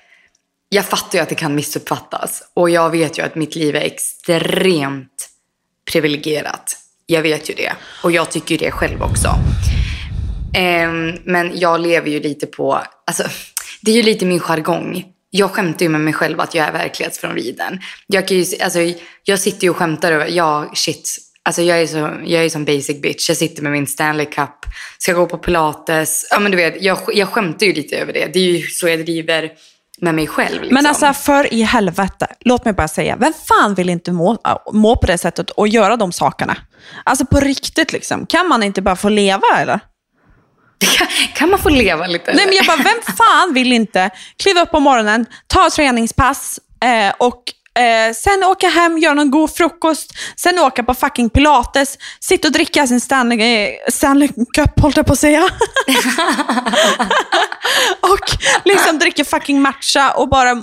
Jag 0.70 0.86
fattar 0.86 1.18
ju 1.18 1.24
att 1.24 1.30
det 1.30 1.36
kan 1.36 1.56
missuppfattas. 1.56 2.44
Och 2.54 2.70
jag 2.70 2.90
vet 2.90 3.18
ju 3.20 3.24
att 3.24 3.36
mitt 3.36 3.56
liv 3.56 3.76
är 3.76 3.82
extremt 3.82 5.30
privilegierat. 5.92 6.78
Jag 7.06 7.22
vet 7.22 7.50
ju 7.50 7.54
det. 7.54 7.72
Och 8.04 8.12
jag 8.12 8.32
tycker 8.32 8.56
ju 8.56 8.58
det 8.58 8.72
själv 8.72 9.02
också. 9.02 9.36
Ehm, 10.54 11.18
men 11.24 11.60
jag 11.60 11.82
lever 11.82 12.10
ju 12.10 12.20
lite 12.20 12.48
på... 12.48 12.82
Alltså, 13.06 13.24
det 13.82 13.92
är 13.92 13.96
ju 13.96 14.04
lite 14.04 14.26
min 14.26 14.40
jargong. 14.40 15.06
Jag 15.30 15.52
skämtar 15.52 15.86
ju 15.86 15.90
med 15.90 16.02
mig 16.02 16.14
själv 16.14 16.40
att 16.40 16.56
jag 16.56 16.68
är 16.68 16.72
verklighetsfrånvriden. 16.72 17.80
Jag, 18.08 18.28
kan 18.28 18.38
ju, 18.38 18.46
alltså, 18.64 18.80
jag 19.24 19.40
sitter 19.40 19.64
ju 19.64 19.70
och 19.70 19.78
skämtar 19.78 20.12
över, 20.12 20.28
ja 20.28 20.72
shit, 20.76 21.18
alltså 21.44 21.62
jag 21.62 21.82
är, 21.82 21.88
så, 21.88 21.98
jag 22.26 22.46
är 22.46 22.50
som 22.50 22.66
basic 22.66 23.02
bitch. 23.02 23.30
Jag 23.30 23.38
sitter 23.38 23.64
med 23.64 23.72
min 23.72 23.88
Stanley 23.88 24.26
Cup, 24.26 24.66
ska 24.98 25.14
gå 25.14 25.26
på 25.26 25.38
pilates. 25.38 26.28
Ja 26.32 26.40
men 26.40 26.52
du 26.52 26.58
vet, 26.58 26.82
jag, 26.82 27.00
jag 27.14 27.30
skämtar 27.30 27.66
ju 27.66 27.74
lite 27.74 27.98
över 27.98 28.14
det. 28.14 28.30
Det 28.34 28.40
är 28.40 28.44
ju 28.44 28.68
så 28.68 28.88
jag 28.88 29.00
driver 29.00 29.52
med 30.02 30.16
mig 30.16 30.28
själv. 30.28 30.62
Liksom. 30.62 30.74
Men 30.74 30.86
alltså 30.86 31.14
för 31.14 31.54
i 31.54 31.62
helvete, 31.62 32.28
låt 32.40 32.66
mig 32.66 32.74
bara 32.74 32.88
säga, 32.88 33.16
vem 33.16 33.34
fan 33.48 33.74
vill 33.74 33.90
inte 33.90 34.12
må, 34.12 34.38
må 34.74 34.96
på 34.96 35.08
det 35.08 35.18
sättet 35.18 35.50
och 35.50 35.68
göra 35.68 35.98
de 35.98 36.12
sakerna? 36.12 36.58
Alltså 37.04 37.26
på 37.26 37.40
riktigt 37.40 37.94
liksom, 37.94 38.26
kan 38.26 38.48
man 38.48 38.64
inte 38.64 38.82
bara 38.82 38.96
få 38.96 39.10
leva 39.10 39.48
eller? 39.58 39.80
Kan, 40.80 41.08
kan 41.34 41.50
man 41.50 41.60
få 41.60 41.70
leva 41.70 42.08
lite? 42.08 42.34
Nej, 42.34 42.46
men 42.46 42.56
jag 42.56 42.66
bara, 42.66 42.78
vem 42.78 43.16
fan 43.18 43.54
vill 43.54 43.74
inte 43.74 44.10
kliva 44.38 44.62
upp 44.62 44.72
på 44.72 44.80
morgonen, 44.80 45.26
ta 45.48 45.68
ett 45.68 45.74
träningspass 45.74 46.60
eh, 46.84 47.14
och 47.18 47.44
Eh, 47.80 48.14
sen 48.14 48.44
åka 48.44 48.68
hem, 48.68 48.98
göra 48.98 49.14
någon 49.14 49.32
god 49.32 49.56
frukost, 49.56 50.12
sen 50.36 50.60
åka 50.60 50.84
på 50.84 50.94
fucking 50.94 51.30
pilates, 51.30 51.98
sitta 52.20 52.48
och 52.48 52.52
dricka 52.52 52.88
sin 52.88 53.02
Stanley, 53.02 53.42
eh, 53.42 53.72
Stanley 53.88 54.28
Cup, 54.28 54.80
håller 54.80 54.98
jag 54.98 55.06
på 55.06 55.14
att 55.14 55.20
säga. 55.20 55.44
och 58.02 58.32
liksom 58.66 59.00
dricka 59.00 59.26
fucking 59.26 59.62
matcha 59.62 60.12
och 60.12 60.30
bara 60.30 60.52
eh, 60.52 60.58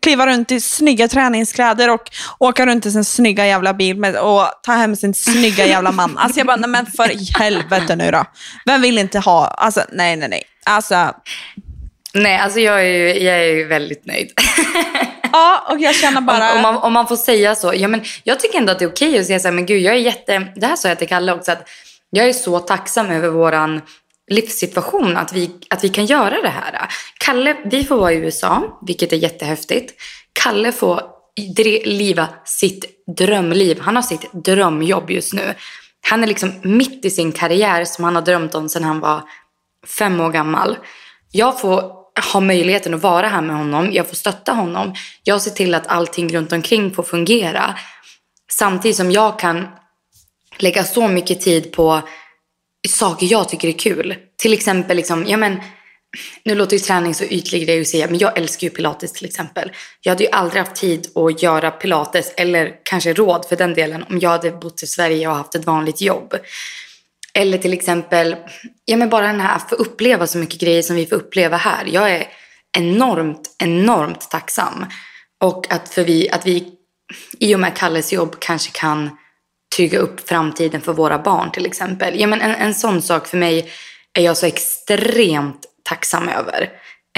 kliva 0.00 0.26
runt 0.26 0.52
i 0.52 0.60
snygga 0.60 1.08
träningskläder 1.08 1.90
och 1.90 2.02
åka 2.38 2.66
runt 2.66 2.86
i 2.86 2.90
sin 2.90 3.04
snygga 3.04 3.46
jävla 3.46 3.74
bil 3.74 3.96
med, 3.96 4.16
och 4.16 4.46
ta 4.62 4.72
hem 4.72 4.96
sin 4.96 5.14
snygga 5.14 5.66
jävla 5.66 5.92
man. 5.92 6.18
Alltså 6.18 6.40
jag 6.40 6.46
bara, 6.46 6.56
nej 6.56 6.70
men 6.70 6.86
för 6.86 7.38
helvete 7.38 7.96
nu 7.96 8.10
då. 8.10 8.24
Vem 8.66 8.82
vill 8.82 8.98
inte 8.98 9.18
ha, 9.18 9.46
alltså 9.46 9.84
nej 9.92 10.16
nej 10.16 10.28
nej. 10.28 10.42
Alltså. 10.64 11.14
Nej, 12.14 12.38
alltså 12.38 12.60
jag 12.60 12.80
är 12.80 12.84
ju, 12.84 13.22
jag 13.22 13.36
är 13.36 13.54
ju 13.54 13.64
väldigt 13.64 14.06
nöjd. 14.06 14.32
Ja, 15.32 15.66
och 15.68 15.80
jag 15.80 15.94
känner 15.94 16.20
bara... 16.20 16.52
Om, 16.52 16.56
om, 16.56 16.62
man, 16.62 16.76
om 16.76 16.92
man 16.92 17.08
får 17.08 17.16
säga 17.16 17.54
så. 17.54 17.74
Ja, 17.74 17.88
men 17.88 18.04
jag 18.24 18.40
tycker 18.40 18.58
ändå 18.58 18.72
att 18.72 18.78
det 18.78 18.84
är 18.84 18.90
okej 18.90 19.18
att 19.18 19.26
säga 19.26 19.40
så 19.40 19.48
här, 19.48 19.54
men 19.54 19.66
gud, 19.66 19.82
jag 19.82 19.94
är 19.94 19.98
jätte... 19.98 20.52
Det 20.56 20.66
här 20.66 20.76
sa 20.76 20.88
jag 20.88 20.98
till 20.98 21.08
Kalle 21.08 21.32
också, 21.32 21.52
att 21.52 21.68
jag 22.10 22.28
är 22.28 22.32
så 22.32 22.58
tacksam 22.58 23.10
över 23.10 23.28
våran 23.28 23.80
livssituation, 24.30 25.16
att 25.16 25.32
vi, 25.32 25.50
att 25.70 25.84
vi 25.84 25.88
kan 25.88 26.06
göra 26.06 26.42
det 26.42 26.48
här. 26.48 26.88
Kalle, 27.18 27.56
vi 27.64 27.84
får 27.84 27.96
vara 27.96 28.12
i 28.12 28.16
USA, 28.16 28.78
vilket 28.86 29.12
är 29.12 29.16
jättehäftigt. 29.16 30.02
Kalle 30.32 30.72
får 30.72 31.02
liva 31.84 32.28
sitt 32.44 32.84
drömliv. 33.16 33.80
Han 33.80 33.96
har 33.96 34.02
sitt 34.02 34.32
drömjobb 34.32 35.10
just 35.10 35.32
nu. 35.32 35.54
Han 36.08 36.22
är 36.22 36.26
liksom 36.26 36.52
mitt 36.62 37.04
i 37.04 37.10
sin 37.10 37.32
karriär 37.32 37.84
som 37.84 38.04
han 38.04 38.14
har 38.14 38.22
drömt 38.22 38.54
om 38.54 38.68
sedan 38.68 38.84
han 38.84 39.00
var 39.00 39.22
fem 39.98 40.20
år 40.20 40.30
gammal. 40.30 40.78
Jag 41.30 41.60
får 41.60 42.01
har 42.14 42.40
möjligheten 42.40 42.94
att 42.94 43.02
vara 43.02 43.28
här 43.28 43.42
med 43.42 43.56
honom. 43.56 43.92
Jag 43.92 44.08
får 44.08 44.16
stötta 44.16 44.52
honom. 44.52 44.94
Jag 45.22 45.42
ser 45.42 45.50
till 45.50 45.74
att 45.74 45.86
allting 45.86 46.34
runt 46.34 46.52
omkring 46.52 46.94
får 46.94 47.02
fungera. 47.02 47.78
Samtidigt 48.50 48.96
som 48.96 49.10
jag 49.10 49.38
kan 49.38 49.68
lägga 50.58 50.84
så 50.84 51.08
mycket 51.08 51.40
tid 51.40 51.72
på 51.72 52.02
saker 52.88 53.26
jag 53.30 53.48
tycker 53.48 53.68
är 53.68 53.78
kul. 53.78 54.14
Till 54.38 54.52
exempel, 54.52 54.96
liksom, 54.96 55.26
ja 55.26 55.36
men, 55.36 55.60
nu 56.44 56.54
låter 56.54 56.76
ju 56.76 56.78
träning 56.78 57.14
så 57.14 57.24
ytlig 57.24 57.66
grej 57.66 57.80
att 57.80 57.88
säga, 57.88 58.06
men 58.06 58.18
jag 58.18 58.38
älskar 58.38 58.64
ju 58.64 58.70
pilates 58.70 59.12
till 59.12 59.26
exempel. 59.26 59.72
Jag 60.00 60.10
hade 60.10 60.24
ju 60.24 60.30
aldrig 60.30 60.62
haft 60.62 60.76
tid 60.76 61.06
att 61.14 61.42
göra 61.42 61.70
pilates, 61.70 62.32
eller 62.36 62.74
kanske 62.82 63.12
råd 63.12 63.46
för 63.48 63.56
den 63.56 63.74
delen, 63.74 64.04
om 64.10 64.18
jag 64.18 64.30
hade 64.30 64.50
bott 64.50 64.82
i 64.82 64.86
Sverige 64.86 65.28
och 65.28 65.36
haft 65.36 65.54
ett 65.54 65.64
vanligt 65.64 66.00
jobb. 66.00 66.34
Eller 67.38 67.58
till 67.58 67.72
exempel, 67.72 68.36
ja 68.84 68.96
men 68.96 69.08
bara 69.08 69.26
den 69.26 69.40
här 69.40 69.56
att 69.56 69.68
få 69.68 69.74
uppleva 69.74 70.26
så 70.26 70.38
mycket 70.38 70.60
grejer 70.60 70.82
som 70.82 70.96
vi 70.96 71.06
får 71.06 71.16
uppleva 71.16 71.56
här. 71.56 71.84
Jag 71.86 72.10
är 72.10 72.28
enormt, 72.78 73.56
enormt 73.58 74.30
tacksam. 74.30 74.86
Och 75.40 75.72
att, 75.72 75.88
för 75.88 76.04
vi, 76.04 76.30
att 76.30 76.46
vi 76.46 76.68
i 77.38 77.54
och 77.54 77.60
med 77.60 77.76
Kalles 77.76 78.12
jobb 78.12 78.36
kanske 78.38 78.70
kan 78.72 79.10
trygga 79.76 79.98
upp 79.98 80.28
framtiden 80.28 80.80
för 80.80 80.92
våra 80.92 81.18
barn 81.18 81.52
till 81.52 81.66
exempel. 81.66 82.20
Ja, 82.20 82.26
men 82.26 82.40
en, 82.40 82.54
en 82.54 82.74
sån 82.74 83.02
sak 83.02 83.26
för 83.26 83.36
mig 83.36 83.70
är 84.18 84.22
jag 84.22 84.36
så 84.36 84.46
extremt 84.46 85.66
tacksam 85.82 86.28
över. 86.28 86.62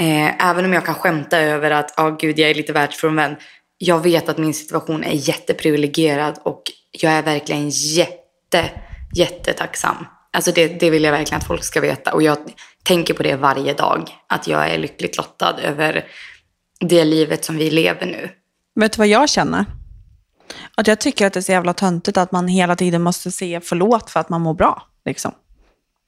Eh, 0.01 0.49
även 0.49 0.65
om 0.65 0.73
jag 0.73 0.85
kan 0.85 0.95
skämta 0.95 1.39
över 1.39 1.71
att 1.71 1.99
oh, 1.99 2.17
gud, 2.17 2.39
jag 2.39 2.49
är 2.49 2.55
lite 2.55 2.73
världsfrånvänd. 2.73 3.35
Jag 3.77 4.03
vet 4.03 4.29
att 4.29 4.37
min 4.37 4.53
situation 4.53 5.03
är 5.03 5.13
jätteprivilegierad 5.13 6.39
och 6.43 6.63
jag 6.91 7.11
är 7.11 7.21
verkligen 7.21 7.69
jätte 7.69 8.69
jättetacksam. 9.13 9.95
Alltså 10.33 10.51
det, 10.51 10.67
det 10.67 10.89
vill 10.89 11.03
jag 11.03 11.11
verkligen 11.11 11.41
att 11.41 11.47
folk 11.47 11.63
ska 11.63 11.81
veta. 11.81 12.13
Och 12.13 12.23
jag 12.23 12.37
tänker 12.83 13.13
på 13.13 13.23
det 13.23 13.35
varje 13.35 13.73
dag. 13.73 14.09
Att 14.27 14.47
jag 14.47 14.69
är 14.69 14.77
lyckligt 14.77 15.17
lottad 15.17 15.57
över 15.61 16.05
det 16.79 17.05
livet 17.05 17.45
som 17.45 17.57
vi 17.57 17.69
lever 17.69 18.05
nu. 18.05 18.29
Vet 18.75 18.91
du 18.93 18.97
vad 18.97 19.07
jag 19.07 19.29
känner? 19.29 19.65
Att 20.75 20.87
jag 20.87 20.99
tycker 20.99 21.27
att 21.27 21.33
det 21.33 21.39
är 21.39 21.41
så 21.41 21.51
jävla 21.51 21.73
töntigt 21.73 22.17
att 22.17 22.31
man 22.31 22.47
hela 22.47 22.75
tiden 22.75 23.01
måste 23.01 23.31
säga 23.31 23.61
förlåt 23.61 24.09
för 24.09 24.19
att 24.19 24.29
man 24.29 24.41
mår 24.41 24.53
bra. 24.53 24.83
Liksom 25.05 25.31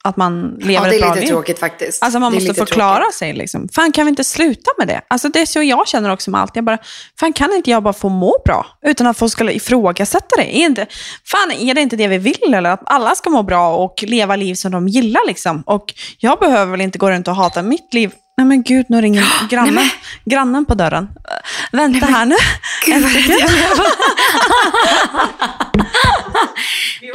att 0.04 0.16
man 0.16 0.56
lever 0.60 0.72
ja, 0.72 0.86
liv. 0.86 1.00
det 1.00 1.06
är 1.06 1.14
lite 1.14 1.26
tråkigt 1.26 1.58
faktiskt. 1.58 2.02
Alltså 2.02 2.18
man 2.18 2.34
måste 2.34 2.54
förklara 2.54 2.98
tråkigt. 2.98 3.14
sig. 3.14 3.32
Liksom. 3.32 3.68
Fan, 3.68 3.92
kan 3.92 4.06
vi 4.06 4.10
inte 4.10 4.24
sluta 4.24 4.70
med 4.78 4.88
det? 4.88 5.00
Alltså 5.08 5.28
det 5.28 5.40
är 5.40 5.46
så 5.46 5.62
jag 5.62 5.88
känner 5.88 6.12
också 6.12 6.30
med 6.30 6.40
allt. 6.40 6.56
Jag 6.56 6.64
bara, 6.64 6.78
fan 7.20 7.32
kan 7.32 7.52
inte 7.52 7.70
jag 7.70 7.82
bara 7.82 7.92
få 7.92 8.08
må 8.08 8.36
bra? 8.44 8.66
Utan 8.82 9.06
att 9.06 9.18
folk 9.18 9.32
ska 9.32 9.50
ifrågasätta 9.50 10.36
det. 10.36 10.56
Är, 10.56 10.66
inte, 10.66 10.86
fan, 11.24 11.50
är 11.52 11.74
det 11.74 11.80
inte 11.80 11.96
det 11.96 12.08
vi 12.08 12.18
vill? 12.18 12.54
Eller 12.54 12.70
att 12.70 12.82
alla 12.86 13.14
ska 13.14 13.30
må 13.30 13.42
bra 13.42 13.74
och 13.74 14.04
leva 14.06 14.36
liv 14.36 14.54
som 14.54 14.72
de 14.72 14.88
gillar. 14.88 15.26
Liksom. 15.26 15.62
Och 15.66 15.94
jag 16.18 16.38
behöver 16.38 16.70
väl 16.70 16.80
inte 16.80 16.98
gå 16.98 17.10
runt 17.10 17.28
och 17.28 17.36
hata 17.36 17.62
mitt 17.62 17.94
liv. 17.94 18.12
Nej 18.36 18.46
men 18.46 18.62
gud, 18.62 18.86
nu 18.88 19.00
ringer 19.00 19.24
grannen, 19.50 19.74
Nej, 19.74 19.84
men... 19.84 20.32
grannen 20.32 20.64
på 20.64 20.74
dörren. 20.74 21.08
Vänta 21.72 22.06
Nej, 22.06 22.14
här 22.14 22.26
nu. 22.26 22.36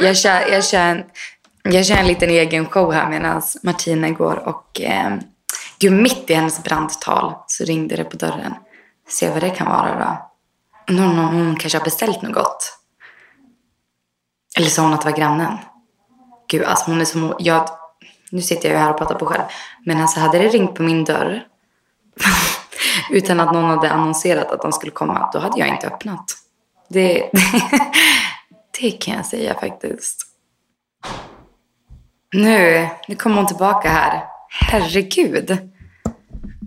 jag, 0.00 0.16
kör, 0.16 0.30
jag 0.52 0.64
jag 0.72 1.04
jag 1.70 1.86
kör 1.86 1.96
en 1.96 2.06
liten 2.06 2.30
egen 2.30 2.66
show 2.66 2.92
här 2.92 3.10
medan 3.10 3.42
Martina 3.62 4.10
går 4.10 4.48
och 4.48 4.80
eh, 4.80 5.16
gud, 5.78 5.92
mitt 5.92 6.30
i 6.30 6.34
hennes 6.34 6.62
brandtal 6.62 7.34
så 7.46 7.64
ringde 7.64 7.96
det 7.96 8.04
på 8.04 8.16
dörren. 8.16 8.54
Se 9.08 9.30
vad 9.30 9.40
det 9.40 9.50
kan 9.50 9.66
vara 9.66 9.98
då. 9.98 10.30
Hon, 10.94 11.18
hon 11.18 11.56
kanske 11.56 11.78
har 11.78 11.84
beställt 11.84 12.22
något 12.22 12.34
gott. 12.34 12.78
Eller 14.56 14.68
sa 14.68 14.82
hon 14.82 14.92
att 14.92 15.00
det 15.00 15.10
var 15.10 15.16
grannen? 15.16 15.58
Gud, 16.48 16.64
alltså 16.64 16.90
hon 16.90 17.00
är 17.00 17.04
som... 17.04 17.34
Jag, 17.38 17.68
nu 18.30 18.42
sitter 18.42 18.68
jag 18.68 18.78
ju 18.78 18.82
här 18.82 18.90
och 18.90 18.98
pratar 18.98 19.14
på 19.14 19.26
själv. 19.26 19.44
Men 19.86 20.00
alltså 20.00 20.20
hade 20.20 20.38
det 20.38 20.48
ringt 20.48 20.74
på 20.74 20.82
min 20.82 21.04
dörr 21.04 21.46
utan 23.10 23.40
att 23.40 23.52
någon 23.52 23.64
hade 23.64 23.90
annonserat 23.90 24.50
att 24.50 24.62
de 24.62 24.72
skulle 24.72 24.92
komma, 24.92 25.30
då 25.32 25.38
hade 25.38 25.58
jag 25.58 25.68
inte 25.68 25.86
öppnat. 25.86 26.24
Det, 26.88 27.30
det 28.80 28.90
kan 28.90 29.14
jag 29.14 29.26
säga 29.26 29.54
faktiskt. 29.54 30.23
Nu, 32.34 32.88
nu 33.08 33.14
kommer 33.14 33.36
hon 33.36 33.46
tillbaka 33.46 33.88
här. 33.88 34.24
Herregud. 34.48 35.50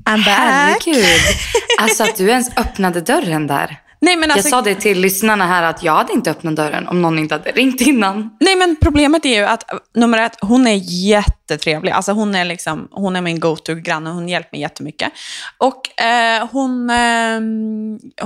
I'm 0.06 0.26
back. 0.26 0.28
Herregud. 0.28 1.06
Alltså 1.80 2.04
att 2.04 2.16
du 2.16 2.30
ens 2.30 2.58
öppnade 2.58 3.02
dörren 3.02 3.48
där. 3.48 3.82
Nej, 4.00 4.16
men 4.16 4.32
alltså, 4.32 4.48
jag 4.48 4.50
sa 4.50 4.62
det 4.62 4.76
till 4.76 5.00
lyssnarna 5.00 5.48
här 5.48 5.64
att 5.64 5.84
jag 5.84 5.96
hade 5.96 6.14
inte 6.14 6.32
öppnat 6.32 6.56
dörren 6.56 6.88
om 6.88 7.02
någon 7.02 7.20
inte 7.20 7.36
hade 7.36 7.52
ringt 7.52 7.82
innan. 7.82 8.38
Nej, 8.40 8.56
men 8.56 8.76
problemet 8.82 9.26
är 9.26 9.36
ju 9.36 9.46
att 9.46 9.64
nummer 9.96 10.18
ett, 10.18 10.38
hon 10.42 10.68
är 10.68 10.80
jättetrevlig. 10.84 11.92
Alltså 11.92 12.12
hon 12.12 12.36
är, 12.36 12.46
liksom, 12.46 12.88
hon 12.92 13.16
är 13.16 13.22
min 13.22 13.40
go-to-granne, 13.40 14.10
hon 14.10 14.30
hjälper 14.30 14.50
mig 14.52 14.62
jättemycket. 14.62 15.12
Och 15.58 16.02
eh, 16.02 16.48
hon, 16.52 16.90
eh, 16.90 17.40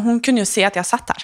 hon 0.01 0.19
kunde 0.19 0.41
ju 0.41 0.45
se 0.45 0.63
att 0.63 0.75
jag 0.75 0.85
satt 0.85 1.09
här. 1.09 1.23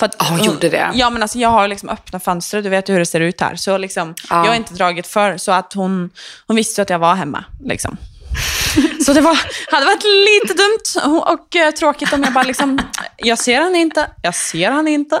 För 0.00 0.06
att, 0.06 0.28
hon 0.28 0.44
gjorde 0.44 0.68
det? 0.68 0.90
Ja, 0.94 1.10
men 1.10 1.22
alltså 1.22 1.38
jag 1.38 1.48
har 1.48 1.68
liksom 1.68 1.88
öppna 1.88 2.20
fönster, 2.20 2.62
du 2.62 2.68
vet 2.68 2.88
hur 2.88 2.98
det 2.98 3.06
ser 3.06 3.20
ut 3.20 3.40
här. 3.40 3.56
Så 3.56 3.78
liksom, 3.78 4.14
ja. 4.30 4.36
jag 4.44 4.50
har 4.50 4.54
inte 4.54 4.74
dragit 4.74 5.06
för, 5.06 5.36
så 5.36 5.52
att 5.52 5.72
hon, 5.72 6.10
hon 6.46 6.56
visste 6.56 6.82
att 6.82 6.90
jag 6.90 6.98
var 6.98 7.14
hemma. 7.14 7.44
Liksom. 7.64 7.96
Så 9.04 9.12
det 9.12 9.20
var, 9.20 9.38
hade 9.72 9.86
varit 9.86 10.04
lite 10.04 10.54
dumt 10.54 11.14
och, 11.14 11.32
och 11.32 11.56
uh, 11.56 11.70
tråkigt 11.70 12.12
om 12.12 12.22
jag 12.22 12.32
bara 12.32 12.44
liksom 12.44 12.80
Jag 13.16 13.38
ser 13.38 13.60
han 13.60 13.76
inte, 13.76 14.06
jag 14.22 14.34
ser 14.34 14.70
han 14.70 14.88
inte. 14.88 15.20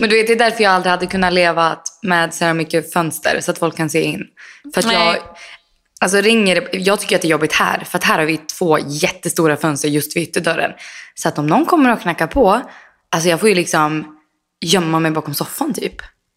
Men 0.00 0.08
du 0.10 0.16
vet, 0.16 0.26
det 0.26 0.32
är 0.32 0.38
därför 0.38 0.62
jag 0.62 0.72
aldrig 0.72 0.90
hade 0.90 1.06
kunnat 1.06 1.32
leva 1.32 1.76
med 2.02 2.34
så 2.34 2.44
här 2.44 2.54
mycket 2.54 2.92
fönster 2.92 3.40
så 3.40 3.50
att 3.50 3.58
folk 3.58 3.76
kan 3.76 3.90
se 3.90 4.02
in. 4.02 4.26
För 4.74 4.92
jag, 4.92 5.16
alltså 6.04 6.20
ringer, 6.20 6.68
jag 6.72 7.00
tycker 7.00 7.16
att 7.16 7.22
det 7.22 7.28
är 7.28 7.30
jobbigt 7.30 7.52
här, 7.52 7.84
för 7.84 7.98
att 7.98 8.04
här 8.04 8.18
har 8.18 8.24
vi 8.24 8.36
två 8.36 8.78
jättestora 8.78 9.56
fönster 9.56 9.88
just 9.88 10.16
vid 10.16 10.22
ytterdörren. 10.22 10.70
Så 11.14 11.28
att 11.28 11.38
om 11.38 11.46
någon 11.46 11.66
kommer 11.66 11.92
och 11.92 12.00
knackar 12.00 12.26
på, 12.26 12.60
alltså 13.10 13.28
jag 13.28 13.40
får 13.40 13.48
ju 13.48 13.54
liksom 13.54 14.16
gömma 14.60 15.00
mig 15.00 15.10
bakom 15.10 15.34
soffan 15.34 15.74
typ. 15.74 15.94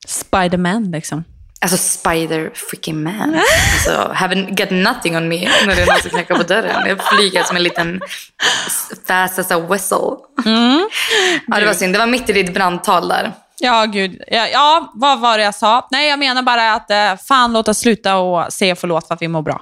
Spiderman 0.07 0.91
liksom. 0.91 1.23
Alltså 1.61 1.77
spider 1.77 2.51
freaking 2.53 3.03
man. 3.03 3.41
Alltså 3.73 4.13
haven't 4.15 4.49
got 4.49 4.69
nothing 4.69 5.17
on 5.17 5.27
me 5.27 5.49
när 5.65 5.75
det 5.75 5.81
är 5.81 5.85
någon 5.85 6.01
som 6.01 6.09
knackar 6.09 6.35
på 6.35 6.43
dörren. 6.43 6.87
Jag 6.87 7.03
flyger 7.03 7.43
som 7.43 7.55
en 7.55 7.63
liten 7.63 8.01
fast 9.07 9.39
as 9.39 9.51
a 9.51 9.59
whistle. 9.59 10.17
Ja, 11.47 11.59
det 11.59 11.65
var 11.65 11.73
synd. 11.73 11.93
Det 11.93 11.99
var 11.99 12.07
mitt 12.07 12.29
i 12.29 12.33
ditt 12.33 12.53
brandtal 12.53 13.07
där. 13.07 13.33
Ja, 13.59 13.85
gud. 13.85 14.21
Ja, 14.27 14.47
ja, 14.47 14.91
vad 14.93 15.19
var 15.19 15.37
det 15.37 15.43
jag 15.43 15.55
sa? 15.55 15.87
Nej, 15.91 16.09
jag 16.09 16.19
menar 16.19 16.41
bara 16.41 16.73
att 16.73 16.91
eh, 16.91 17.15
fan 17.27 17.53
låt 17.53 17.67
oss 17.67 17.77
sluta 17.77 18.17
och 18.17 18.53
säga 18.53 18.75
förlåt 18.75 19.07
för 19.07 19.13
att 19.15 19.21
vi 19.21 19.27
mår 19.27 19.41
bra. 19.41 19.61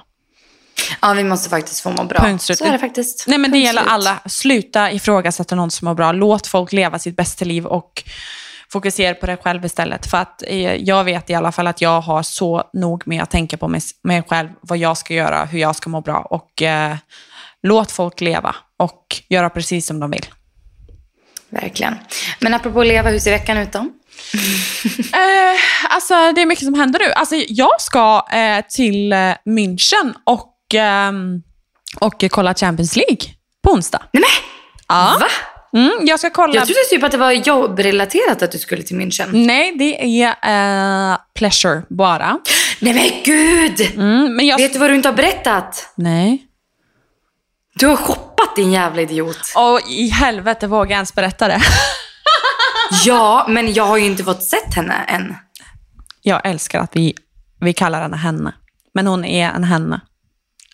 Ja, 1.02 1.12
vi 1.12 1.24
måste 1.24 1.50
faktiskt 1.50 1.80
få 1.80 1.90
må 1.90 2.04
bra. 2.04 2.18
Punkt 2.18 2.42
slut. 2.42 2.58
Så 2.58 2.64
är 2.64 2.72
det 2.72 2.78
faktiskt. 2.78 3.24
Nej, 3.26 3.38
men 3.38 3.50
det 3.50 3.54
Punkt 3.54 3.66
gäller 3.66 3.80
slut. 3.80 3.92
alla. 3.92 4.18
Sluta 4.26 4.92
ifrågasätta 4.92 5.54
någon 5.54 5.70
som 5.70 5.86
mår 5.86 5.94
bra. 5.94 6.12
Låt 6.12 6.46
folk 6.46 6.72
leva 6.72 6.98
sitt 6.98 7.16
bästa 7.16 7.44
liv 7.44 7.66
och 7.66 8.02
fokusera 8.72 9.14
på 9.14 9.26
dig 9.26 9.36
själv 9.36 9.64
istället. 9.64 10.06
För 10.06 10.18
att 10.18 10.42
eh, 10.46 10.74
jag 10.74 11.04
vet 11.04 11.30
i 11.30 11.34
alla 11.34 11.52
fall 11.52 11.66
att 11.66 11.80
jag 11.80 12.00
har 12.00 12.22
så 12.22 12.62
nog 12.72 13.02
med 13.06 13.22
att 13.22 13.30
tänka 13.30 13.56
på 13.56 13.68
mig, 13.68 13.80
mig 14.02 14.22
själv, 14.28 14.48
vad 14.60 14.78
jag 14.78 14.96
ska 14.96 15.14
göra, 15.14 15.44
hur 15.44 15.58
jag 15.58 15.76
ska 15.76 15.90
må 15.90 16.00
bra. 16.00 16.18
Och 16.18 16.62
eh, 16.62 16.96
låt 17.62 17.92
folk 17.92 18.20
leva 18.20 18.54
och 18.78 19.22
göra 19.28 19.50
precis 19.50 19.86
som 19.86 20.00
de 20.00 20.10
vill. 20.10 20.26
Verkligen. 21.50 21.94
Men 22.40 22.54
apropå 22.54 22.82
leva, 22.82 23.10
hur 23.10 23.18
ser 23.18 23.30
veckan 23.30 23.56
ut 23.58 23.72
då? 23.72 23.78
Eh, 25.12 25.60
alltså, 25.94 26.14
det 26.34 26.40
är 26.42 26.46
mycket 26.46 26.64
som 26.64 26.74
händer 26.74 26.98
nu. 26.98 27.12
Alltså, 27.12 27.34
jag 27.48 27.80
ska 27.80 28.26
eh, 28.32 28.64
till 28.68 29.12
eh, 29.12 29.16
München 29.44 30.14
och, 30.24 30.54
ehm, 30.74 31.42
och 32.00 32.24
kolla 32.30 32.54
Champions 32.54 32.96
League 32.96 33.18
på 33.62 33.70
onsdag. 33.70 34.02
Nej 34.12 34.20
men, 34.20 34.30
Ja. 34.88 35.16
va? 35.20 35.26
Mm, 35.78 36.06
jag 36.06 36.18
ska 36.18 36.30
kolla... 36.30 36.54
Jag 36.54 36.66
trodde 36.66 36.80
typ 36.90 37.02
att 37.02 37.10
det 37.12 37.18
var 37.18 37.32
jobbrelaterat 37.32 38.42
att 38.42 38.52
du 38.52 38.58
skulle 38.58 38.82
till 38.82 38.96
München. 38.96 39.26
Nej, 39.32 39.72
det 39.78 40.22
är 40.22 40.28
eh, 41.12 41.16
pleasure 41.34 41.82
bara. 41.88 42.38
Nej 42.80 42.94
men 42.94 43.22
gud! 43.24 43.80
Mm, 43.94 44.36
men 44.36 44.46
jag... 44.46 44.58
Vet 44.58 44.72
du 44.72 44.78
vad 44.78 44.90
du 44.90 44.94
inte 44.94 45.08
har 45.08 45.16
berättat? 45.16 45.92
Nej. 45.94 46.42
Du 47.74 47.86
har 47.86 47.96
shoppat 47.96 48.25
din 48.56 48.72
jävla 48.72 49.02
idiot. 49.02 49.38
Och 49.56 49.80
i 49.88 50.08
helvete 50.08 50.66
vågar 50.66 50.90
jag 50.90 50.96
ens 50.96 51.14
berätta 51.14 51.48
det. 51.48 51.60
Ja, 53.04 53.46
men 53.48 53.72
jag 53.72 53.86
har 53.86 53.96
ju 53.96 54.04
inte 54.04 54.24
fått 54.24 54.42
sett 54.42 54.74
henne 54.74 54.94
än. 54.94 55.34
Jag 56.22 56.46
älskar 56.46 56.80
att 56.80 56.96
vi, 56.96 57.14
vi 57.60 57.72
kallar 57.72 58.02
henne 58.02 58.16
henne. 58.16 58.54
Men 58.94 59.06
hon 59.06 59.24
är 59.24 59.50
en 59.50 59.64
henne. 59.64 60.00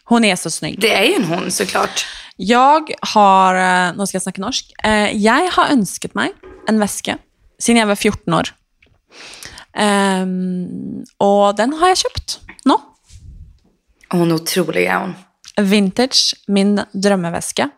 Hon 0.05 0.25
är 0.25 0.37
så 0.37 0.51
snygg. 0.51 0.81
Det 0.81 0.95
är 0.95 1.05
ju 1.05 1.15
en 1.15 1.25
hon 1.25 1.51
såklart. 1.51 2.07
Jag 2.37 2.91
har, 3.01 3.55
eh, 3.55 3.93
nu 3.97 4.07
ska 4.07 4.15
jag 4.15 4.23
snacka 4.23 4.41
norsk, 4.41 4.73
eh, 4.85 5.17
jag 5.17 5.51
har 5.51 5.67
önskat 5.67 6.15
mig 6.15 6.33
en 6.69 6.79
väska 6.79 7.19
sedan 7.59 7.77
jag 7.77 7.87
var 7.87 7.95
14 7.95 8.35
år. 8.35 8.49
Ehm, 9.77 10.67
och 11.19 11.57
den 11.57 11.73
har 11.73 11.89
jag 11.89 11.97
köpt 11.97 12.41
nå. 12.65 12.81
Hon 14.09 14.31
är 14.31 14.35
otrolig 14.35 14.85
är 14.85 14.99
hon. 14.99 15.15
Vintage, 15.57 16.35
min 16.47 16.81
drömmeväska. 16.93 17.71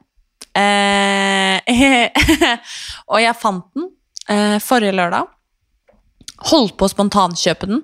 Eh, 0.54 1.60
och 3.06 3.20
jag 3.20 3.40
fann 3.40 3.62
den 3.74 4.54
eh, 4.54 4.58
förra 4.58 4.90
lördag. 4.90 5.26
Holdt 6.36 6.76
på 6.76 6.84
att 6.84 6.90
spontanköpa 6.90 7.66
den. 7.66 7.82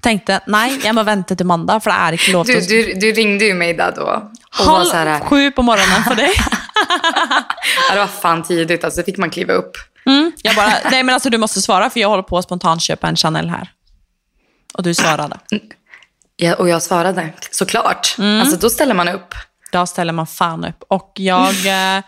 Tänkte, 0.00 0.40
nej, 0.46 0.80
jag 0.84 0.94
måste 0.94 1.04
vänta 1.04 1.34
till 1.34 1.46
måndag 1.46 1.80
för 1.80 1.90
det 1.90 1.96
är 1.96 2.12
inte 2.12 2.30
lov 2.30 2.46
Du, 2.46 2.60
du, 2.60 2.94
du 2.94 3.12
ringde 3.12 3.44
ju 3.44 3.54
mig 3.54 3.74
där 3.74 3.92
då. 3.96 4.30
Halv 4.50 4.92
här, 4.92 5.20
sju 5.20 5.50
på 5.50 5.62
morgonen 5.62 6.04
för 6.04 6.14
dig. 6.14 6.30
ja, 7.88 7.94
det 7.94 7.98
var 7.98 8.06
fan 8.06 8.42
tidigt, 8.42 8.84
alltså 8.84 9.02
fick 9.02 9.16
man 9.18 9.30
kliva 9.30 9.52
upp. 9.52 9.72
Mm, 10.06 10.32
jag 10.42 10.54
bara, 10.54 10.72
nej 10.90 11.02
men 11.02 11.14
alltså 11.14 11.30
du 11.30 11.38
måste 11.38 11.62
svara 11.62 11.90
för 11.90 12.00
jag 12.00 12.08
håller 12.08 12.22
på 12.22 12.38
att 12.38 12.44
spontanköpa 12.44 13.08
en 13.08 13.16
Chanel 13.16 13.48
här. 13.48 13.70
Och 14.74 14.82
du 14.82 14.94
svarade. 14.94 15.38
Ja, 16.42 16.54
och 16.54 16.68
jag 16.68 16.82
svarade, 16.82 17.32
såklart. 17.50 18.16
Alltså 18.18 18.56
då 18.56 18.70
ställer 18.70 18.94
man 18.94 19.08
upp. 19.08 19.34
Då 19.72 19.86
ställer 19.86 20.12
man 20.12 20.26
fan 20.26 20.64
upp. 20.64 20.84
Och 20.88 21.12
jag, 21.14 21.66
eh, 21.96 22.02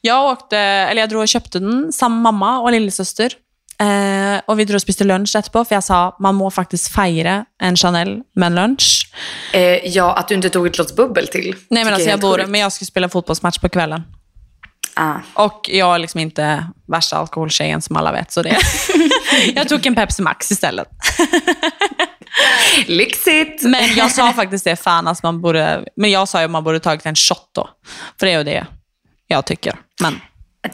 jag 0.00 0.24
åkte, 0.24 0.58
eller 0.58 1.02
jag 1.02 1.08
drog 1.08 1.22
och 1.22 1.28
köpte 1.28 1.58
den, 1.58 1.92
samma 1.92 2.32
mamma 2.32 2.60
och 2.60 2.72
lillasyster. 2.72 3.32
Eh, 3.80 4.40
och 4.46 4.58
vi 4.58 4.64
drog 4.64 4.74
och 4.74 4.82
spiste 4.82 5.04
lunch 5.04 5.36
etterpå, 5.36 5.64
för 5.64 5.74
jag 5.74 5.84
sa 5.84 6.16
man 6.20 6.34
må 6.34 6.50
faktiskt 6.50 6.94
fira 6.94 7.44
en 7.62 7.76
Chanel 7.76 8.22
med 8.34 8.46
en 8.46 8.54
lunch. 8.54 9.10
Eh, 9.52 9.86
ja, 9.86 10.14
att 10.14 10.28
du 10.28 10.34
inte 10.34 10.50
tog 10.50 10.66
ett 10.66 10.76
glas 10.76 10.96
bubbel 10.96 11.28
till. 11.28 11.54
Nej 11.70 11.84
men 11.84 11.94
alltså 11.94 12.08
jag 12.08 12.12
helt 12.12 12.22
bor, 12.22 12.38
sjukt. 12.38 12.48
men 12.48 12.60
jag 12.60 12.72
skulle 12.72 12.86
spela 12.86 13.08
fotbollsmatch 13.08 13.58
på 13.58 13.68
kvällen. 13.68 14.02
Ah. 14.94 15.14
Och 15.34 15.70
jag 15.72 15.94
är 15.94 15.98
liksom 15.98 16.20
inte 16.20 16.66
värsta 16.88 17.16
alkoholtjejen 17.16 17.82
som 17.82 17.96
alla 17.96 18.12
vet, 18.12 18.32
så 18.32 18.42
det... 18.42 18.56
jag 19.54 19.68
tog 19.68 19.86
en 19.86 19.94
Pepsi 19.94 20.22
Max 20.22 20.50
istället. 20.50 20.88
Lyxigt! 22.88 23.62
Men 23.62 23.94
jag 23.96 24.10
sa 24.10 24.32
faktiskt 24.32 24.64
det, 24.64 24.76
fan 24.76 25.06
alltså 25.06 25.26
man 25.26 25.40
borde... 25.40 25.84
Men 25.96 26.10
jag 26.10 26.28
sa 26.28 26.38
ju 26.38 26.44
att 26.44 26.50
man 26.50 26.64
borde 26.64 26.80
tagit 26.80 27.06
en 27.06 27.14
shot 27.16 27.50
då. 27.54 27.68
För 28.18 28.26
det 28.26 28.32
är 28.32 28.38
ju 28.38 28.44
det 28.44 28.66
jag 29.28 29.44
tycker. 29.46 29.74
Men, 30.00 30.20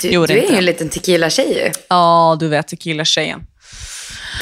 Du, 0.00 0.08
gjorde 0.08 0.32
du 0.32 0.38
är 0.38 0.42
inte 0.42 0.52
ju 0.52 0.58
en 0.58 0.64
liten 0.64 0.88
tequila-tjej 0.88 1.52
ju. 1.64 1.72
ja 1.88 2.36
du 2.40 2.48
vet 2.48 2.68
tequila-tjejen. 2.68 3.40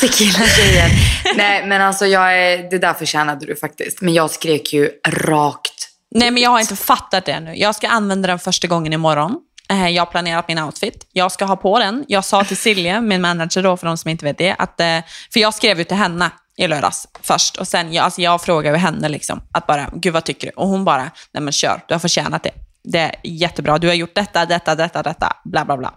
Tequila-tjejen. 0.00 0.90
Nej, 1.36 1.66
men 1.66 1.82
alltså 1.82 2.06
jag 2.06 2.38
är, 2.38 2.70
det 2.70 2.78
där 2.78 2.94
förtjänade 2.94 3.46
du 3.46 3.56
faktiskt. 3.56 4.00
Men 4.00 4.14
jag 4.14 4.30
skrek 4.30 4.72
ju 4.72 4.90
rakt. 5.08 5.88
Nej, 6.14 6.30
men 6.30 6.42
jag 6.42 6.50
har 6.50 6.60
inte 6.60 6.76
fattat 6.76 7.24
det 7.24 7.32
ännu. 7.32 7.54
Jag 7.56 7.74
ska 7.74 7.88
använda 7.88 8.26
den 8.26 8.38
första 8.38 8.66
gången 8.68 8.92
imorgon. 8.92 9.36
Eh, 9.70 9.88
Jag 9.88 10.00
har 10.04 10.10
planerat 10.10 10.48
min 10.48 10.58
outfit. 10.58 11.06
Jag 11.12 11.32
ska 11.32 11.44
ha 11.44 11.56
på 11.56 11.78
den. 11.78 12.04
Jag 12.08 12.24
sa 12.24 12.44
till 12.44 12.56
Silje, 12.56 13.00
min 13.00 13.20
manager 13.20 13.62
då, 13.62 13.76
för 13.76 13.86
de 13.86 13.98
som 13.98 14.08
inte 14.10 14.24
vet 14.24 14.38
det, 14.38 14.54
att, 14.58 14.80
eh, 14.80 14.98
för 15.32 15.40
jag 15.40 15.54
skrev 15.54 15.78
ju 15.78 15.84
till 15.84 15.96
henne 15.96 16.30
i 16.61 16.68
lördags 16.68 17.08
först. 17.22 17.56
Och 17.56 17.68
sen, 17.68 17.92
jag, 17.92 18.04
alltså 18.04 18.20
jag 18.20 18.42
frågade 18.42 18.78
henne, 18.78 19.08
liksom, 19.08 19.42
att 19.52 19.66
bara, 19.66 19.90
gud 19.94 20.12
vad 20.12 20.24
tycker 20.24 20.46
du? 20.46 20.52
Och 20.52 20.68
hon 20.68 20.84
bara, 20.84 21.11
nej 21.32 21.42
men 21.42 21.52
kör, 21.52 21.80
du 21.88 21.94
har 21.94 21.98
förtjänat 21.98 22.42
det. 22.42 22.50
Det 22.84 22.98
är 22.98 23.14
jättebra, 23.24 23.78
du 23.78 23.86
har 23.86 23.94
gjort 23.94 24.14
detta, 24.14 24.46
detta, 24.46 24.74
detta, 24.74 25.02
detta, 25.02 25.36
bla 25.44 25.64
bla 25.64 25.76
bla. 25.76 25.94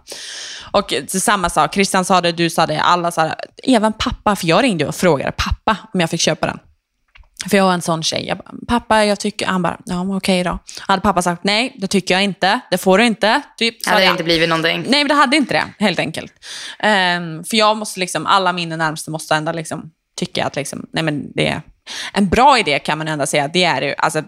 Och 0.72 0.94
samma 1.08 1.50
sak, 1.50 1.74
Christian 1.74 2.04
sa 2.04 2.20
det, 2.20 2.32
du 2.32 2.50
sa 2.50 2.66
det, 2.66 2.80
alla 2.80 3.10
sa 3.10 3.24
det. 3.24 3.36
Även 3.62 3.92
pappa, 3.92 4.36
för 4.36 4.46
jag 4.46 4.62
ringde 4.62 4.86
och 4.86 4.94
frågade 4.94 5.32
pappa 5.32 5.76
om 5.92 6.00
jag 6.00 6.10
fick 6.10 6.20
köpa 6.20 6.46
den. 6.46 6.58
För 7.50 7.56
jag 7.56 7.64
var 7.64 7.74
en 7.74 7.82
sån 7.82 8.02
tjej. 8.02 8.26
Jag 8.26 8.38
bara, 8.38 8.50
pappa, 8.68 9.04
jag 9.04 9.20
tycker... 9.20 9.46
Han 9.46 9.62
bara, 9.62 9.78
ja 9.84 10.04
men 10.04 10.16
okej 10.16 10.44
då. 10.44 10.58
Hade 10.80 11.02
pappa 11.02 11.22
sagt, 11.22 11.44
nej, 11.44 11.76
det 11.78 11.86
tycker 11.86 12.14
jag 12.14 12.24
inte. 12.24 12.60
Det 12.70 12.78
får 12.78 12.98
du 12.98 13.04
inte. 13.04 13.42
Typ, 13.56 13.86
Hade 13.86 14.00
det 14.00 14.10
inte 14.10 14.24
blivit 14.24 14.48
någonting. 14.48 14.84
Nej, 14.88 15.00
men 15.04 15.08
det 15.08 15.14
hade 15.14 15.36
inte 15.36 15.54
det, 15.54 15.84
helt 15.84 15.98
enkelt. 15.98 16.32
Ehm, 16.78 17.44
för 17.44 17.56
jag 17.56 17.76
måste 17.76 18.00
liksom, 18.00 18.26
alla 18.26 18.52
mina 18.52 18.76
närmaste 18.76 19.10
måste 19.10 19.34
ändå 19.34 19.52
liksom 19.52 19.90
tycka 20.16 20.44
att 20.46 20.56
liksom, 20.56 20.86
nej 20.92 21.02
men 21.02 21.32
det 21.34 21.46
är 21.46 21.62
en 22.12 22.28
bra 22.28 22.58
idé 22.58 22.78
kan 22.78 22.98
man 22.98 23.08
ändå 23.08 23.26
säga. 23.26 23.48
Det 23.48 23.64
är 23.64 23.82
ju. 23.82 23.94
Alltså, 23.98 24.22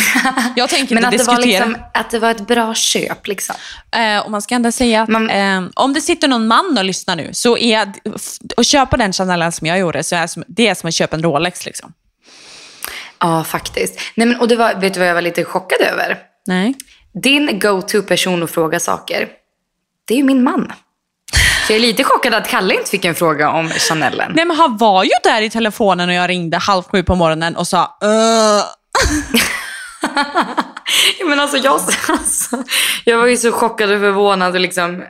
jag 0.56 0.68
tänker 0.68 0.94
Men 0.94 1.04
att 1.04 1.12
inte 1.12 1.24
det, 1.24 1.30
var 1.30 1.36
diskutera. 1.36 1.64
liksom, 1.66 1.84
att 1.94 2.10
det 2.10 2.18
var 2.18 2.30
ett 2.30 2.46
bra 2.46 2.74
köp 2.74 3.26
liksom. 3.26 3.56
Eh, 3.96 4.18
och 4.18 4.30
man 4.30 4.42
ska 4.42 4.54
ändå 4.54 4.72
säga 4.72 5.02
att 5.02 5.08
Man- 5.08 5.30
eh, 5.30 5.62
om 5.74 5.92
det 5.92 6.00
sitter 6.00 6.28
någon 6.28 6.46
man 6.46 6.78
och 6.78 6.84
lyssnar 6.84 7.16
nu, 7.16 7.28
så 7.32 7.58
är 7.58 7.92
att 8.56 8.66
köpa 8.66 8.96
den 8.96 9.12
Chanelen 9.12 9.52
som 9.52 9.66
jag 9.66 9.78
gjorde, 9.78 10.02
så 10.04 10.16
är 10.16 10.26
som, 10.26 10.44
det 10.48 10.68
är 10.68 10.74
som 10.74 10.88
att 10.88 10.94
köpa 10.94 11.16
en 11.16 11.22
Rolex. 11.22 11.66
Liksom. 11.66 11.92
Ja, 13.18 13.44
faktiskt. 13.44 14.00
Nej, 14.14 14.26
men, 14.26 14.40
och 14.40 14.48
det 14.48 14.56
var, 14.56 14.74
vet 14.74 14.94
du 14.94 15.00
vad 15.00 15.08
jag 15.08 15.14
var 15.14 15.22
lite 15.22 15.44
chockad 15.44 15.80
över? 15.80 16.18
Nej. 16.46 16.74
Din 17.22 17.58
go-to-person 17.58 18.42
att 18.42 18.50
fråga 18.50 18.80
saker, 18.80 19.28
det 20.04 20.14
är 20.14 20.18
ju 20.18 20.24
min 20.24 20.42
man. 20.42 20.72
Så 21.66 21.72
jag 21.72 21.76
är 21.76 21.80
lite 21.80 22.04
chockad 22.04 22.34
att 22.34 22.48
Kalle 22.48 22.74
inte 22.74 22.90
fick 22.90 23.04
en 23.04 23.14
fråga 23.14 23.50
om 23.50 23.68
Chanelen. 23.70 24.32
Nej, 24.34 24.44
men 24.44 24.56
han 24.56 24.76
var 24.76 25.04
ju 25.04 25.10
där 25.22 25.42
i 25.42 25.50
telefonen 25.50 26.08
och 26.08 26.14
jag 26.14 26.28
ringde 26.30 26.56
halv 26.56 26.82
sju 26.82 27.02
på 27.02 27.14
morgonen 27.14 27.56
och 27.56 27.66
sa 27.68 27.98
"Öh." 28.02 28.62
Men 31.28 31.40
alltså 31.40 31.56
jag, 31.56 31.72
alltså, 32.08 32.62
jag 33.04 33.18
var 33.18 33.26
ju 33.26 33.36
så 33.36 33.52
chockad 33.52 33.90
och 33.92 34.00
förvånad. 34.00 34.54
Och 34.54 34.60
liksom, 34.60 35.04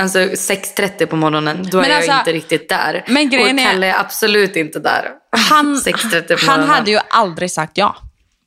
alltså 0.00 0.18
6.30 0.18 1.06
på 1.06 1.16
morgonen, 1.16 1.66
då 1.70 1.78
är 1.78 1.82
Men 1.82 1.90
jag 1.90 1.96
alltså, 1.98 2.12
inte 2.12 2.32
riktigt 2.32 2.68
där. 2.68 3.04
men 3.08 3.30
grejen 3.30 3.56
och 3.56 3.62
är- 3.62 3.66
Kalle 3.70 3.86
är 3.86 4.00
absolut 4.00 4.56
inte 4.56 4.78
där. 4.78 5.10
han, 5.50 5.74
6.30 5.86 6.26
på 6.28 6.50
han 6.50 6.60
morgonen. 6.60 6.68
hade 6.76 6.90
ju 6.90 6.98
aldrig 7.10 7.50
sagt 7.50 7.72
ja. 7.78 7.96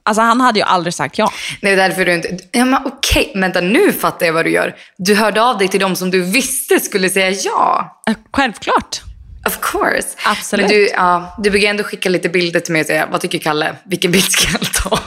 Alltså 0.03 0.21
han 0.21 0.41
hade 0.41 0.59
ju 0.59 0.65
aldrig 0.65 0.93
sagt 0.93 1.17
ja. 1.17 1.31
Det 1.61 1.69
är 1.69 1.75
därför 1.75 2.05
du 2.05 2.13
inte... 2.13 2.37
Ja, 2.51 2.65
men 2.65 2.79
okej, 2.85 3.31
vänta 3.35 3.61
nu 3.61 3.93
fattar 3.93 4.25
jag 4.25 4.33
vad 4.33 4.45
du 4.45 4.51
gör. 4.51 4.75
Du 4.97 5.15
hörde 5.15 5.41
av 5.41 5.57
dig 5.57 5.67
till 5.67 5.79
dem 5.79 5.95
som 5.95 6.11
du 6.11 6.21
visste 6.21 6.79
skulle 6.79 7.09
säga 7.09 7.31
ja. 7.31 8.01
Eh, 8.09 8.15
Självklart. 8.33 9.01
Of 9.47 9.59
course. 9.61 10.07
Absolut. 10.25 10.65
Men 10.65 10.75
du, 10.75 10.89
ja, 10.89 11.35
du 11.43 11.49
brukar 11.49 11.69
ändå 11.69 11.83
skicka 11.83 12.09
lite 12.09 12.29
bilder 12.29 12.59
till 12.59 12.73
mig 12.73 12.81
och 12.81 12.87
säga, 12.87 13.07
vad 13.11 13.21
tycker 13.21 13.39
Kalle? 13.39 13.75
Vilken 13.83 14.11
bild 14.11 14.31
ska 14.31 14.47
jag 14.51 14.73
ta? 14.73 14.99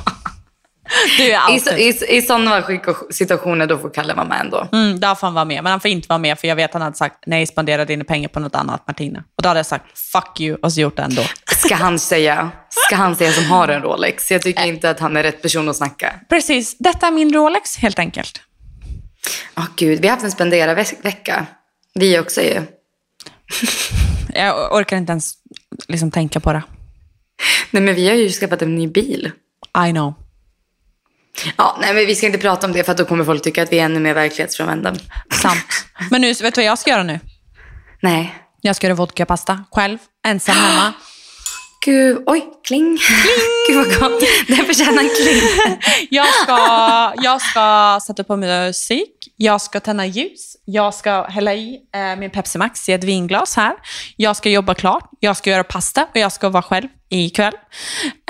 Du 1.16 1.24
är 1.24 1.28
I, 1.28 1.34
alltid... 1.34 1.78
i, 1.78 2.16
I 2.16 2.22
sådana 2.22 2.62
situationer 3.10 3.66
då 3.66 3.78
får 3.78 3.90
Kalle 3.90 4.14
vara 4.14 4.26
med 4.26 4.40
ändå. 4.40 4.68
Mm, 4.72 5.00
där 5.00 5.14
får 5.14 5.26
han 5.26 5.34
vara 5.34 5.44
med, 5.44 5.62
men 5.62 5.70
han 5.70 5.80
får 5.80 5.90
inte 5.90 6.08
vara 6.08 6.18
med 6.18 6.38
för 6.38 6.48
jag 6.48 6.56
vet 6.56 6.64
att 6.64 6.72
han 6.72 6.82
hade 6.82 6.96
sagt 6.96 7.16
nej, 7.26 7.46
spendera 7.46 7.84
dina 7.84 8.04
pengar 8.04 8.28
på 8.28 8.40
något 8.40 8.54
annat 8.54 8.86
Martina. 8.86 9.24
Och 9.36 9.42
då 9.42 9.48
hade 9.48 9.58
jag 9.58 9.66
sagt 9.66 9.98
fuck 9.98 10.40
you 10.40 10.58
och 10.62 10.72
så 10.72 10.80
gjort 10.80 10.96
det 10.96 11.02
ändå. 11.02 11.22
Ska 11.56 11.74
han 11.74 11.98
säga, 11.98 12.50
ska 12.70 12.96
han 12.96 13.16
säga 13.16 13.32
som 13.32 13.44
har 13.44 13.68
en 13.68 13.82
Rolex? 13.82 14.30
Jag 14.30 14.42
tycker 14.42 14.66
inte 14.66 14.90
att 14.90 15.00
han 15.00 15.16
är 15.16 15.22
rätt 15.22 15.42
person 15.42 15.68
att 15.68 15.76
snacka. 15.76 16.12
Precis, 16.28 16.78
detta 16.78 17.06
är 17.06 17.10
min 17.10 17.34
Rolex 17.34 17.76
helt 17.76 17.98
enkelt. 17.98 18.40
Åh 19.56 19.66
gud, 19.76 20.00
vi 20.00 20.08
har 20.08 20.14
haft 20.14 20.24
en 20.24 20.32
spendera-vecka. 20.32 21.46
Vi 21.94 22.18
också 22.18 22.42
ju. 22.42 22.62
Jag 24.34 24.72
orkar 24.72 24.96
inte 24.96 25.10
ens 25.10 25.34
liksom 25.88 26.10
tänka 26.10 26.40
på 26.40 26.52
det. 26.52 26.62
Nej 27.70 27.82
men 27.82 27.94
vi 27.94 28.08
har 28.08 28.14
ju 28.14 28.30
skaffat 28.30 28.62
en 28.62 28.74
ny 28.74 28.88
bil. 28.88 29.30
I 29.88 29.90
know. 29.90 30.14
Ja, 31.56 31.76
nej 31.80 31.94
men 31.94 32.06
vi 32.06 32.14
ska 32.14 32.26
inte 32.26 32.38
prata 32.38 32.66
om 32.66 32.72
det 32.72 32.84
för 32.84 32.92
att 32.92 32.98
då 32.98 33.04
kommer 33.04 33.24
folk 33.24 33.42
tycka 33.42 33.62
att 33.62 33.72
vi 33.72 33.78
är 33.78 33.84
ännu 33.84 34.00
mer 34.00 34.14
verklighetsfrånvända. 34.14 34.94
Sant. 35.42 35.86
Men 36.10 36.20
nu, 36.20 36.28
vet 36.28 36.54
du 36.54 36.60
vad 36.60 36.64
jag 36.64 36.78
ska 36.78 36.90
göra 36.90 37.02
nu? 37.02 37.20
Nej. 38.02 38.34
Jag 38.60 38.76
ska 38.76 38.86
göra 38.86 38.94
vodkapasta 38.94 39.64
själv, 39.72 39.98
ensam 40.26 40.56
hemma. 40.56 40.92
Gud, 41.84 42.22
oj, 42.26 42.44
kling. 42.66 42.98
Gud 43.68 43.76
vad 43.76 43.86
gott. 43.86 44.22
Den 44.48 44.66
förtjänar 44.66 45.02
en 45.02 45.08
kling. 45.08 45.78
Jag 46.10 46.26
ska, 46.34 47.12
jag 47.22 47.40
ska 47.40 47.98
sätta 48.06 48.24
på 48.24 48.36
musik, 48.36 49.12
jag 49.36 49.60
ska 49.60 49.80
tända 49.80 50.06
ljus, 50.06 50.56
jag 50.64 50.94
ska 50.94 51.22
hälla 51.22 51.54
i 51.54 51.78
eh, 51.94 52.16
min 52.16 52.30
Pepsi 52.30 52.58
Max 52.58 52.88
i 52.88 52.92
ett 52.92 53.04
vinglas 53.04 53.56
här. 53.56 53.72
Jag 54.16 54.36
ska 54.36 54.50
jobba 54.50 54.74
klart, 54.74 55.10
jag 55.20 55.36
ska 55.36 55.50
göra 55.50 55.64
pasta 55.64 56.02
och 56.02 56.16
jag 56.16 56.32
ska 56.32 56.48
vara 56.48 56.62
själv 56.62 56.88
ikväll. 57.10 57.54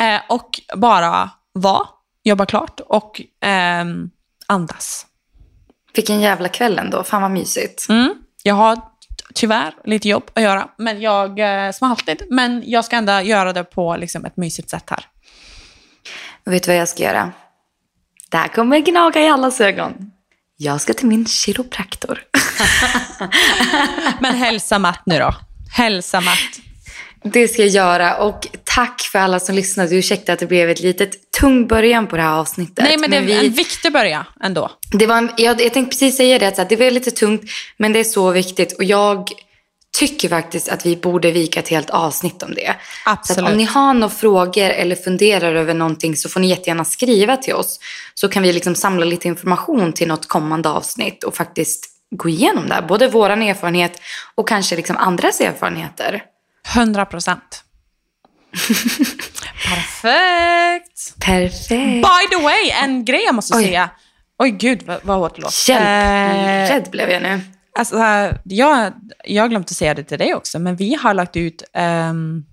Eh, 0.01 0.21
och 0.29 0.51
bara 0.77 1.31
vara, 1.53 1.87
jobba 2.25 2.47
klart 2.47 2.81
och 2.81 3.21
ehm, 3.41 4.11
andas. 4.47 5.07
Vilken 5.95 6.21
jävla 6.21 6.49
kväll 6.49 6.79
ändå. 6.79 7.05
Fan 7.05 7.23
vad 7.23 7.31
mysigt. 7.31 7.87
Mm. 7.89 8.15
Jag 8.43 8.55
har 8.55 8.81
tyvärr 9.35 9.75
lite 9.85 10.09
jobb 10.09 10.31
att 10.35 10.43
göra, 10.43 10.69
men 10.79 11.01
jag, 11.01 11.39
eh, 11.39 11.73
som 11.73 11.91
alltid. 11.91 12.23
Men 12.31 12.63
jag 12.67 12.85
ska 12.85 12.97
ändå 12.97 13.21
göra 13.21 13.53
det 13.53 13.65
på 13.65 13.97
liksom, 13.97 14.25
ett 14.25 14.37
mysigt 14.37 14.71
sätt 14.71 14.91
här. 14.91 15.07
Och 16.47 16.53
vet 16.53 16.63
du 16.63 16.71
vad 16.71 16.81
jag 16.81 16.89
ska 16.89 17.03
göra? 17.03 17.33
Det 18.31 18.37
här 18.37 18.49
kommer 18.49 18.79
gnaga 18.79 19.21
i 19.21 19.29
allas 19.29 19.61
ögon. 19.61 20.11
Jag 20.57 20.81
ska 20.81 20.95
till 20.95 21.07
min 21.07 21.27
kiropraktor. 21.27 22.23
Men 24.21 24.35
hälsa 24.35 24.79
Matt 24.79 25.03
nu 25.07 25.19
då. 25.19 25.35
Hälsa 25.77 26.21
Matt. 26.21 26.61
Det 27.33 27.49
ska 27.49 27.63
jag 27.63 27.71
göra 27.71 28.17
och 28.17 28.49
tack 28.65 29.01
för 29.13 29.19
alla 29.19 29.41
som 29.41 29.55
lyssnade. 29.55 29.97
Ursäkta 29.97 30.33
att 30.33 30.39
det 30.39 30.47
blev 30.47 30.71
ett 30.71 30.81
litet 30.81 31.31
tung 31.41 31.67
början 31.67 32.07
på 32.07 32.17
det 32.17 32.23
här 32.23 32.39
avsnittet. 32.39 32.85
Nej, 32.85 32.97
men 32.99 33.11
det 33.11 33.17
är 33.17 33.23
vi, 33.23 33.47
en 33.47 33.53
viktig 33.53 33.93
början 33.93 34.25
ändå. 34.41 34.71
det 34.93 35.07
var 35.07 35.17
en, 35.17 35.31
jag, 35.37 35.61
jag 35.61 35.73
tänkte 35.73 35.91
precis 35.91 36.17
säga 36.17 36.39
det, 36.39 36.49
att 36.49 36.57
så 36.57 36.65
det 36.69 36.77
var 36.77 36.91
lite 36.91 37.11
tungt 37.11 37.43
men 37.77 37.93
det 37.93 37.99
är 37.99 38.05
så 38.05 38.31
viktigt. 38.31 38.73
Och 38.73 38.85
jag 38.85 39.29
tycker 39.99 40.29
faktiskt 40.29 40.69
att 40.69 40.87
vi 40.87 40.97
borde 40.97 41.31
vika 41.31 41.61
ett 41.61 41.69
helt 41.69 41.91
avsnitt 41.91 42.43
om 42.43 42.55
det. 42.55 42.75
Så 43.05 43.11
Absolut. 43.11 43.45
att 43.45 43.51
om 43.53 43.59
ni 43.59 43.65
har 43.65 43.95
några 43.95 44.15
frågor 44.15 44.71
eller 44.71 44.97
funderar 44.97 45.55
över 45.55 45.75
någonting 45.75 46.17
så 46.17 46.29
får 46.29 46.41
ni 46.41 46.49
jättegärna 46.49 46.85
skriva 46.85 47.37
till 47.37 47.55
oss. 47.55 47.81
Så 48.15 48.29
kan 48.29 48.43
vi 48.43 48.53
liksom 48.53 48.75
samla 48.75 49.05
lite 49.05 49.29
information 49.29 49.93
till 49.93 50.09
något 50.09 50.29
kommande 50.29 50.69
avsnitt 50.69 51.25
och 51.25 51.37
faktiskt 51.37 51.87
gå 52.17 52.29
igenom 52.29 52.69
det. 52.69 52.75
här. 52.75 52.83
Både 52.83 53.09
vår 53.09 53.31
erfarenhet 53.31 54.01
och 54.35 54.49
kanske 54.49 54.77
liksom 54.77 54.97
andras 54.97 55.41
erfarenheter. 55.41 56.23
100 56.75 57.05
procent. 57.07 57.65
Perfekt. 59.69 61.15
Perfekt. 61.21 61.69
By 62.03 62.37
the 62.37 62.43
way, 62.43 62.71
en 62.83 63.05
grej 63.05 63.23
jag 63.25 63.35
måste 63.35 63.57
Oj. 63.57 63.65
säga. 63.65 63.91
Oj 64.39 64.51
gud 64.51 64.83
vad, 64.83 65.01
vad 65.03 65.19
hårt 65.19 65.37
det 65.37 65.43
låter. 65.43 65.73
Hjälp, 65.73 65.85
Eh, 65.85 66.75
rädd 66.75 66.91
blev 66.91 67.11
jag 67.11 67.23
nu. 67.23 67.41
Alltså, 67.79 67.97
jag, 68.45 68.93
har 69.41 69.49
glömt 69.49 69.71
att 69.71 69.77
säga 69.77 69.95
det 69.95 70.05
till 70.05 70.19
dig 70.19 70.35
också, 70.35 70.59
men 70.59 70.77
vi 70.77 70.95
har 70.95 71.15
lagt 71.15 71.37
ut 71.37 71.63
um, 72.11 72.45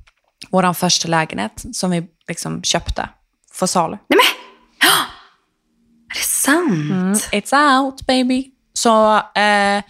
vår 0.49 0.74
första 0.74 1.07
lägenhet 1.07 1.66
som 1.74 1.91
vi 1.91 2.03
liksom 2.28 2.64
köpte 2.64 3.09
för 3.53 3.68
salu. 3.68 3.97
Nej 4.07 4.18
men! 4.18 4.89
Är 6.14 6.20
det 6.20 6.26
sant? 6.26 6.91
Mm, 6.91 7.14
it's 7.14 7.80
out 7.80 8.05
baby. 8.07 8.45
Så 8.74 9.16
eh, 9.16 9.84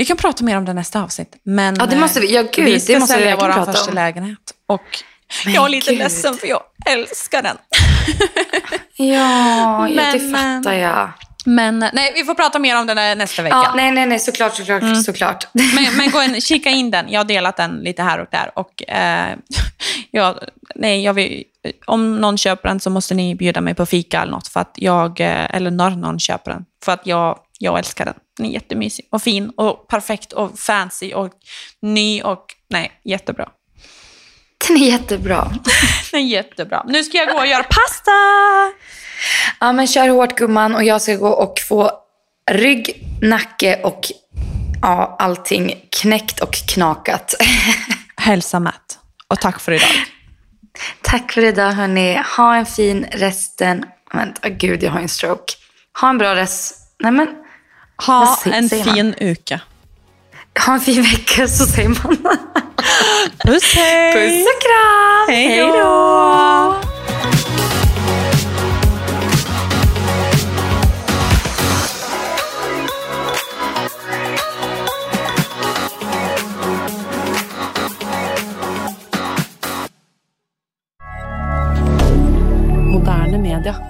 vi 0.00 0.04
kan 0.06 0.16
prata 0.16 0.44
mer 0.44 0.56
om 0.56 0.64
det 0.64 0.72
nästa 0.72 1.02
avsnitt. 1.02 1.36
Men 1.42 1.76
Ja, 1.78 1.86
det 1.86 1.96
måste 1.96 2.20
vi. 2.20 2.34
Ja, 2.34 2.42
gud, 2.52 2.64
vi 2.64 2.80
ska 2.80 2.92
det 2.92 2.98
måste 2.98 3.14
sälja 3.14 3.36
vår 3.36 3.64
första 3.64 3.88
om. 3.90 3.94
lägenhet. 3.94 4.38
Och 4.66 4.82
Men 5.44 5.54
jag 5.54 5.64
är 5.64 5.68
lite 5.68 5.90
gud. 5.90 5.98
ledsen 5.98 6.34
för 6.34 6.46
jag 6.46 6.60
älskar 6.86 7.42
den. 7.42 7.56
Ja, 8.96 9.88
ja, 9.88 9.88
det 10.12 10.18
Men, 10.22 10.62
fattar 10.62 10.76
jag. 10.76 11.08
Men 11.44 11.78
nej, 11.92 12.12
vi 12.14 12.24
får 12.24 12.34
prata 12.34 12.58
mer 12.58 12.76
om 12.80 12.86
den 12.86 13.18
nästa 13.18 13.42
vecka. 13.42 13.56
Ja, 13.56 13.72
nej, 13.76 13.90
nej, 13.90 14.06
nej, 14.06 14.18
såklart, 14.18 14.56
såklart, 14.56 14.82
Mm. 14.82 15.02
såklart. 15.02 15.46
Men, 15.52 15.96
men 15.96 16.10
gå 16.10 16.22
in, 16.22 16.40
kika 16.40 16.70
in 16.70 16.90
den. 16.90 17.06
Jag 17.08 17.20
har 17.20 17.24
delat 17.24 17.56
den 17.56 17.70
lite 17.76 18.02
här 18.02 18.18
och 18.20 18.26
där. 18.30 18.50
Och, 18.58 18.88
eh, 18.90 19.36
ja, 20.10 20.38
nej, 20.74 21.02
jag 21.04 21.14
vill, 21.14 21.44
om 21.86 22.16
någon 22.20 22.38
köper 22.38 22.68
den 22.68 22.80
så 22.80 22.90
måste 22.90 23.14
ni 23.14 23.34
bjuda 23.34 23.60
mig 23.60 23.74
på 23.74 23.86
fika 23.86 24.22
eller 24.22 24.32
något. 24.32 24.48
För 24.48 24.60
att 24.60 24.72
jag, 24.74 25.20
eh, 25.20 25.54
eller 25.56 25.70
när 25.70 25.90
någon 25.90 26.18
köper 26.20 26.50
den. 26.50 26.64
För 26.84 26.92
att 26.92 27.06
jag, 27.06 27.38
jag 27.58 27.78
älskar 27.78 28.04
den. 28.04 28.14
Den 28.40 28.48
är 28.48 28.52
jättemysig 28.52 29.08
och 29.10 29.22
fin 29.22 29.50
och 29.56 29.88
perfekt 29.88 30.32
och 30.32 30.58
fancy 30.58 31.14
och 31.14 31.32
ny 31.82 32.22
och 32.22 32.44
nej, 32.70 32.92
jättebra. 33.04 33.48
Den 34.68 34.76
är 34.76 34.86
jättebra. 34.86 35.52
Den 36.12 36.20
är 36.20 36.24
jättebra. 36.24 36.84
Nu 36.88 37.04
ska 37.04 37.18
jag 37.18 37.28
gå 37.28 37.38
och 37.38 37.46
göra 37.46 37.62
pasta! 37.62 38.10
Ja, 39.60 39.72
men 39.72 39.86
kör 39.86 40.08
hårt 40.08 40.36
gumman 40.36 40.74
och 40.74 40.84
jag 40.84 41.02
ska 41.02 41.14
gå 41.14 41.28
och 41.28 41.58
få 41.68 41.90
rygg, 42.50 43.06
nacke 43.22 43.80
och 43.82 44.00
ja, 44.82 45.16
allting 45.18 45.88
knäckt 46.00 46.40
och 46.40 46.52
knakat. 46.52 47.34
Hälsa 48.16 48.60
Matt. 48.60 48.98
Och 49.28 49.40
tack 49.40 49.60
för 49.60 49.72
idag. 49.72 49.88
Tack 51.02 51.32
för 51.32 51.44
idag 51.44 51.70
hörni. 51.70 52.22
Ha 52.36 52.56
en 52.56 52.66
fin 52.66 53.06
resten. 53.12 53.84
Vänta, 54.12 54.48
gud 54.48 54.82
jag 54.82 54.90
har 54.90 55.00
en 55.00 55.08
stroke. 55.08 55.52
Ha 56.00 56.08
en 56.08 56.18
bra 56.18 56.34
rest. 56.36 56.76
Nej 56.98 57.12
men, 57.12 57.28
Ha 58.06 58.36
säger- 58.42 58.56
en 58.56 58.68
säger 58.68 58.84
fin 58.84 59.14
uke. 59.20 59.60
ha 60.66 60.74
en 60.74 60.80
fin 60.80 61.02
vecka 61.02 61.48
så 61.48 61.66
säger 61.66 61.88
man. 61.88 62.16
Puss 63.44 63.74
hej! 63.74 64.12
Puss 64.14 64.46
och 64.46 64.60
kram! 64.62 65.28
Hej 65.36 65.58
då! 65.58 66.76
Moderne 82.92 83.38
media. 83.38 83.89